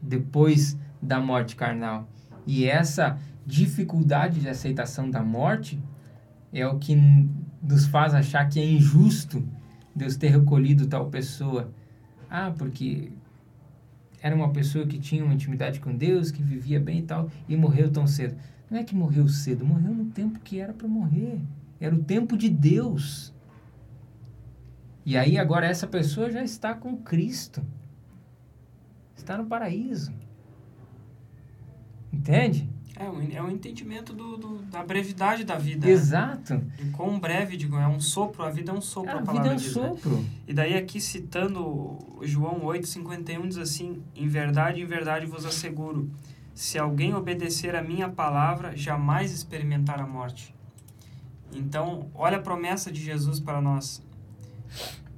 depois 0.00 0.78
da 1.00 1.20
morte 1.20 1.56
carnal. 1.56 2.08
E 2.46 2.64
essa 2.64 3.18
dificuldade 3.44 4.40
de 4.40 4.48
aceitação 4.48 5.10
da 5.10 5.22
morte 5.22 5.82
é 6.52 6.66
o 6.66 6.78
que 6.78 6.96
nos 7.62 7.86
faz 7.86 8.14
achar 8.14 8.48
que 8.48 8.60
é 8.60 8.64
injusto 8.64 9.46
Deus 9.96 10.16
ter 10.16 10.28
recolhido 10.28 10.86
tal 10.86 11.06
pessoa. 11.06 11.72
Ah, 12.28 12.52
porque 12.56 13.10
era 14.20 14.36
uma 14.36 14.50
pessoa 14.50 14.86
que 14.86 14.98
tinha 14.98 15.24
uma 15.24 15.32
intimidade 15.32 15.80
com 15.80 15.96
Deus, 15.96 16.30
que 16.30 16.42
vivia 16.42 16.78
bem 16.78 16.98
e 16.98 17.02
tal, 17.02 17.30
e 17.48 17.56
morreu 17.56 17.90
tão 17.90 18.06
cedo. 18.06 18.36
Não 18.70 18.78
é 18.78 18.84
que 18.84 18.94
morreu 18.94 19.26
cedo, 19.28 19.64
morreu 19.64 19.94
no 19.94 20.06
tempo 20.06 20.38
que 20.40 20.60
era 20.60 20.74
para 20.74 20.86
morrer. 20.86 21.40
Era 21.80 21.94
o 21.94 22.02
tempo 22.02 22.36
de 22.36 22.48
Deus. 22.48 23.32
E 25.06 25.16
aí 25.16 25.38
agora 25.38 25.64
essa 25.64 25.86
pessoa 25.86 26.28
já 26.28 26.42
está 26.42 26.74
com 26.74 26.96
Cristo. 26.96 27.62
Está 29.16 29.38
no 29.38 29.46
paraíso. 29.46 30.12
Entende? 32.12 32.68
É 32.96 33.04
um, 33.08 33.30
é 33.30 33.40
um 33.40 33.48
entendimento 33.48 34.12
do, 34.12 34.36
do, 34.36 34.58
da 34.62 34.82
brevidade 34.82 35.44
da 35.44 35.56
vida. 35.56 35.86
Né? 35.86 35.92
Exato. 35.92 36.54
Né? 36.54 36.64
De 36.76 36.90
quão 36.90 37.20
breve, 37.20 37.56
digo, 37.56 37.76
é 37.76 37.86
um 37.86 38.00
sopro, 38.00 38.42
a 38.42 38.50
vida 38.50 38.72
é 38.72 38.74
um 38.74 38.80
sopro, 38.80 39.16
a, 39.16 39.20
a 39.20 39.32
vida 39.32 39.48
é 39.48 39.52
um 39.52 39.56
diz, 39.56 39.70
sopro. 39.70 40.16
Né? 40.16 40.24
E 40.48 40.52
daí 40.52 40.74
aqui 40.74 41.00
citando 41.00 41.98
João 42.22 42.62
8,51 42.62 43.46
diz 43.46 43.58
assim, 43.58 44.02
Em 44.12 44.26
verdade, 44.26 44.80
em 44.80 44.86
verdade 44.86 45.24
vos 45.24 45.46
asseguro, 45.46 46.10
se 46.52 46.80
alguém 46.80 47.14
obedecer 47.14 47.76
a 47.76 47.82
minha 47.82 48.08
palavra, 48.08 48.76
jamais 48.76 49.30
experimentará 49.30 50.02
a 50.02 50.06
morte. 50.06 50.52
Então, 51.54 52.10
olha 52.12 52.38
a 52.38 52.42
promessa 52.42 52.90
de 52.90 53.00
Jesus 53.00 53.38
para 53.38 53.60
nós. 53.60 54.02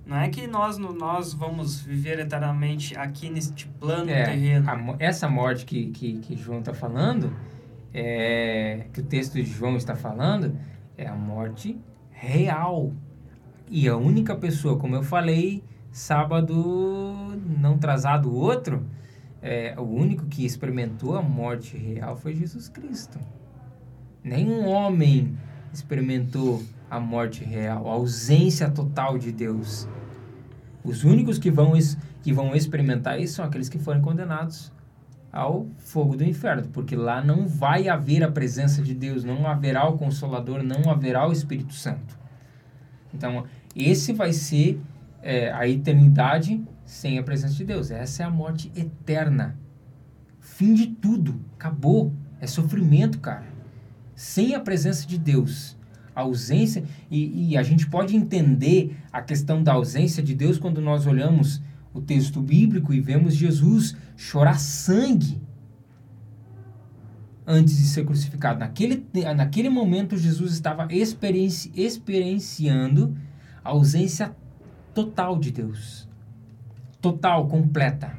Não 0.06 0.16
é 0.16 0.28
que 0.28 0.46
nós, 0.46 0.78
nós 0.78 1.34
vamos 1.34 1.80
viver 1.82 2.18
eternamente 2.18 2.96
aqui 2.96 3.28
neste 3.28 3.66
plano 3.66 4.10
é, 4.10 4.24
terreno. 4.24 4.70
A, 4.70 4.96
essa 4.98 5.28
morte 5.28 5.66
que, 5.66 5.90
que, 5.90 6.18
que 6.18 6.36
João 6.36 6.60
está 6.60 6.72
falando 6.72 7.30
é, 7.92 8.86
que 8.92 9.00
o 9.00 9.04
texto 9.04 9.34
de 9.34 9.44
João 9.44 9.76
está 9.76 9.94
falando 9.94 10.56
é 10.96 11.06
a 11.06 11.14
morte 11.14 11.78
real. 12.10 12.92
E 13.68 13.86
a 13.88 13.96
única 13.96 14.34
pessoa, 14.34 14.78
como 14.78 14.94
eu 14.94 15.02
falei, 15.02 15.62
sábado 15.90 17.36
não 17.60 17.76
trazado 17.78 18.34
outro, 18.34 18.86
é, 19.42 19.74
o 19.78 19.82
único 19.82 20.26
que 20.26 20.44
experimentou 20.44 21.16
a 21.16 21.22
morte 21.22 21.76
real 21.76 22.16
foi 22.16 22.34
Jesus 22.34 22.68
Cristo. 22.68 23.18
Nenhum 24.24 24.66
homem 24.66 25.36
experimentou 25.72 26.62
a 26.90 26.98
morte 26.98 27.44
real, 27.44 27.86
a 27.88 27.92
ausência 27.92 28.70
total 28.70 29.18
de 29.18 29.32
Deus. 29.32 29.88
Os 30.82 31.04
únicos 31.04 31.38
que 31.38 31.50
vão, 31.50 31.72
que 32.22 32.32
vão 32.32 32.54
experimentar 32.54 33.20
isso 33.20 33.34
são 33.34 33.44
aqueles 33.44 33.68
que 33.68 33.78
foram 33.78 34.00
condenados 34.00 34.72
ao 35.30 35.66
fogo 35.76 36.16
do 36.16 36.24
inferno, 36.24 36.68
porque 36.72 36.96
lá 36.96 37.22
não 37.22 37.46
vai 37.46 37.88
haver 37.88 38.22
a 38.22 38.30
presença 38.30 38.82
de 38.82 38.94
Deus, 38.94 39.24
não 39.24 39.46
haverá 39.46 39.86
o 39.86 39.98
Consolador, 39.98 40.62
não 40.62 40.90
haverá 40.90 41.28
o 41.28 41.32
Espírito 41.32 41.74
Santo. 41.74 42.18
Então, 43.12 43.44
esse 43.76 44.12
vai 44.12 44.32
ser 44.32 44.80
é, 45.22 45.52
a 45.52 45.68
eternidade 45.68 46.62
sem 46.84 47.18
a 47.18 47.22
presença 47.22 47.54
de 47.54 47.64
Deus. 47.64 47.90
Essa 47.90 48.22
é 48.22 48.26
a 48.26 48.30
morte 48.30 48.72
eterna. 48.74 49.56
Fim 50.40 50.74
de 50.74 50.86
tudo. 50.86 51.40
Acabou. 51.54 52.12
É 52.40 52.46
sofrimento, 52.46 53.20
cara. 53.20 53.46
Sem 54.14 54.54
a 54.54 54.60
presença 54.60 55.06
de 55.06 55.18
Deus. 55.18 55.77
A 56.18 56.22
ausência. 56.22 56.82
E, 57.08 57.50
e 57.50 57.56
a 57.56 57.62
gente 57.62 57.86
pode 57.86 58.16
entender 58.16 58.96
a 59.12 59.22
questão 59.22 59.62
da 59.62 59.74
ausência 59.74 60.20
de 60.20 60.34
Deus 60.34 60.58
quando 60.58 60.80
nós 60.80 61.06
olhamos 61.06 61.62
o 61.94 62.00
texto 62.00 62.40
bíblico 62.40 62.92
e 62.92 63.00
vemos 63.00 63.36
Jesus 63.36 63.96
chorar 64.16 64.58
sangue 64.58 65.40
antes 67.46 67.76
de 67.76 67.84
ser 67.84 68.04
crucificado. 68.04 68.58
Naquele, 68.58 69.06
naquele 69.36 69.70
momento, 69.70 70.16
Jesus 70.16 70.52
estava 70.52 70.92
experienci, 70.92 71.72
experienciando 71.76 73.16
a 73.64 73.70
ausência 73.70 74.34
total 74.92 75.38
de 75.38 75.52
Deus. 75.52 76.08
Total, 77.00 77.46
completa. 77.46 78.18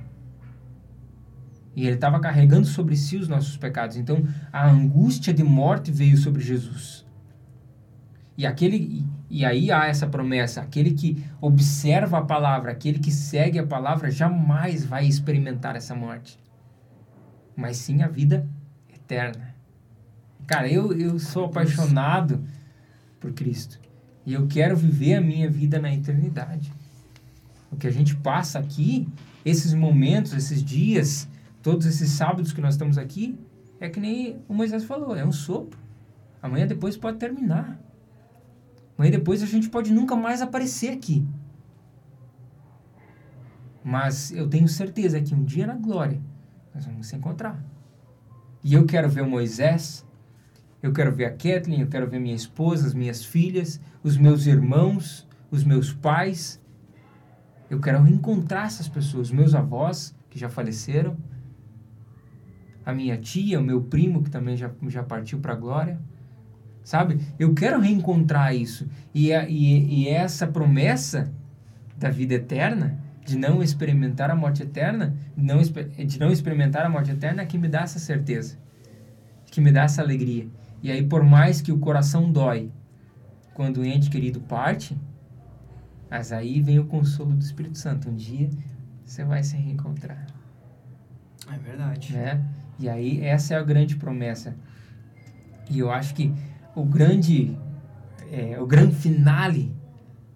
E 1.75 1.85
ele 1.85 1.95
estava 1.95 2.19
carregando 2.21 2.65
sobre 2.65 2.95
si 2.95 3.17
os 3.17 3.27
nossos 3.27 3.57
pecados. 3.57 3.97
Então, 3.97 4.23
a 4.53 4.69
angústia 4.69 5.33
de 5.33 5.43
morte 5.43 5.91
veio 5.91 6.17
sobre 6.17 6.41
Jesus. 6.41 7.08
E 8.39 8.45
aquele 8.45 9.05
e 9.29 9.43
aí 9.43 9.69
há 9.69 9.87
essa 9.87 10.07
promessa, 10.07 10.61
aquele 10.61 10.91
que 10.91 11.21
observa 11.41 12.19
a 12.19 12.21
palavra, 12.21 12.71
aquele 12.71 12.97
que 12.97 13.11
segue 13.11 13.59
a 13.59 13.67
palavra 13.67 14.09
jamais 14.09 14.85
vai 14.85 15.05
experimentar 15.05 15.75
essa 15.75 15.93
morte. 15.93 16.39
Mas 17.53 17.75
sim 17.75 18.01
a 18.01 18.07
vida 18.07 18.47
eterna. 18.95 19.53
Cara, 20.47 20.71
eu, 20.71 20.93
eu 20.93 21.19
sou 21.19 21.47
apaixonado 21.47 22.41
por 23.19 23.33
Cristo. 23.33 23.77
E 24.25 24.35
eu 24.35 24.47
quero 24.47 24.77
viver 24.77 25.15
a 25.15 25.21
minha 25.21 25.49
vida 25.49 25.77
na 25.77 25.93
eternidade. 25.93 26.71
O 27.69 27.75
que 27.75 27.87
a 27.87 27.91
gente 27.91 28.15
passa 28.15 28.57
aqui, 28.57 29.05
esses 29.43 29.73
momentos, 29.73 30.31
esses 30.31 30.63
dias, 30.63 31.27
todos 31.61 31.85
esses 31.85 32.09
sábados 32.11 32.53
que 32.53 32.61
nós 32.61 32.75
estamos 32.75 32.97
aqui, 32.97 33.37
é 33.81 33.89
que 33.89 33.99
nem 33.99 34.39
o 34.47 34.53
Moisés 34.53 34.85
falou, 34.85 35.13
é 35.13 35.25
um 35.25 35.33
sopro. 35.33 35.77
Amanhã 36.41 36.65
depois 36.65 36.95
pode 36.95 37.17
terminar. 37.17 37.77
Amanhã 38.99 39.11
depois 39.11 39.41
a 39.41 39.45
gente 39.45 39.69
pode 39.69 39.93
nunca 39.93 40.13
mais 40.13 40.41
aparecer 40.41 40.89
aqui. 40.89 41.25
Mas 43.81 44.29
eu 44.31 44.45
tenho 44.49 44.67
certeza 44.67 45.21
que 45.21 45.33
um 45.33 45.41
dia 45.41 45.65
na 45.65 45.75
glória 45.75 46.21
nós 46.75 46.85
vamos 46.85 47.07
se 47.07 47.15
encontrar. 47.15 47.63
E 48.61 48.73
eu 48.73 48.85
quero 48.85 49.07
ver 49.07 49.23
Moisés, 49.23 50.05
eu 50.83 50.91
quero 50.91 51.15
ver 51.15 51.23
a 51.23 51.31
Kathleen, 51.31 51.79
eu 51.79 51.87
quero 51.87 52.09
ver 52.09 52.19
minha 52.19 52.35
esposa, 52.35 52.87
as 52.87 52.93
minhas 52.93 53.23
filhas, 53.23 53.79
os 54.03 54.17
meus 54.17 54.45
irmãos, 54.45 55.25
os 55.49 55.63
meus 55.63 55.93
pais. 55.93 56.61
Eu 57.69 57.79
quero 57.79 58.03
reencontrar 58.03 58.65
essas 58.65 58.89
pessoas, 58.89 59.31
meus 59.31 59.55
avós 59.55 60.13
que 60.29 60.37
já 60.37 60.49
faleceram, 60.49 61.15
a 62.85 62.93
minha 62.93 63.17
tia, 63.17 63.61
o 63.61 63.63
meu 63.63 63.81
primo 63.81 64.21
que 64.21 64.29
também 64.29 64.57
já, 64.57 64.69
já 64.89 65.03
partiu 65.03 65.39
para 65.39 65.53
a 65.53 65.55
glória. 65.55 66.01
Sabe? 66.83 67.19
Eu 67.37 67.53
quero 67.53 67.79
reencontrar 67.79 68.55
isso. 68.55 68.87
E, 69.13 69.33
a, 69.33 69.47
e, 69.47 70.03
e 70.03 70.09
essa 70.09 70.47
promessa 70.47 71.31
da 71.97 72.09
vida 72.09 72.35
eterna, 72.35 72.97
de 73.25 73.37
não 73.37 73.61
experimentar 73.61 74.31
a 74.31 74.35
morte 74.35 74.63
eterna, 74.63 75.15
não, 75.37 75.61
de 75.61 76.19
não 76.19 76.31
experimentar 76.31 76.85
a 76.85 76.89
morte 76.89 77.11
eterna, 77.11 77.43
é 77.43 77.45
que 77.45 77.57
me 77.57 77.67
dá 77.67 77.81
essa 77.81 77.99
certeza, 77.99 78.57
que 79.51 79.61
me 79.61 79.71
dá 79.71 79.83
essa 79.83 80.01
alegria. 80.01 80.47
E 80.81 80.89
aí, 80.89 81.03
por 81.03 81.23
mais 81.23 81.61
que 81.61 81.71
o 81.71 81.77
coração 81.77 82.31
dói 82.31 82.71
quando 83.53 83.81
o 83.81 83.85
ente 83.85 84.09
querido 84.09 84.39
parte, 84.39 84.97
mas 86.09 86.31
aí 86.31 86.61
vem 86.61 86.79
o 86.79 86.85
consolo 86.85 87.33
do 87.33 87.41
Espírito 87.43 87.77
Santo. 87.77 88.09
Um 88.09 88.15
dia 88.15 88.49
você 89.03 89.23
vai 89.23 89.43
se 89.43 89.57
reencontrar. 89.57 90.25
É 91.51 91.57
verdade. 91.57 92.13
Né? 92.13 92.43
E 92.79 92.87
aí, 92.87 93.21
essa 93.21 93.53
é 93.53 93.57
a 93.57 93.63
grande 93.63 93.95
promessa. 93.95 94.55
E 95.69 95.79
eu 95.79 95.91
acho 95.91 96.15
que 96.15 96.33
o 96.79 96.85
grande, 96.85 97.57
é, 98.31 98.57
o 98.59 98.65
grande 98.65 98.95
finale 98.95 99.75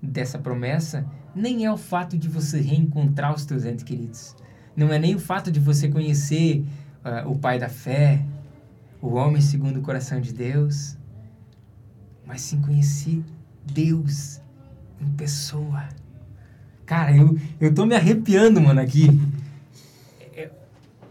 dessa 0.01 0.37
promessa 0.37 1.05
nem 1.33 1.65
é 1.65 1.71
o 1.71 1.77
fato 1.77 2.17
de 2.17 2.27
você 2.27 2.59
reencontrar 2.59 3.33
os 3.33 3.45
teus 3.45 3.63
entes 3.63 3.83
queridos. 3.83 4.35
Não 4.75 4.91
é 4.91 4.99
nem 4.99 5.15
o 5.15 5.19
fato 5.19 5.51
de 5.51 5.59
você 5.59 5.87
conhecer 5.87 6.65
uh, 7.03 7.29
o 7.29 7.37
Pai 7.37 7.57
da 7.57 7.69
fé, 7.69 8.23
o 9.01 9.13
homem 9.13 9.41
segundo 9.41 9.77
o 9.77 9.81
coração 9.81 10.19
de 10.19 10.33
Deus, 10.33 10.97
mas 12.25 12.41
sim 12.41 12.61
conhecer 12.61 13.23
Deus 13.65 14.41
em 14.99 15.09
pessoa. 15.11 15.87
Cara, 16.85 17.15
eu, 17.15 17.37
eu 17.59 17.73
tô 17.73 17.85
me 17.85 17.95
arrepiando, 17.95 18.59
mano, 18.59 18.81
aqui. 18.81 19.07
É, 20.35 20.51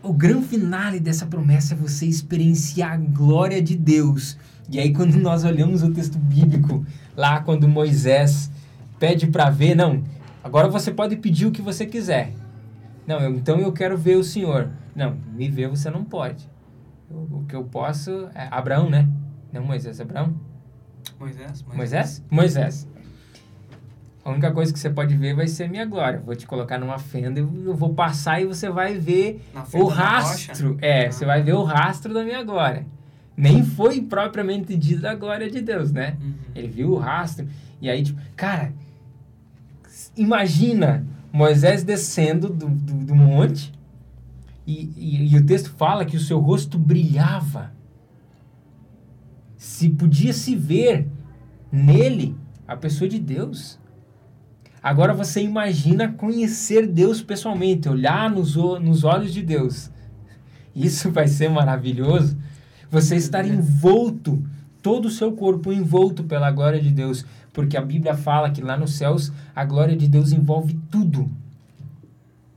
o 0.02 0.12
grande 0.12 0.46
finale 0.46 1.00
dessa 1.00 1.26
promessa 1.26 1.74
é 1.74 1.76
você 1.76 2.06
experienciar 2.06 2.92
a 2.92 2.96
glória 2.96 3.62
de 3.62 3.76
Deus 3.76 4.36
e 4.70 4.78
aí, 4.78 4.92
quando 4.92 5.16
nós 5.16 5.44
olhamos 5.44 5.82
o 5.82 5.92
texto 5.92 6.18
bíblico, 6.18 6.84
lá 7.16 7.40
quando 7.40 7.68
Moisés 7.68 8.50
pede 8.98 9.26
para 9.26 9.50
ver, 9.50 9.74
não, 9.74 10.02
agora 10.42 10.68
você 10.68 10.90
pode 10.90 11.16
pedir 11.16 11.46
o 11.46 11.50
que 11.50 11.60
você 11.60 11.84
quiser. 11.84 12.32
Não, 13.06 13.18
eu, 13.20 13.34
então 13.34 13.58
eu 13.58 13.72
quero 13.72 13.96
ver 13.98 14.16
o 14.16 14.24
Senhor. 14.24 14.70
Não, 14.94 15.16
me 15.34 15.48
ver 15.48 15.68
você 15.68 15.90
não 15.90 16.04
pode. 16.04 16.48
O, 17.10 17.38
o 17.38 17.44
que 17.46 17.56
eu 17.56 17.64
posso 17.64 18.28
é 18.34 18.46
Abraão, 18.50 18.88
né? 18.88 19.08
Não 19.52 19.62
Moisés, 19.62 20.00
Abraão? 20.00 20.34
Moisés, 21.18 21.62
Moisés. 21.62 21.66
Moisés? 21.76 22.24
Moisés. 22.30 22.88
A 24.24 24.30
única 24.30 24.52
coisa 24.52 24.72
que 24.72 24.78
você 24.78 24.88
pode 24.88 25.16
ver 25.16 25.34
vai 25.34 25.48
ser 25.48 25.68
minha 25.68 25.84
glória. 25.84 26.22
Vou 26.24 26.36
te 26.36 26.46
colocar 26.46 26.78
numa 26.78 26.98
fenda 26.98 27.40
e 27.40 27.42
eu 27.42 27.74
vou 27.74 27.92
passar 27.92 28.40
e 28.40 28.46
você 28.46 28.70
vai 28.70 28.96
ver 28.96 29.42
o 29.74 29.84
rastro. 29.86 30.78
É, 30.80 31.06
ah. 31.06 31.12
você 31.12 31.26
vai 31.26 31.42
ver 31.42 31.54
o 31.54 31.64
rastro 31.64 32.14
da 32.14 32.22
minha 32.22 32.44
glória 32.44 32.86
nem 33.36 33.64
foi 33.64 34.00
propriamente 34.00 34.76
dita 34.76 35.10
a 35.10 35.14
glória 35.14 35.50
de 35.50 35.60
Deus, 35.60 35.90
né? 35.90 36.16
Uhum. 36.20 36.34
Ele 36.54 36.68
viu 36.68 36.90
o 36.92 36.98
rastro. 36.98 37.48
E 37.80 37.88
aí, 37.88 38.02
tipo, 38.02 38.20
cara, 38.36 38.72
imagina 40.16 41.06
Moisés 41.32 41.82
descendo 41.82 42.48
do, 42.48 42.68
do, 42.68 42.94
do 43.06 43.14
monte 43.14 43.72
e, 44.66 44.92
e, 44.96 45.32
e, 45.32 45.36
o 45.36 45.44
texto 45.44 45.70
fala 45.70 46.04
que 46.04 46.16
o 46.16 46.20
seu 46.20 46.38
rosto 46.38 46.78
brilhava. 46.78 47.72
Se 49.56 49.88
podia 49.88 50.32
se 50.32 50.54
ver 50.54 51.08
nele 51.70 52.36
a 52.66 52.76
pessoa 52.76 53.08
de 53.08 53.18
Deus. 53.18 53.78
Agora 54.82 55.14
você 55.14 55.40
imagina 55.40 56.12
conhecer 56.12 56.86
Deus 56.86 57.22
pessoalmente, 57.22 57.88
olhar 57.88 58.30
nos, 58.30 58.56
nos 58.56 59.04
olhos 59.04 59.32
de 59.32 59.42
Deus. 59.42 59.90
Isso 60.74 61.10
vai 61.10 61.28
ser 61.28 61.48
maravilhoso 61.48 62.36
você 62.92 63.16
estar 63.16 63.46
envolto, 63.46 64.44
todo 64.82 65.06
o 65.06 65.10
seu 65.10 65.32
corpo 65.32 65.72
envolto 65.72 66.24
pela 66.24 66.50
glória 66.50 66.78
de 66.78 66.90
Deus. 66.90 67.24
Porque 67.50 67.74
a 67.74 67.80
Bíblia 67.80 68.14
fala 68.14 68.50
que 68.50 68.60
lá 68.60 68.76
nos 68.76 68.94
céus 68.96 69.32
a 69.56 69.64
glória 69.64 69.96
de 69.96 70.06
Deus 70.06 70.30
envolve 70.30 70.78
tudo. 70.90 71.30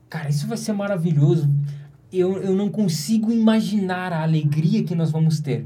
Cara, 0.10 0.28
isso 0.28 0.46
vai 0.46 0.58
ser 0.58 0.74
maravilhoso. 0.74 1.50
Eu, 2.12 2.38
eu 2.44 2.54
não 2.54 2.70
consigo 2.70 3.32
imaginar 3.32 4.12
a 4.12 4.24
alegria 4.24 4.84
que 4.84 4.94
nós 4.94 5.10
vamos 5.10 5.40
ter 5.40 5.66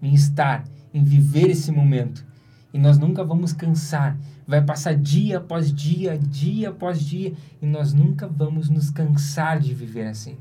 em 0.00 0.14
estar, 0.14 0.64
em 0.94 1.04
viver 1.04 1.50
esse 1.50 1.70
momento. 1.70 2.24
E 2.72 2.78
nós 2.78 2.98
nunca 2.98 3.22
vamos 3.22 3.52
cansar. 3.52 4.16
Vai 4.46 4.62
passar 4.62 4.94
dia 4.94 5.36
após 5.36 5.70
dia, 5.70 6.16
dia 6.18 6.70
após 6.70 7.02
dia, 7.02 7.34
e 7.60 7.66
nós 7.66 7.92
nunca 7.92 8.26
vamos 8.26 8.70
nos 8.70 8.90
cansar 8.90 9.60
de 9.60 9.74
viver 9.74 10.06
assim. 10.06 10.38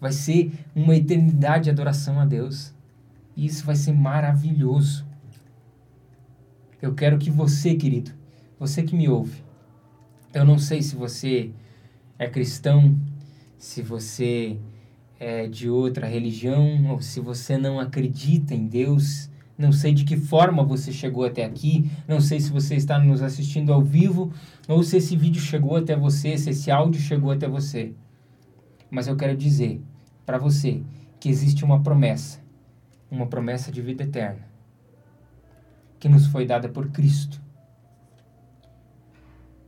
Vai 0.00 0.12
ser 0.12 0.52
uma 0.74 0.94
eternidade 0.94 1.64
de 1.64 1.70
adoração 1.70 2.20
a 2.20 2.24
Deus. 2.24 2.74
E 3.36 3.46
isso 3.46 3.64
vai 3.64 3.76
ser 3.76 3.92
maravilhoso. 3.92 5.06
Eu 6.80 6.94
quero 6.94 7.18
que 7.18 7.30
você, 7.30 7.74
querido, 7.74 8.12
você 8.58 8.82
que 8.82 8.94
me 8.94 9.08
ouve, 9.08 9.42
eu 10.32 10.44
não 10.44 10.58
sei 10.58 10.82
se 10.82 10.94
você 10.94 11.50
é 12.18 12.28
cristão, 12.28 12.98
se 13.58 13.82
você 13.82 14.58
é 15.18 15.46
de 15.48 15.68
outra 15.68 16.06
religião, 16.06 16.90
ou 16.90 17.00
se 17.00 17.20
você 17.20 17.56
não 17.56 17.80
acredita 17.80 18.54
em 18.54 18.66
Deus, 18.66 19.30
não 19.56 19.72
sei 19.72 19.94
de 19.94 20.04
que 20.04 20.16
forma 20.16 20.62
você 20.62 20.92
chegou 20.92 21.24
até 21.24 21.44
aqui, 21.44 21.90
não 22.06 22.20
sei 22.20 22.40
se 22.40 22.50
você 22.50 22.76
está 22.76 22.98
nos 22.98 23.22
assistindo 23.22 23.72
ao 23.72 23.82
vivo, 23.82 24.30
ou 24.68 24.82
se 24.82 24.98
esse 24.98 25.16
vídeo 25.16 25.40
chegou 25.40 25.76
até 25.76 25.96
você, 25.96 26.36
se 26.36 26.50
esse 26.50 26.70
áudio 26.70 27.00
chegou 27.00 27.30
até 27.30 27.48
você. 27.48 27.94
Mas 28.90 29.06
eu 29.06 29.16
quero 29.16 29.36
dizer 29.36 29.82
para 30.24 30.38
você 30.38 30.82
que 31.18 31.28
existe 31.28 31.64
uma 31.64 31.82
promessa, 31.82 32.40
uma 33.10 33.26
promessa 33.26 33.70
de 33.70 33.80
vida 33.80 34.02
eterna, 34.02 34.46
que 35.98 36.08
nos 36.08 36.26
foi 36.26 36.46
dada 36.46 36.68
por 36.68 36.90
Cristo. 36.90 37.40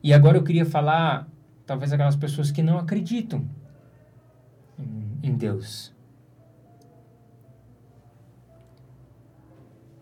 E 0.02 0.12
agora 0.12 0.38
eu 0.38 0.44
queria 0.44 0.64
falar, 0.64 1.28
talvez 1.66 1.92
aquelas 1.92 2.16
pessoas 2.16 2.50
que 2.50 2.62
não 2.62 2.78
acreditam 2.78 3.44
em, 4.78 5.30
em 5.30 5.36
Deus. 5.36 5.94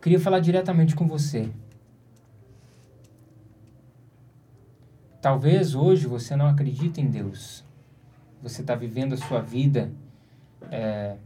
Queria 0.00 0.20
falar 0.20 0.38
diretamente 0.38 0.94
com 0.94 1.06
você. 1.08 1.50
Talvez 5.20 5.74
hoje 5.74 6.06
você 6.06 6.36
não 6.36 6.46
acredite 6.46 7.00
em 7.00 7.10
Deus. 7.10 7.65
Você 8.42 8.60
está 8.60 8.74
vivendo 8.74 9.14
a 9.14 9.16
sua 9.16 9.40
vida 9.40 9.90
é, 10.70 11.16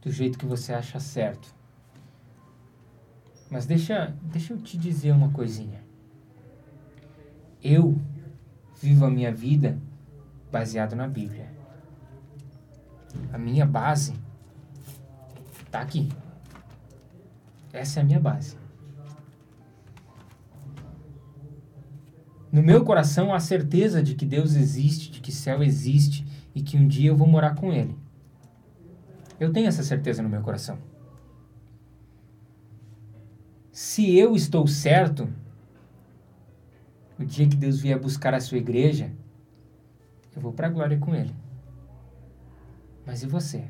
do 0.00 0.10
jeito 0.10 0.38
que 0.38 0.46
você 0.46 0.72
acha 0.72 1.00
certo. 1.00 1.54
Mas 3.50 3.66
deixa, 3.66 4.14
deixa 4.22 4.52
eu 4.52 4.58
te 4.58 4.78
dizer 4.78 5.12
uma 5.12 5.30
coisinha. 5.30 5.82
Eu 7.62 7.98
vivo 8.80 9.04
a 9.04 9.10
minha 9.10 9.32
vida 9.32 9.78
baseado 10.50 10.96
na 10.96 11.06
Bíblia. 11.06 11.50
A 13.32 13.38
minha 13.38 13.66
base 13.66 14.14
tá 15.70 15.80
aqui. 15.80 16.08
Essa 17.72 18.00
é 18.00 18.02
a 18.02 18.06
minha 18.06 18.20
base. 18.20 18.56
No 22.50 22.62
meu 22.62 22.84
coração 22.84 23.32
há 23.32 23.40
certeza 23.40 24.02
de 24.02 24.14
que 24.14 24.26
Deus 24.26 24.54
existe, 24.54 25.10
de 25.10 25.20
que 25.20 25.32
céu 25.32 25.62
existe 25.62 26.26
e 26.54 26.62
que 26.62 26.76
um 26.76 26.86
dia 26.86 27.10
eu 27.10 27.16
vou 27.16 27.26
morar 27.26 27.54
com 27.54 27.72
Ele. 27.72 27.96
Eu 29.38 29.52
tenho 29.52 29.66
essa 29.66 29.82
certeza 29.82 30.22
no 30.22 30.28
meu 30.28 30.42
coração. 30.42 30.78
Se 33.72 34.16
eu 34.16 34.36
estou 34.36 34.66
certo, 34.66 35.28
o 37.18 37.24
dia 37.24 37.48
que 37.48 37.56
Deus 37.56 37.80
vier 37.80 37.98
buscar 37.98 38.34
a 38.34 38.40
sua 38.40 38.58
igreja, 38.58 39.10
eu 40.34 40.42
vou 40.42 40.52
para 40.52 40.66
a 40.66 40.70
glória 40.70 40.98
com 40.98 41.14
Ele. 41.14 41.34
Mas 43.06 43.22
e 43.22 43.26
você? 43.26 43.64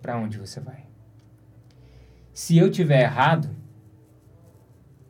Para 0.00 0.16
onde 0.16 0.38
você 0.38 0.60
vai? 0.60 0.86
Se 2.32 2.56
eu 2.56 2.70
tiver 2.70 3.02
errado, 3.02 3.50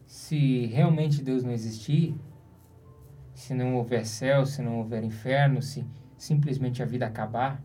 se 0.05 0.67
realmente 0.67 1.23
Deus 1.23 1.45
não 1.45 1.53
existir, 1.53 2.15
se 3.33 3.55
não 3.55 3.77
houver 3.77 4.05
céu, 4.05 4.45
se 4.45 4.61
não 4.61 4.79
houver 4.79 5.05
inferno, 5.05 5.63
se 5.63 5.87
simplesmente 6.21 6.83
a 6.83 6.87
vida 6.87 7.07
acabar, 7.07 7.65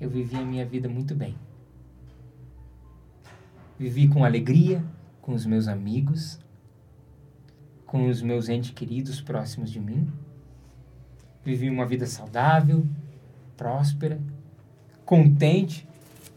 eu 0.00 0.08
vivi 0.08 0.36
a 0.36 0.44
minha 0.44 0.64
vida 0.64 0.88
muito 0.88 1.14
bem. 1.14 1.36
Vivi 3.78 4.08
com 4.08 4.24
alegria, 4.24 4.82
com 5.20 5.34
os 5.34 5.44
meus 5.44 5.68
amigos, 5.68 6.40
com 7.84 8.08
os 8.08 8.22
meus 8.22 8.48
entes 8.48 8.70
queridos 8.70 9.20
próximos 9.20 9.70
de 9.70 9.78
mim. 9.78 10.10
Vivi 11.44 11.68
uma 11.68 11.84
vida 11.84 12.06
saudável, 12.06 12.86
próspera, 13.54 14.18
contente. 15.04 15.86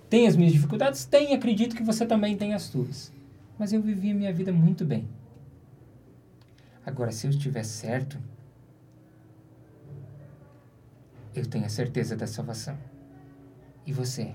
Tem 0.09 0.28
as 0.28 0.36
minhas 0.36 0.51
dificuldades? 0.51 1.05
Tem, 1.05 1.34
acredito 1.34 1.78
que 1.78 1.84
você 1.84 2.05
também 2.05 2.36
tem 2.36 2.53
as 2.53 2.63
suas. 2.63 3.13
Mas 3.57 3.72
eu 3.72 3.82
vivi 3.82 4.11
a 4.11 4.16
minha 4.16 4.34
vida 4.34 4.51
muito 4.51 4.84
bem. 4.84 5.07
Agora, 6.86 7.13
se 7.13 7.26
eu 7.26 7.32
estiver 7.32 7.63
certo, 7.63 8.20
eu 11.40 11.46
tenho 11.46 11.66
a 11.66 11.70
certeza 11.70 12.16
da 12.16 12.28
salvação. 12.28 12.78
E 13.86 13.94
você? 13.94 14.34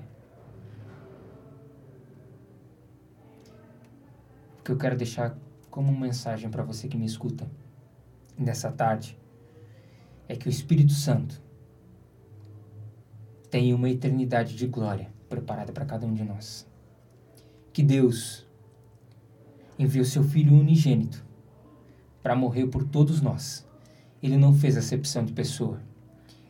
O 4.58 4.62
que 4.62 4.70
eu 4.70 4.76
quero 4.76 4.96
deixar 4.96 5.36
como 5.70 5.96
mensagem 5.96 6.50
para 6.50 6.62
você 6.62 6.88
que 6.88 6.96
me 6.96 7.06
escuta 7.06 7.50
nessa 8.36 8.70
tarde 8.70 9.18
é 10.28 10.36
que 10.36 10.46
o 10.46 10.50
Espírito 10.50 10.92
Santo 10.92 11.42
tem 13.50 13.74
uma 13.74 13.90
eternidade 13.90 14.54
de 14.54 14.66
glória 14.66 15.10
preparada 15.28 15.72
para 15.72 15.84
cada 15.84 16.06
um 16.06 16.14
de 16.14 16.22
nós. 16.22 16.68
Que 17.72 17.82
Deus 17.82 18.46
enviou 19.78 20.04
seu 20.04 20.22
Filho 20.22 20.54
unigênito 20.54 21.24
para 22.22 22.36
morrer 22.36 22.66
por 22.66 22.84
todos 22.84 23.20
nós. 23.20 23.66
Ele 24.22 24.36
não 24.36 24.54
fez 24.54 24.76
acepção 24.76 25.24
de 25.24 25.32
pessoa. 25.32 25.80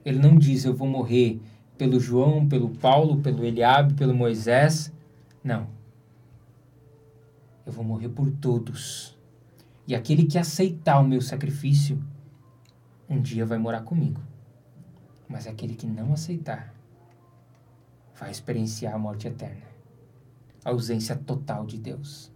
Ele 0.05 0.19
não 0.19 0.37
diz 0.37 0.65
eu 0.65 0.75
vou 0.75 0.89
morrer 0.89 1.41
pelo 1.77 2.01
João, 2.01 2.49
pelo 2.49 2.71
Paulo, 2.71 3.21
pelo 3.21 3.45
Eliabe, 3.45 3.95
pelo 3.95 4.15
Moisés. 4.15 4.93
Não. 5.43 5.69
Eu 7.65 7.73
vou 7.73 7.85
morrer 7.85 8.09
por 8.09 8.31
todos. 8.31 9.19
E 9.87 9.95
aquele 9.95 10.25
que 10.25 10.39
aceitar 10.39 11.01
o 11.01 11.07
meu 11.07 11.21
sacrifício, 11.21 12.03
um 13.09 13.21
dia 13.21 13.45
vai 13.45 13.59
morar 13.59 13.83
comigo. 13.83 14.21
Mas 15.29 15.47
aquele 15.47 15.75
que 15.75 15.87
não 15.87 16.13
aceitar, 16.13 16.75
vai 18.15 18.31
experienciar 18.31 18.95
a 18.95 18.99
morte 18.99 19.27
eterna 19.29 19.71
a 20.65 20.71
ausência 20.71 21.17
total 21.17 21.67
de 21.67 21.79
Deus. 21.79 22.31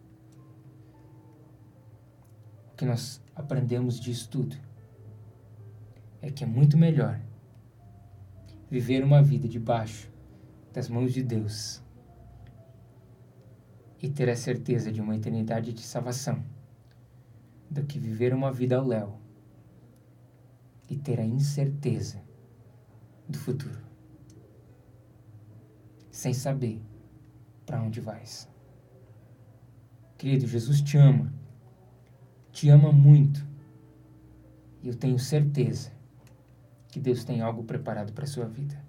O 2.72 2.76
que 2.76 2.84
nós 2.84 3.22
aprendemos 3.34 4.00
disso 4.00 4.28
tudo 4.28 4.56
é 6.20 6.30
que 6.30 6.42
é 6.42 6.46
muito 6.46 6.76
melhor 6.76 7.20
viver 8.70 9.04
uma 9.04 9.22
vida 9.22 9.48
debaixo 9.48 10.10
das 10.72 10.88
mãos 10.88 11.12
de 11.12 11.22
Deus 11.22 11.82
e 14.02 14.10
ter 14.10 14.28
a 14.28 14.36
certeza 14.36 14.92
de 14.92 15.00
uma 15.00 15.16
eternidade 15.16 15.72
de 15.72 15.82
salvação 15.82 16.44
do 17.70 17.84
que 17.84 17.98
viver 17.98 18.34
uma 18.34 18.52
vida 18.52 18.76
ao 18.76 18.86
léu 18.86 19.18
e 20.88 20.96
ter 20.96 21.18
a 21.18 21.24
incerteza 21.24 22.22
do 23.28 23.38
futuro, 23.38 23.80
sem 26.10 26.34
saber 26.34 26.82
para 27.64 27.82
onde 27.82 28.00
vais. 28.00 28.48
Querido, 30.18 30.46
Jesus 30.46 30.82
te 30.82 30.98
ama, 30.98 31.32
te 32.52 32.68
ama 32.68 32.92
muito, 32.92 33.46
e 34.82 34.88
eu 34.88 34.94
tenho 34.94 35.18
certeza 35.18 35.93
que 36.94 37.00
Deus 37.00 37.24
tem 37.24 37.40
algo 37.40 37.64
preparado 37.64 38.12
para 38.12 38.22
a 38.22 38.28
sua 38.28 38.46
vida. 38.46 38.80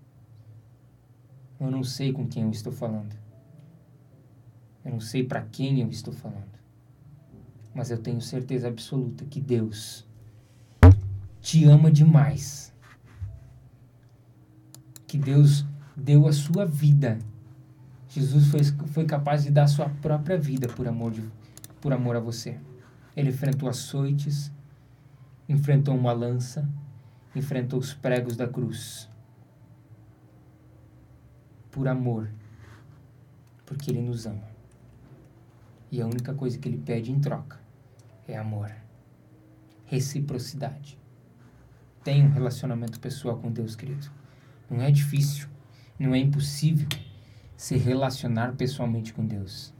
Eu 1.59 1.71
não 1.71 1.83
sei 1.83 2.13
com 2.13 2.27
quem 2.27 2.43
eu 2.43 2.51
estou 2.51 2.71
falando. 2.71 3.15
Eu 4.85 4.91
não 4.91 4.99
sei 4.99 5.23
para 5.23 5.41
quem 5.41 5.81
eu 5.81 5.89
estou 5.89 6.13
falando. 6.13 6.53
Mas 7.73 7.89
eu 7.89 7.97
tenho 7.97 8.21
certeza 8.21 8.67
absoluta 8.67 9.25
que 9.25 9.41
Deus 9.41 10.05
te 11.41 11.65
ama 11.65 11.91
demais. 11.91 12.71
Que 15.07 15.17
Deus 15.17 15.65
deu 15.97 16.27
a 16.27 16.31
sua 16.31 16.63
vida. 16.63 17.17
Jesus 18.07 18.49
foi, 18.49 18.63
foi 18.89 19.05
capaz 19.05 19.41
de 19.45 19.49
dar 19.49 19.63
a 19.63 19.67
sua 19.67 19.89
própria 19.89 20.37
vida 20.37 20.67
por 20.67 20.87
amor, 20.87 21.11
de, 21.11 21.23
por 21.81 21.91
amor 21.91 22.15
a 22.15 22.19
você. 22.19 22.59
Ele 23.17 23.31
enfrentou 23.31 23.67
açoites, 23.67 24.51
enfrentou 25.49 25.97
uma 25.97 26.13
lança, 26.13 26.69
enfrentou 27.35 27.79
os 27.79 27.93
pregos 27.93 28.35
da 28.35 28.47
cruz. 28.47 29.09
Por 31.69 31.87
amor. 31.87 32.29
Porque 33.65 33.91
Ele 33.91 34.01
nos 34.01 34.25
ama. 34.25 34.47
E 35.91 36.01
a 36.01 36.05
única 36.05 36.33
coisa 36.33 36.57
que 36.57 36.67
Ele 36.67 36.77
pede 36.77 37.11
em 37.11 37.19
troca 37.19 37.59
é 38.27 38.37
amor. 38.37 38.71
Reciprocidade. 39.85 40.99
Tenha 42.03 42.25
um 42.25 42.31
relacionamento 42.31 42.99
pessoal 42.99 43.37
com 43.37 43.51
Deus, 43.51 43.75
querido. 43.75 44.09
Não 44.69 44.81
é 44.81 44.91
difícil, 44.91 45.47
não 45.99 46.13
é 46.13 46.19
impossível 46.19 46.87
se 47.57 47.77
relacionar 47.77 48.53
pessoalmente 48.53 49.13
com 49.13 49.25
Deus. 49.25 49.73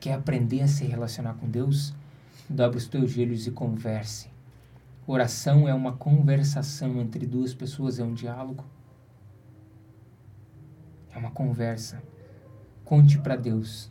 Quer 0.00 0.14
aprender 0.14 0.62
a 0.62 0.68
se 0.68 0.84
relacionar 0.84 1.34
com 1.34 1.48
Deus? 1.48 1.94
Dobre 2.48 2.78
os 2.78 2.86
teus 2.86 3.10
joelhos 3.10 3.46
e 3.46 3.50
converse. 3.50 4.27
Oração 5.10 5.66
é 5.66 5.72
uma 5.72 5.96
conversação 5.96 7.00
entre 7.00 7.26
duas 7.26 7.54
pessoas, 7.54 7.98
é 7.98 8.04
um 8.04 8.12
diálogo. 8.12 8.62
É 11.10 11.16
uma 11.16 11.30
conversa. 11.30 12.02
Conte 12.84 13.18
para 13.18 13.34
Deus 13.34 13.90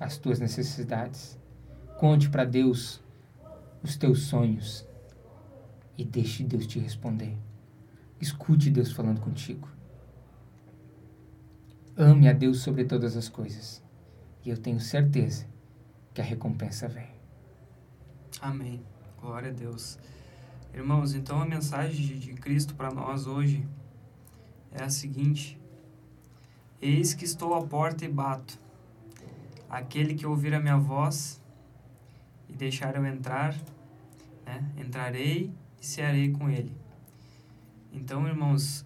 as 0.00 0.18
tuas 0.18 0.40
necessidades. 0.40 1.38
Conte 2.00 2.28
para 2.28 2.44
Deus 2.44 3.00
os 3.80 3.96
teus 3.96 4.24
sonhos 4.24 4.84
e 5.96 6.04
deixe 6.04 6.42
Deus 6.42 6.66
te 6.66 6.80
responder. 6.80 7.38
Escute 8.20 8.70
Deus 8.70 8.90
falando 8.90 9.20
contigo. 9.20 9.68
Ame 11.96 12.26
a 12.26 12.32
Deus 12.32 12.58
sobre 12.58 12.84
todas 12.84 13.16
as 13.16 13.28
coisas. 13.28 13.80
E 14.44 14.50
eu 14.50 14.58
tenho 14.58 14.80
certeza 14.80 15.46
que 16.12 16.20
a 16.20 16.24
recompensa 16.24 16.88
vem. 16.88 17.14
Amém. 18.40 18.84
Glória 19.20 19.50
a 19.50 19.52
Deus. 19.52 19.96
Irmãos, 20.74 21.14
então 21.14 21.40
a 21.40 21.46
mensagem 21.46 22.18
de 22.18 22.34
Cristo 22.34 22.74
para 22.74 22.90
nós 22.90 23.28
hoje 23.28 23.64
é 24.72 24.82
a 24.82 24.90
seguinte: 24.90 25.56
Eis 26.82 27.14
que 27.14 27.24
estou 27.24 27.54
à 27.54 27.64
porta 27.64 28.04
e 28.04 28.08
bato. 28.08 28.58
Aquele 29.70 30.14
que 30.14 30.26
ouvir 30.26 30.52
a 30.52 30.58
minha 30.58 30.76
voz 30.76 31.40
e 32.48 32.52
deixar 32.52 32.96
eu 32.96 33.06
entrar, 33.06 33.54
né, 34.44 34.68
entrarei 34.76 35.54
e 35.80 35.86
cearei 35.86 36.32
com 36.32 36.50
ele. 36.50 36.76
Então, 37.92 38.26
irmãos, 38.26 38.84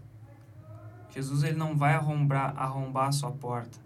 Jesus 1.08 1.42
ele 1.42 1.56
não 1.56 1.74
vai 1.74 1.94
arrombar, 1.94 2.52
arrombar 2.54 3.08
a 3.08 3.12
sua 3.12 3.32
porta, 3.32 3.78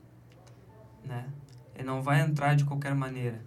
né? 1.04 1.28
Ele 1.72 1.84
não 1.84 2.02
vai 2.02 2.20
entrar 2.20 2.56
de 2.56 2.64
qualquer 2.64 2.96
maneira. 2.96 3.40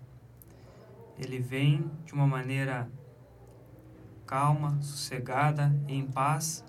Ele 1.19 1.39
vem 1.39 1.91
de 2.05 2.13
uma 2.13 2.25
maneira 2.25 2.89
calma, 4.25 4.81
sossegada, 4.81 5.73
em 5.87 6.05
paz. 6.05 6.63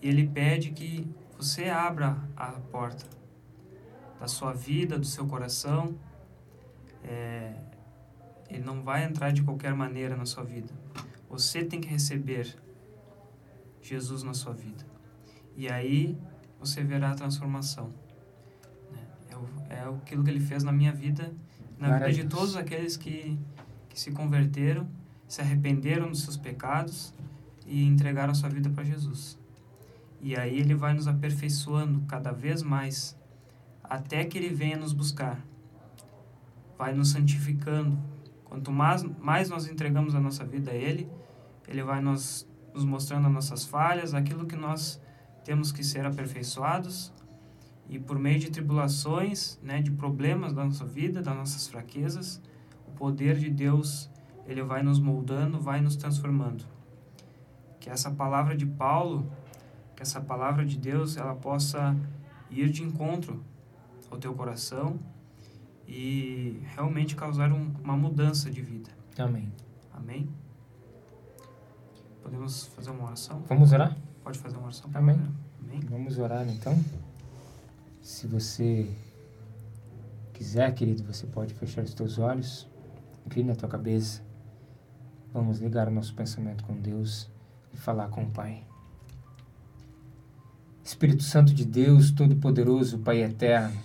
E 0.00 0.08
ele 0.08 0.26
pede 0.26 0.70
que 0.70 1.08
você 1.36 1.68
abra 1.68 2.16
a 2.36 2.52
porta 2.52 3.04
da 4.18 4.26
sua 4.26 4.52
vida, 4.52 4.98
do 4.98 5.06
seu 5.06 5.26
coração. 5.26 5.94
É, 7.04 7.54
ele 8.48 8.64
não 8.64 8.82
vai 8.82 9.04
entrar 9.04 9.30
de 9.32 9.42
qualquer 9.42 9.74
maneira 9.74 10.16
na 10.16 10.26
sua 10.26 10.44
vida. 10.44 10.72
Você 11.28 11.64
tem 11.64 11.80
que 11.80 11.88
receber 11.88 12.56
Jesus 13.82 14.22
na 14.22 14.34
sua 14.34 14.52
vida. 14.52 14.84
E 15.56 15.68
aí 15.68 16.18
você 16.58 16.82
verá 16.82 17.10
a 17.10 17.14
transformação. 17.14 17.92
É, 19.70 19.74
é 19.76 19.80
aquilo 19.82 20.24
que 20.24 20.30
ele 20.30 20.40
fez 20.40 20.64
na 20.64 20.72
minha 20.72 20.92
vida, 20.92 21.32
na 21.78 21.98
vida 21.98 22.12
de 22.12 22.24
todos 22.24 22.56
aqueles 22.56 22.96
que, 22.96 23.38
que 23.88 24.00
se 24.00 24.10
converteram, 24.10 24.88
se 25.28 25.42
arrependeram 25.42 26.08
dos 26.08 26.22
seus 26.22 26.36
pecados 26.36 27.14
e 27.66 27.84
entregaram 27.84 28.34
sua 28.34 28.48
vida 28.48 28.70
para 28.70 28.82
Jesus. 28.82 29.38
E 30.20 30.34
aí 30.36 30.58
ele 30.58 30.74
vai 30.74 30.94
nos 30.94 31.06
aperfeiçoando 31.06 32.00
cada 32.08 32.32
vez 32.32 32.62
mais, 32.62 33.16
até 33.84 34.24
que 34.24 34.38
ele 34.38 34.48
venha 34.48 34.76
nos 34.76 34.92
buscar. 34.92 35.38
Vai 36.76 36.94
nos 36.94 37.10
santificando. 37.10 37.98
Quanto 38.44 38.72
mais, 38.72 39.02
mais 39.02 39.50
nós 39.50 39.68
entregamos 39.68 40.14
a 40.14 40.20
nossa 40.20 40.44
vida 40.44 40.70
a 40.70 40.74
ele, 40.74 41.08
ele 41.68 41.82
vai 41.82 42.00
nos, 42.00 42.48
nos 42.72 42.84
mostrando 42.84 43.26
as 43.26 43.32
nossas 43.32 43.64
falhas, 43.64 44.14
aquilo 44.14 44.46
que 44.46 44.56
nós 44.56 45.00
temos 45.44 45.70
que 45.70 45.84
ser 45.84 46.06
aperfeiçoados. 46.06 47.12
E 47.88 47.98
por 47.98 48.18
meio 48.18 48.38
de 48.38 48.50
tribulações, 48.50 49.58
né, 49.62 49.80
de 49.80 49.90
problemas 49.90 50.52
da 50.52 50.64
nossa 50.64 50.84
vida, 50.84 51.22
das 51.22 51.36
nossas 51.36 51.68
fraquezas, 51.68 52.40
o 52.86 52.90
poder 52.92 53.38
de 53.38 53.50
Deus, 53.50 54.10
ele 54.48 54.62
vai 54.62 54.82
nos 54.82 54.98
moldando, 54.98 55.60
vai 55.60 55.80
nos 55.80 55.94
transformando. 55.94 56.64
Que 57.78 57.90
essa 57.90 58.10
palavra 58.10 58.56
de 58.56 58.64
Paulo, 58.64 59.30
que 59.94 60.02
essa 60.02 60.20
palavra 60.20 60.64
de 60.64 60.78
Deus, 60.78 61.18
ela 61.18 61.34
possa 61.34 61.94
ir 62.50 62.70
de 62.70 62.82
encontro 62.82 63.44
ao 64.10 64.16
teu 64.16 64.34
coração 64.34 64.98
e 65.86 66.62
realmente 66.74 67.14
causar 67.14 67.52
um, 67.52 67.70
uma 67.84 67.96
mudança 67.96 68.50
de 68.50 68.62
vida. 68.62 68.90
Amém. 69.18 69.52
Amém. 69.92 70.28
Podemos 72.22 72.66
fazer 72.68 72.90
uma 72.90 73.04
oração? 73.04 73.42
Vamos 73.46 73.72
orar? 73.72 73.96
Pode 74.24 74.38
fazer 74.38 74.56
uma 74.56 74.64
oração? 74.64 74.90
Amém. 74.94 75.20
Amém. 75.62 75.80
Vamos 75.90 76.18
orar 76.18 76.48
então. 76.48 76.78
Se 78.00 78.26
você 78.26 78.90
quiser, 80.32 80.72
querido, 80.74 81.02
você 81.04 81.26
pode 81.26 81.52
fechar 81.52 81.84
os 81.84 81.92
teus 81.92 82.18
olhos, 82.18 82.66
inclina 83.26 83.52
a 83.52 83.56
tua 83.56 83.68
cabeça. 83.68 84.27
Vamos 85.32 85.58
ligar 85.58 85.88
o 85.88 85.90
nosso 85.90 86.14
pensamento 86.14 86.64
com 86.64 86.80
Deus 86.80 87.30
e 87.72 87.76
falar 87.76 88.08
com 88.08 88.24
o 88.24 88.30
Pai. 88.30 88.64
Espírito 90.82 91.22
Santo 91.22 91.52
de 91.52 91.66
Deus, 91.66 92.10
Todo-Poderoso, 92.10 93.00
Pai 93.00 93.22
Eterno, 93.22 93.78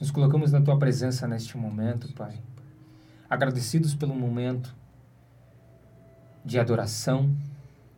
nos 0.00 0.12
colocamos 0.12 0.52
na 0.52 0.60
Tua 0.60 0.78
presença 0.78 1.26
neste 1.26 1.58
momento, 1.58 2.12
Pai. 2.14 2.40
Agradecidos 3.28 3.92
pelo 3.92 4.14
momento 4.14 4.72
de 6.44 6.60
adoração, 6.60 7.36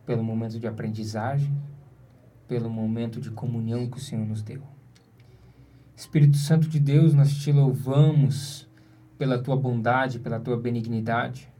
pelo 0.03 0.23
momento 0.23 0.59
de 0.59 0.65
aprendizagem, 0.65 1.55
pelo 2.47 2.67
momento 2.67 3.21
de 3.21 3.29
comunhão 3.29 3.87
que 3.87 3.97
o 3.97 4.01
Senhor 4.01 4.25
nos 4.25 4.41
deu. 4.41 4.63
Espírito 5.95 6.37
Santo 6.37 6.67
de 6.67 6.79
Deus, 6.79 7.13
nós 7.13 7.31
te 7.31 7.51
louvamos 7.51 8.67
pela 9.19 9.37
tua 9.37 9.55
bondade, 9.55 10.17
pela 10.17 10.39
tua 10.39 10.57
benignidade. 10.57 11.52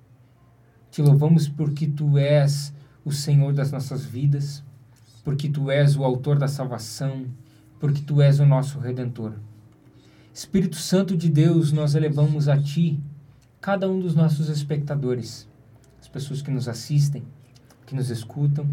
Te 0.94 1.02
louvamos 1.02 1.50
porque 1.50 1.88
tu 1.88 2.20
és 2.20 2.72
o 3.04 3.12
Senhor 3.12 3.52
das 3.52 3.72
nossas 3.72 4.06
vidas, 4.06 4.64
porque 5.24 5.50
tu 5.50 5.72
és 5.72 5.98
o 5.98 6.04
autor 6.04 6.38
da 6.38 6.48
salvação, 6.48 7.26
porque 7.80 8.04
tu 8.04 8.22
és 8.22 8.40
o 8.40 8.46
nosso 8.46 8.78
redentor. 8.78 9.34
Espírito 10.32 10.76
Santo 10.76 11.18
de 11.18 11.32
Deus, 11.32 11.72
nós 11.72 11.96
elevamos 11.96 12.48
a 12.48 12.62
ti 12.62 13.02
cada 13.60 13.90
um 13.90 14.00
dos 14.00 14.14
nossos 14.14 14.50
espectadores, 14.50 15.50
as 16.00 16.08
pessoas 16.08 16.44
que 16.44 16.52
nos 16.52 16.70
assistem, 16.70 17.24
que 17.88 17.96
nos 17.96 18.12
escutam. 18.12 18.70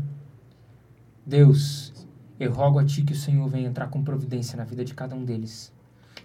Deus, 1.25 2.07
eu 2.39 2.53
rogo 2.53 2.79
a 2.79 2.85
ti 2.85 3.03
que 3.03 3.15
o 3.15 3.17
Senhor 3.17 3.49
venha 3.49 3.71
entrar 3.71 3.89
com 3.89 4.05
providência 4.05 4.59
na 4.59 4.65
vida 4.65 4.85
de 4.85 4.93
cada 4.93 5.17
um 5.17 5.25
deles. 5.25 5.73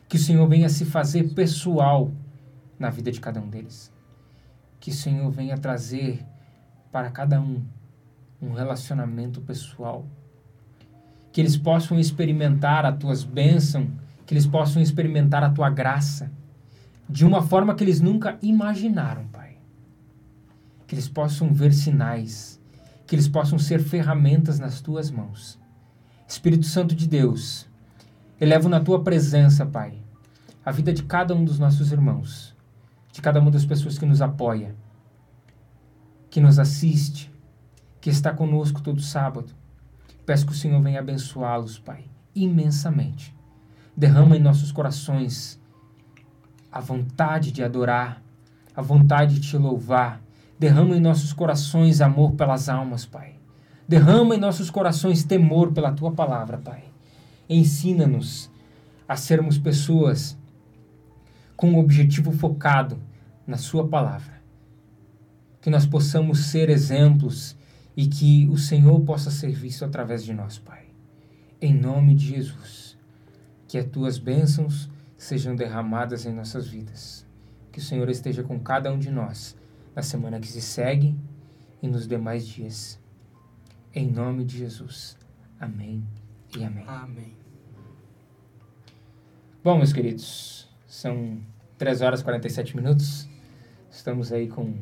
Que 0.10 0.18
o 0.18 0.20
Senhor 0.20 0.46
venha 0.46 0.68
se 0.68 0.84
fazer 0.84 1.34
pessoal 1.34 2.12
na 2.78 2.90
vida 2.90 3.14
de 3.14 3.22
cada 3.22 3.40
um 3.40 3.48
deles. 3.48 3.95
Que 4.86 4.92
o 4.92 4.94
Senhor 4.94 5.32
venha 5.32 5.58
trazer 5.58 6.24
para 6.92 7.10
cada 7.10 7.42
um 7.42 7.66
um 8.40 8.54
relacionamento 8.54 9.42
pessoal. 9.42 10.06
Que 11.32 11.42
eles 11.42 11.58
possam 11.58 12.00
experimentar 12.00 12.86
as 12.86 12.96
tuas 12.96 13.24
bênçãos, 13.24 13.88
que 14.28 14.36
eles 14.36 14.46
possam 14.46 14.80
experimentar 14.80 15.44
a 15.44 15.50
tua 15.50 15.72
graça 15.72 16.32
de 17.10 17.26
uma 17.26 17.42
forma 17.42 17.74
que 17.74 17.84
eles 17.84 18.00
nunca 18.00 18.38
imaginaram, 18.44 19.26
Pai. 19.30 19.58
Que 20.86 20.94
eles 20.94 21.10
possam 21.10 21.52
ver 21.52 21.74
sinais, 21.74 22.62
que 23.08 23.16
eles 23.16 23.28
possam 23.28 23.58
ser 23.58 23.82
ferramentas 23.82 24.60
nas 24.60 24.82
tuas 24.82 25.10
mãos. 25.10 25.60
Espírito 26.28 26.68
Santo 26.68 26.94
de 26.94 27.08
Deus, 27.08 27.68
elevo 28.40 28.70
na 28.70 28.80
tua 28.80 29.04
presença, 29.04 29.66
Pai, 29.66 29.96
a 30.64 30.72
vida 30.72 30.94
de 30.94 31.02
cada 31.02 31.34
um 31.34 31.44
dos 31.44 31.58
nossos 31.58 31.92
irmãos, 31.92 32.55
de 33.16 33.22
cada 33.22 33.40
uma 33.40 33.50
das 33.50 33.66
pessoas 33.66 33.98
que 33.98 34.06
nos 34.06 34.22
apoia, 34.22 34.76
que 36.30 36.42
nos 36.42 36.60
assiste, 36.60 37.32
que 38.02 38.10
está 38.10 38.34
conosco 38.34 38.82
todo 38.82 39.00
sábado. 39.00 39.54
Peço 40.26 40.46
que 40.46 40.52
o 40.52 40.56
Senhor 40.56 40.82
venha 40.82 41.00
abençoá-los, 41.00 41.80
Pai, 41.80 42.04
imensamente. 42.36 43.34
Derrama 43.96 44.36
em 44.36 44.42
nossos 44.42 44.70
corações 44.70 45.58
a 46.70 46.82
vontade 46.82 47.54
de 47.54 47.64
adorar, 47.64 48.22
a 48.76 48.82
vontade 48.82 49.36
de 49.36 49.48
te 49.48 49.58
louvar. 49.58 50.22
Derrama 50.60 50.98
em 50.98 51.00
nossos 51.00 51.32
corações 51.32 52.02
amor 52.02 52.34
pelas 52.34 52.68
almas, 52.68 53.06
Pai. 53.06 53.36
Derrama 53.88 54.36
em 54.36 54.40
nossos 54.40 54.70
corações 54.70 55.24
temor 55.24 55.72
pela 55.72 55.94
tua 55.94 56.12
palavra, 56.12 56.58
Pai. 56.58 56.84
Ensina-nos 57.50 58.52
a 59.08 59.16
sermos 59.16 59.58
pessoas 59.58 60.38
com 61.56 61.72
um 61.72 61.78
objetivo 61.78 62.32
focado 62.32 63.02
na 63.46 63.58
Sua 63.58 63.88
palavra. 63.88 64.42
Que 65.62 65.70
nós 65.70 65.86
possamos 65.86 66.46
ser 66.46 66.70
exemplos 66.70 67.58
e 67.96 68.08
que 68.08 68.48
o 68.50 68.58
Senhor 68.58 69.00
possa 69.02 69.32
ser 69.32 69.52
visto 69.52 69.86
através 69.86 70.24
de 70.24 70.34
nós, 70.34 70.60
Pai. 70.60 70.86
Em 71.62 71.74
nome 71.74 72.14
de 72.14 72.28
Jesus. 72.28 72.98
Que 73.68 73.78
as 73.78 73.86
tuas 73.86 74.18
bênçãos 74.18 74.90
sejam 75.18 75.56
derramadas 75.56 76.26
em 76.26 76.34
nossas 76.34 76.68
vidas. 76.68 77.26
Que 77.72 77.80
o 77.80 77.82
Senhor 77.82 78.10
esteja 78.10 78.44
com 78.44 78.60
cada 78.60 78.92
um 78.92 79.00
de 79.00 79.10
nós 79.10 79.58
na 79.96 80.02
semana 80.02 80.40
que 80.40 80.48
se 80.48 80.62
segue 80.62 81.16
e 81.82 81.88
nos 81.88 82.08
demais 82.08 82.46
dias. 82.46 83.00
Em 83.94 84.12
nome 84.12 84.44
de 84.44 84.58
Jesus. 84.58 85.18
Amém 85.60 86.06
e 86.58 86.64
amém. 86.64 86.84
Amém. 86.86 87.38
Bom, 89.64 89.78
meus 89.78 89.94
queridos, 89.94 90.70
são 90.96 91.38
3 91.78 92.02
horas 92.02 92.22
e 92.22 92.24
47 92.24 92.76
minutos. 92.76 93.28
Estamos 93.92 94.32
aí 94.32 94.48
com 94.48 94.76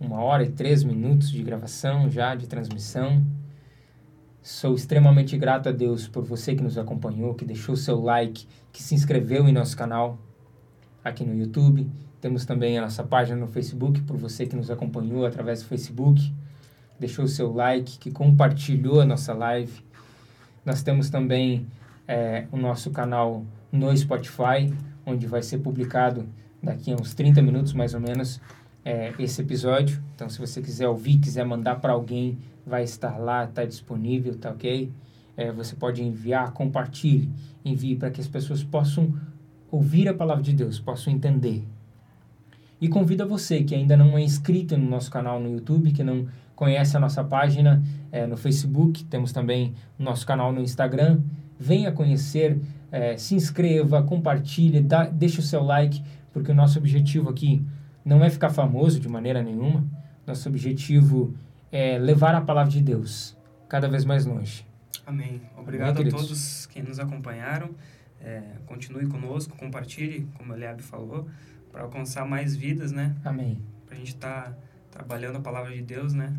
uma 0.00 0.18
hora 0.22 0.44
e 0.44 0.50
três 0.50 0.82
minutos 0.82 1.30
de 1.30 1.42
gravação 1.42 2.08
já, 2.08 2.34
de 2.34 2.46
transmissão. 2.46 3.22
Sou 4.40 4.74
extremamente 4.74 5.36
grato 5.36 5.68
a 5.68 5.72
Deus 5.72 6.08
por 6.08 6.24
você 6.24 6.54
que 6.54 6.62
nos 6.62 6.78
acompanhou, 6.78 7.34
que 7.34 7.44
deixou 7.44 7.76
seu 7.76 8.00
like, 8.00 8.46
que 8.72 8.82
se 8.82 8.94
inscreveu 8.94 9.46
em 9.46 9.52
nosso 9.52 9.76
canal 9.76 10.18
aqui 11.04 11.22
no 11.22 11.36
YouTube. 11.36 11.86
Temos 12.18 12.46
também 12.46 12.78
a 12.78 12.80
nossa 12.80 13.04
página 13.04 13.38
no 13.38 13.46
Facebook, 13.46 14.00
por 14.02 14.16
você 14.16 14.46
que 14.46 14.56
nos 14.56 14.70
acompanhou 14.70 15.26
através 15.26 15.62
do 15.62 15.68
Facebook, 15.68 16.34
deixou 16.98 17.28
seu 17.28 17.52
like, 17.52 17.98
que 17.98 18.10
compartilhou 18.10 19.02
a 19.02 19.04
nossa 19.04 19.34
live. 19.34 19.84
Nós 20.64 20.82
temos 20.82 21.10
também 21.10 21.66
é, 22.08 22.46
o 22.50 22.56
nosso 22.56 22.90
canal 22.90 23.44
no 23.70 23.94
Spotify, 23.94 24.72
onde 25.06 25.26
vai 25.26 25.42
ser 25.42 25.58
publicado 25.58 26.26
daqui 26.62 26.92
a 26.92 26.96
uns 26.96 27.14
30 27.14 27.42
minutos 27.42 27.72
mais 27.72 27.94
ou 27.94 28.00
menos 28.00 28.40
é, 28.84 29.12
esse 29.18 29.40
episódio. 29.40 30.02
Então, 30.14 30.28
se 30.28 30.38
você 30.38 30.60
quiser 30.60 30.88
ouvir, 30.88 31.18
quiser 31.18 31.44
mandar 31.44 31.76
para 31.76 31.92
alguém, 31.92 32.38
vai 32.66 32.84
estar 32.84 33.18
lá, 33.18 33.44
está 33.44 33.64
disponível, 33.64 34.36
tá 34.36 34.50
ok? 34.50 34.90
É, 35.36 35.50
você 35.50 35.74
pode 35.74 36.02
enviar, 36.02 36.52
compartilhe, 36.52 37.30
envie 37.64 37.96
para 37.96 38.10
que 38.10 38.20
as 38.20 38.28
pessoas 38.28 38.62
possam 38.62 39.14
ouvir 39.70 40.08
a 40.08 40.14
palavra 40.14 40.42
de 40.42 40.52
Deus, 40.52 40.78
possam 40.78 41.12
entender. 41.12 41.64
E 42.80 42.88
convido 42.88 43.22
a 43.22 43.26
você 43.26 43.62
que 43.62 43.74
ainda 43.74 43.96
não 43.96 44.18
é 44.18 44.22
inscrito 44.22 44.76
no 44.76 44.88
nosso 44.88 45.10
canal 45.10 45.40
no 45.40 45.48
YouTube, 45.50 45.92
que 45.92 46.02
não 46.02 46.26
conhece 46.54 46.96
a 46.96 47.00
nossa 47.00 47.24
página 47.24 47.82
é, 48.10 48.26
no 48.26 48.36
Facebook, 48.36 49.04
temos 49.04 49.32
também 49.32 49.72
o 49.98 50.02
nosso 50.02 50.26
canal 50.26 50.52
no 50.52 50.60
Instagram, 50.60 51.20
venha 51.58 51.90
conhecer, 51.92 52.60
é, 52.92 53.16
se 53.16 53.34
inscreva, 53.34 54.02
compartilhe, 54.02 54.82
dá, 54.82 55.04
deixe 55.04 55.40
o 55.40 55.42
seu 55.42 55.62
like, 55.62 56.04
porque 56.30 56.52
o 56.52 56.54
nosso 56.54 56.78
objetivo 56.78 57.30
aqui 57.30 57.64
não 58.04 58.22
é 58.22 58.28
ficar 58.28 58.50
famoso 58.50 59.00
de 59.00 59.08
maneira 59.08 59.42
nenhuma. 59.42 59.82
Nosso 60.26 60.46
objetivo 60.48 61.34
é 61.72 61.98
levar 61.98 62.34
a 62.34 62.42
palavra 62.42 62.70
de 62.70 62.82
Deus 62.82 63.34
cada 63.66 63.88
vez 63.88 64.04
mais 64.04 64.26
longe. 64.26 64.66
Amém. 65.06 65.40
Obrigado 65.56 66.02
a 66.02 66.10
todos 66.10 66.66
que 66.66 66.82
nos 66.82 66.98
acompanharam. 66.98 67.70
É, 68.20 68.42
continue 68.66 69.06
conosco, 69.06 69.56
compartilhe, 69.56 70.28
como 70.34 70.52
o 70.52 70.56
Eliabe 70.56 70.82
falou, 70.82 71.26
para 71.72 71.82
alcançar 71.82 72.24
mais 72.24 72.54
vidas, 72.54 72.92
né? 72.92 73.16
Amém. 73.24 73.58
Para 73.86 73.96
a 73.96 73.98
gente 73.98 74.14
estar 74.14 74.50
tá 74.50 74.56
trabalhando 74.90 75.36
a 75.36 75.40
palavra 75.40 75.72
de 75.72 75.82
Deus, 75.82 76.12
né? 76.12 76.32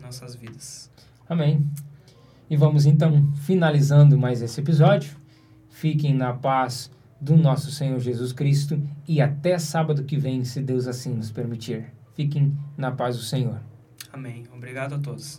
Nossas 0.00 0.36
vidas. 0.36 0.90
Amém. 1.28 1.68
E 2.48 2.56
vamos 2.56 2.86
então 2.86 3.30
finalizando 3.34 4.16
mais 4.16 4.40
esse 4.40 4.60
episódio. 4.60 5.10
Fiquem 5.78 6.12
na 6.12 6.32
paz 6.32 6.90
do 7.20 7.36
nosso 7.36 7.70
Senhor 7.70 8.00
Jesus 8.00 8.32
Cristo 8.32 8.82
e 9.06 9.20
até 9.20 9.56
sábado 9.60 10.02
que 10.02 10.16
vem, 10.16 10.42
se 10.42 10.60
Deus 10.60 10.88
assim 10.88 11.14
nos 11.14 11.30
permitir. 11.30 11.94
Fiquem 12.16 12.52
na 12.76 12.90
paz 12.90 13.16
do 13.16 13.22
Senhor. 13.22 13.60
Amém. 14.12 14.42
Obrigado 14.52 14.96
a 14.96 14.98
todos. 14.98 15.36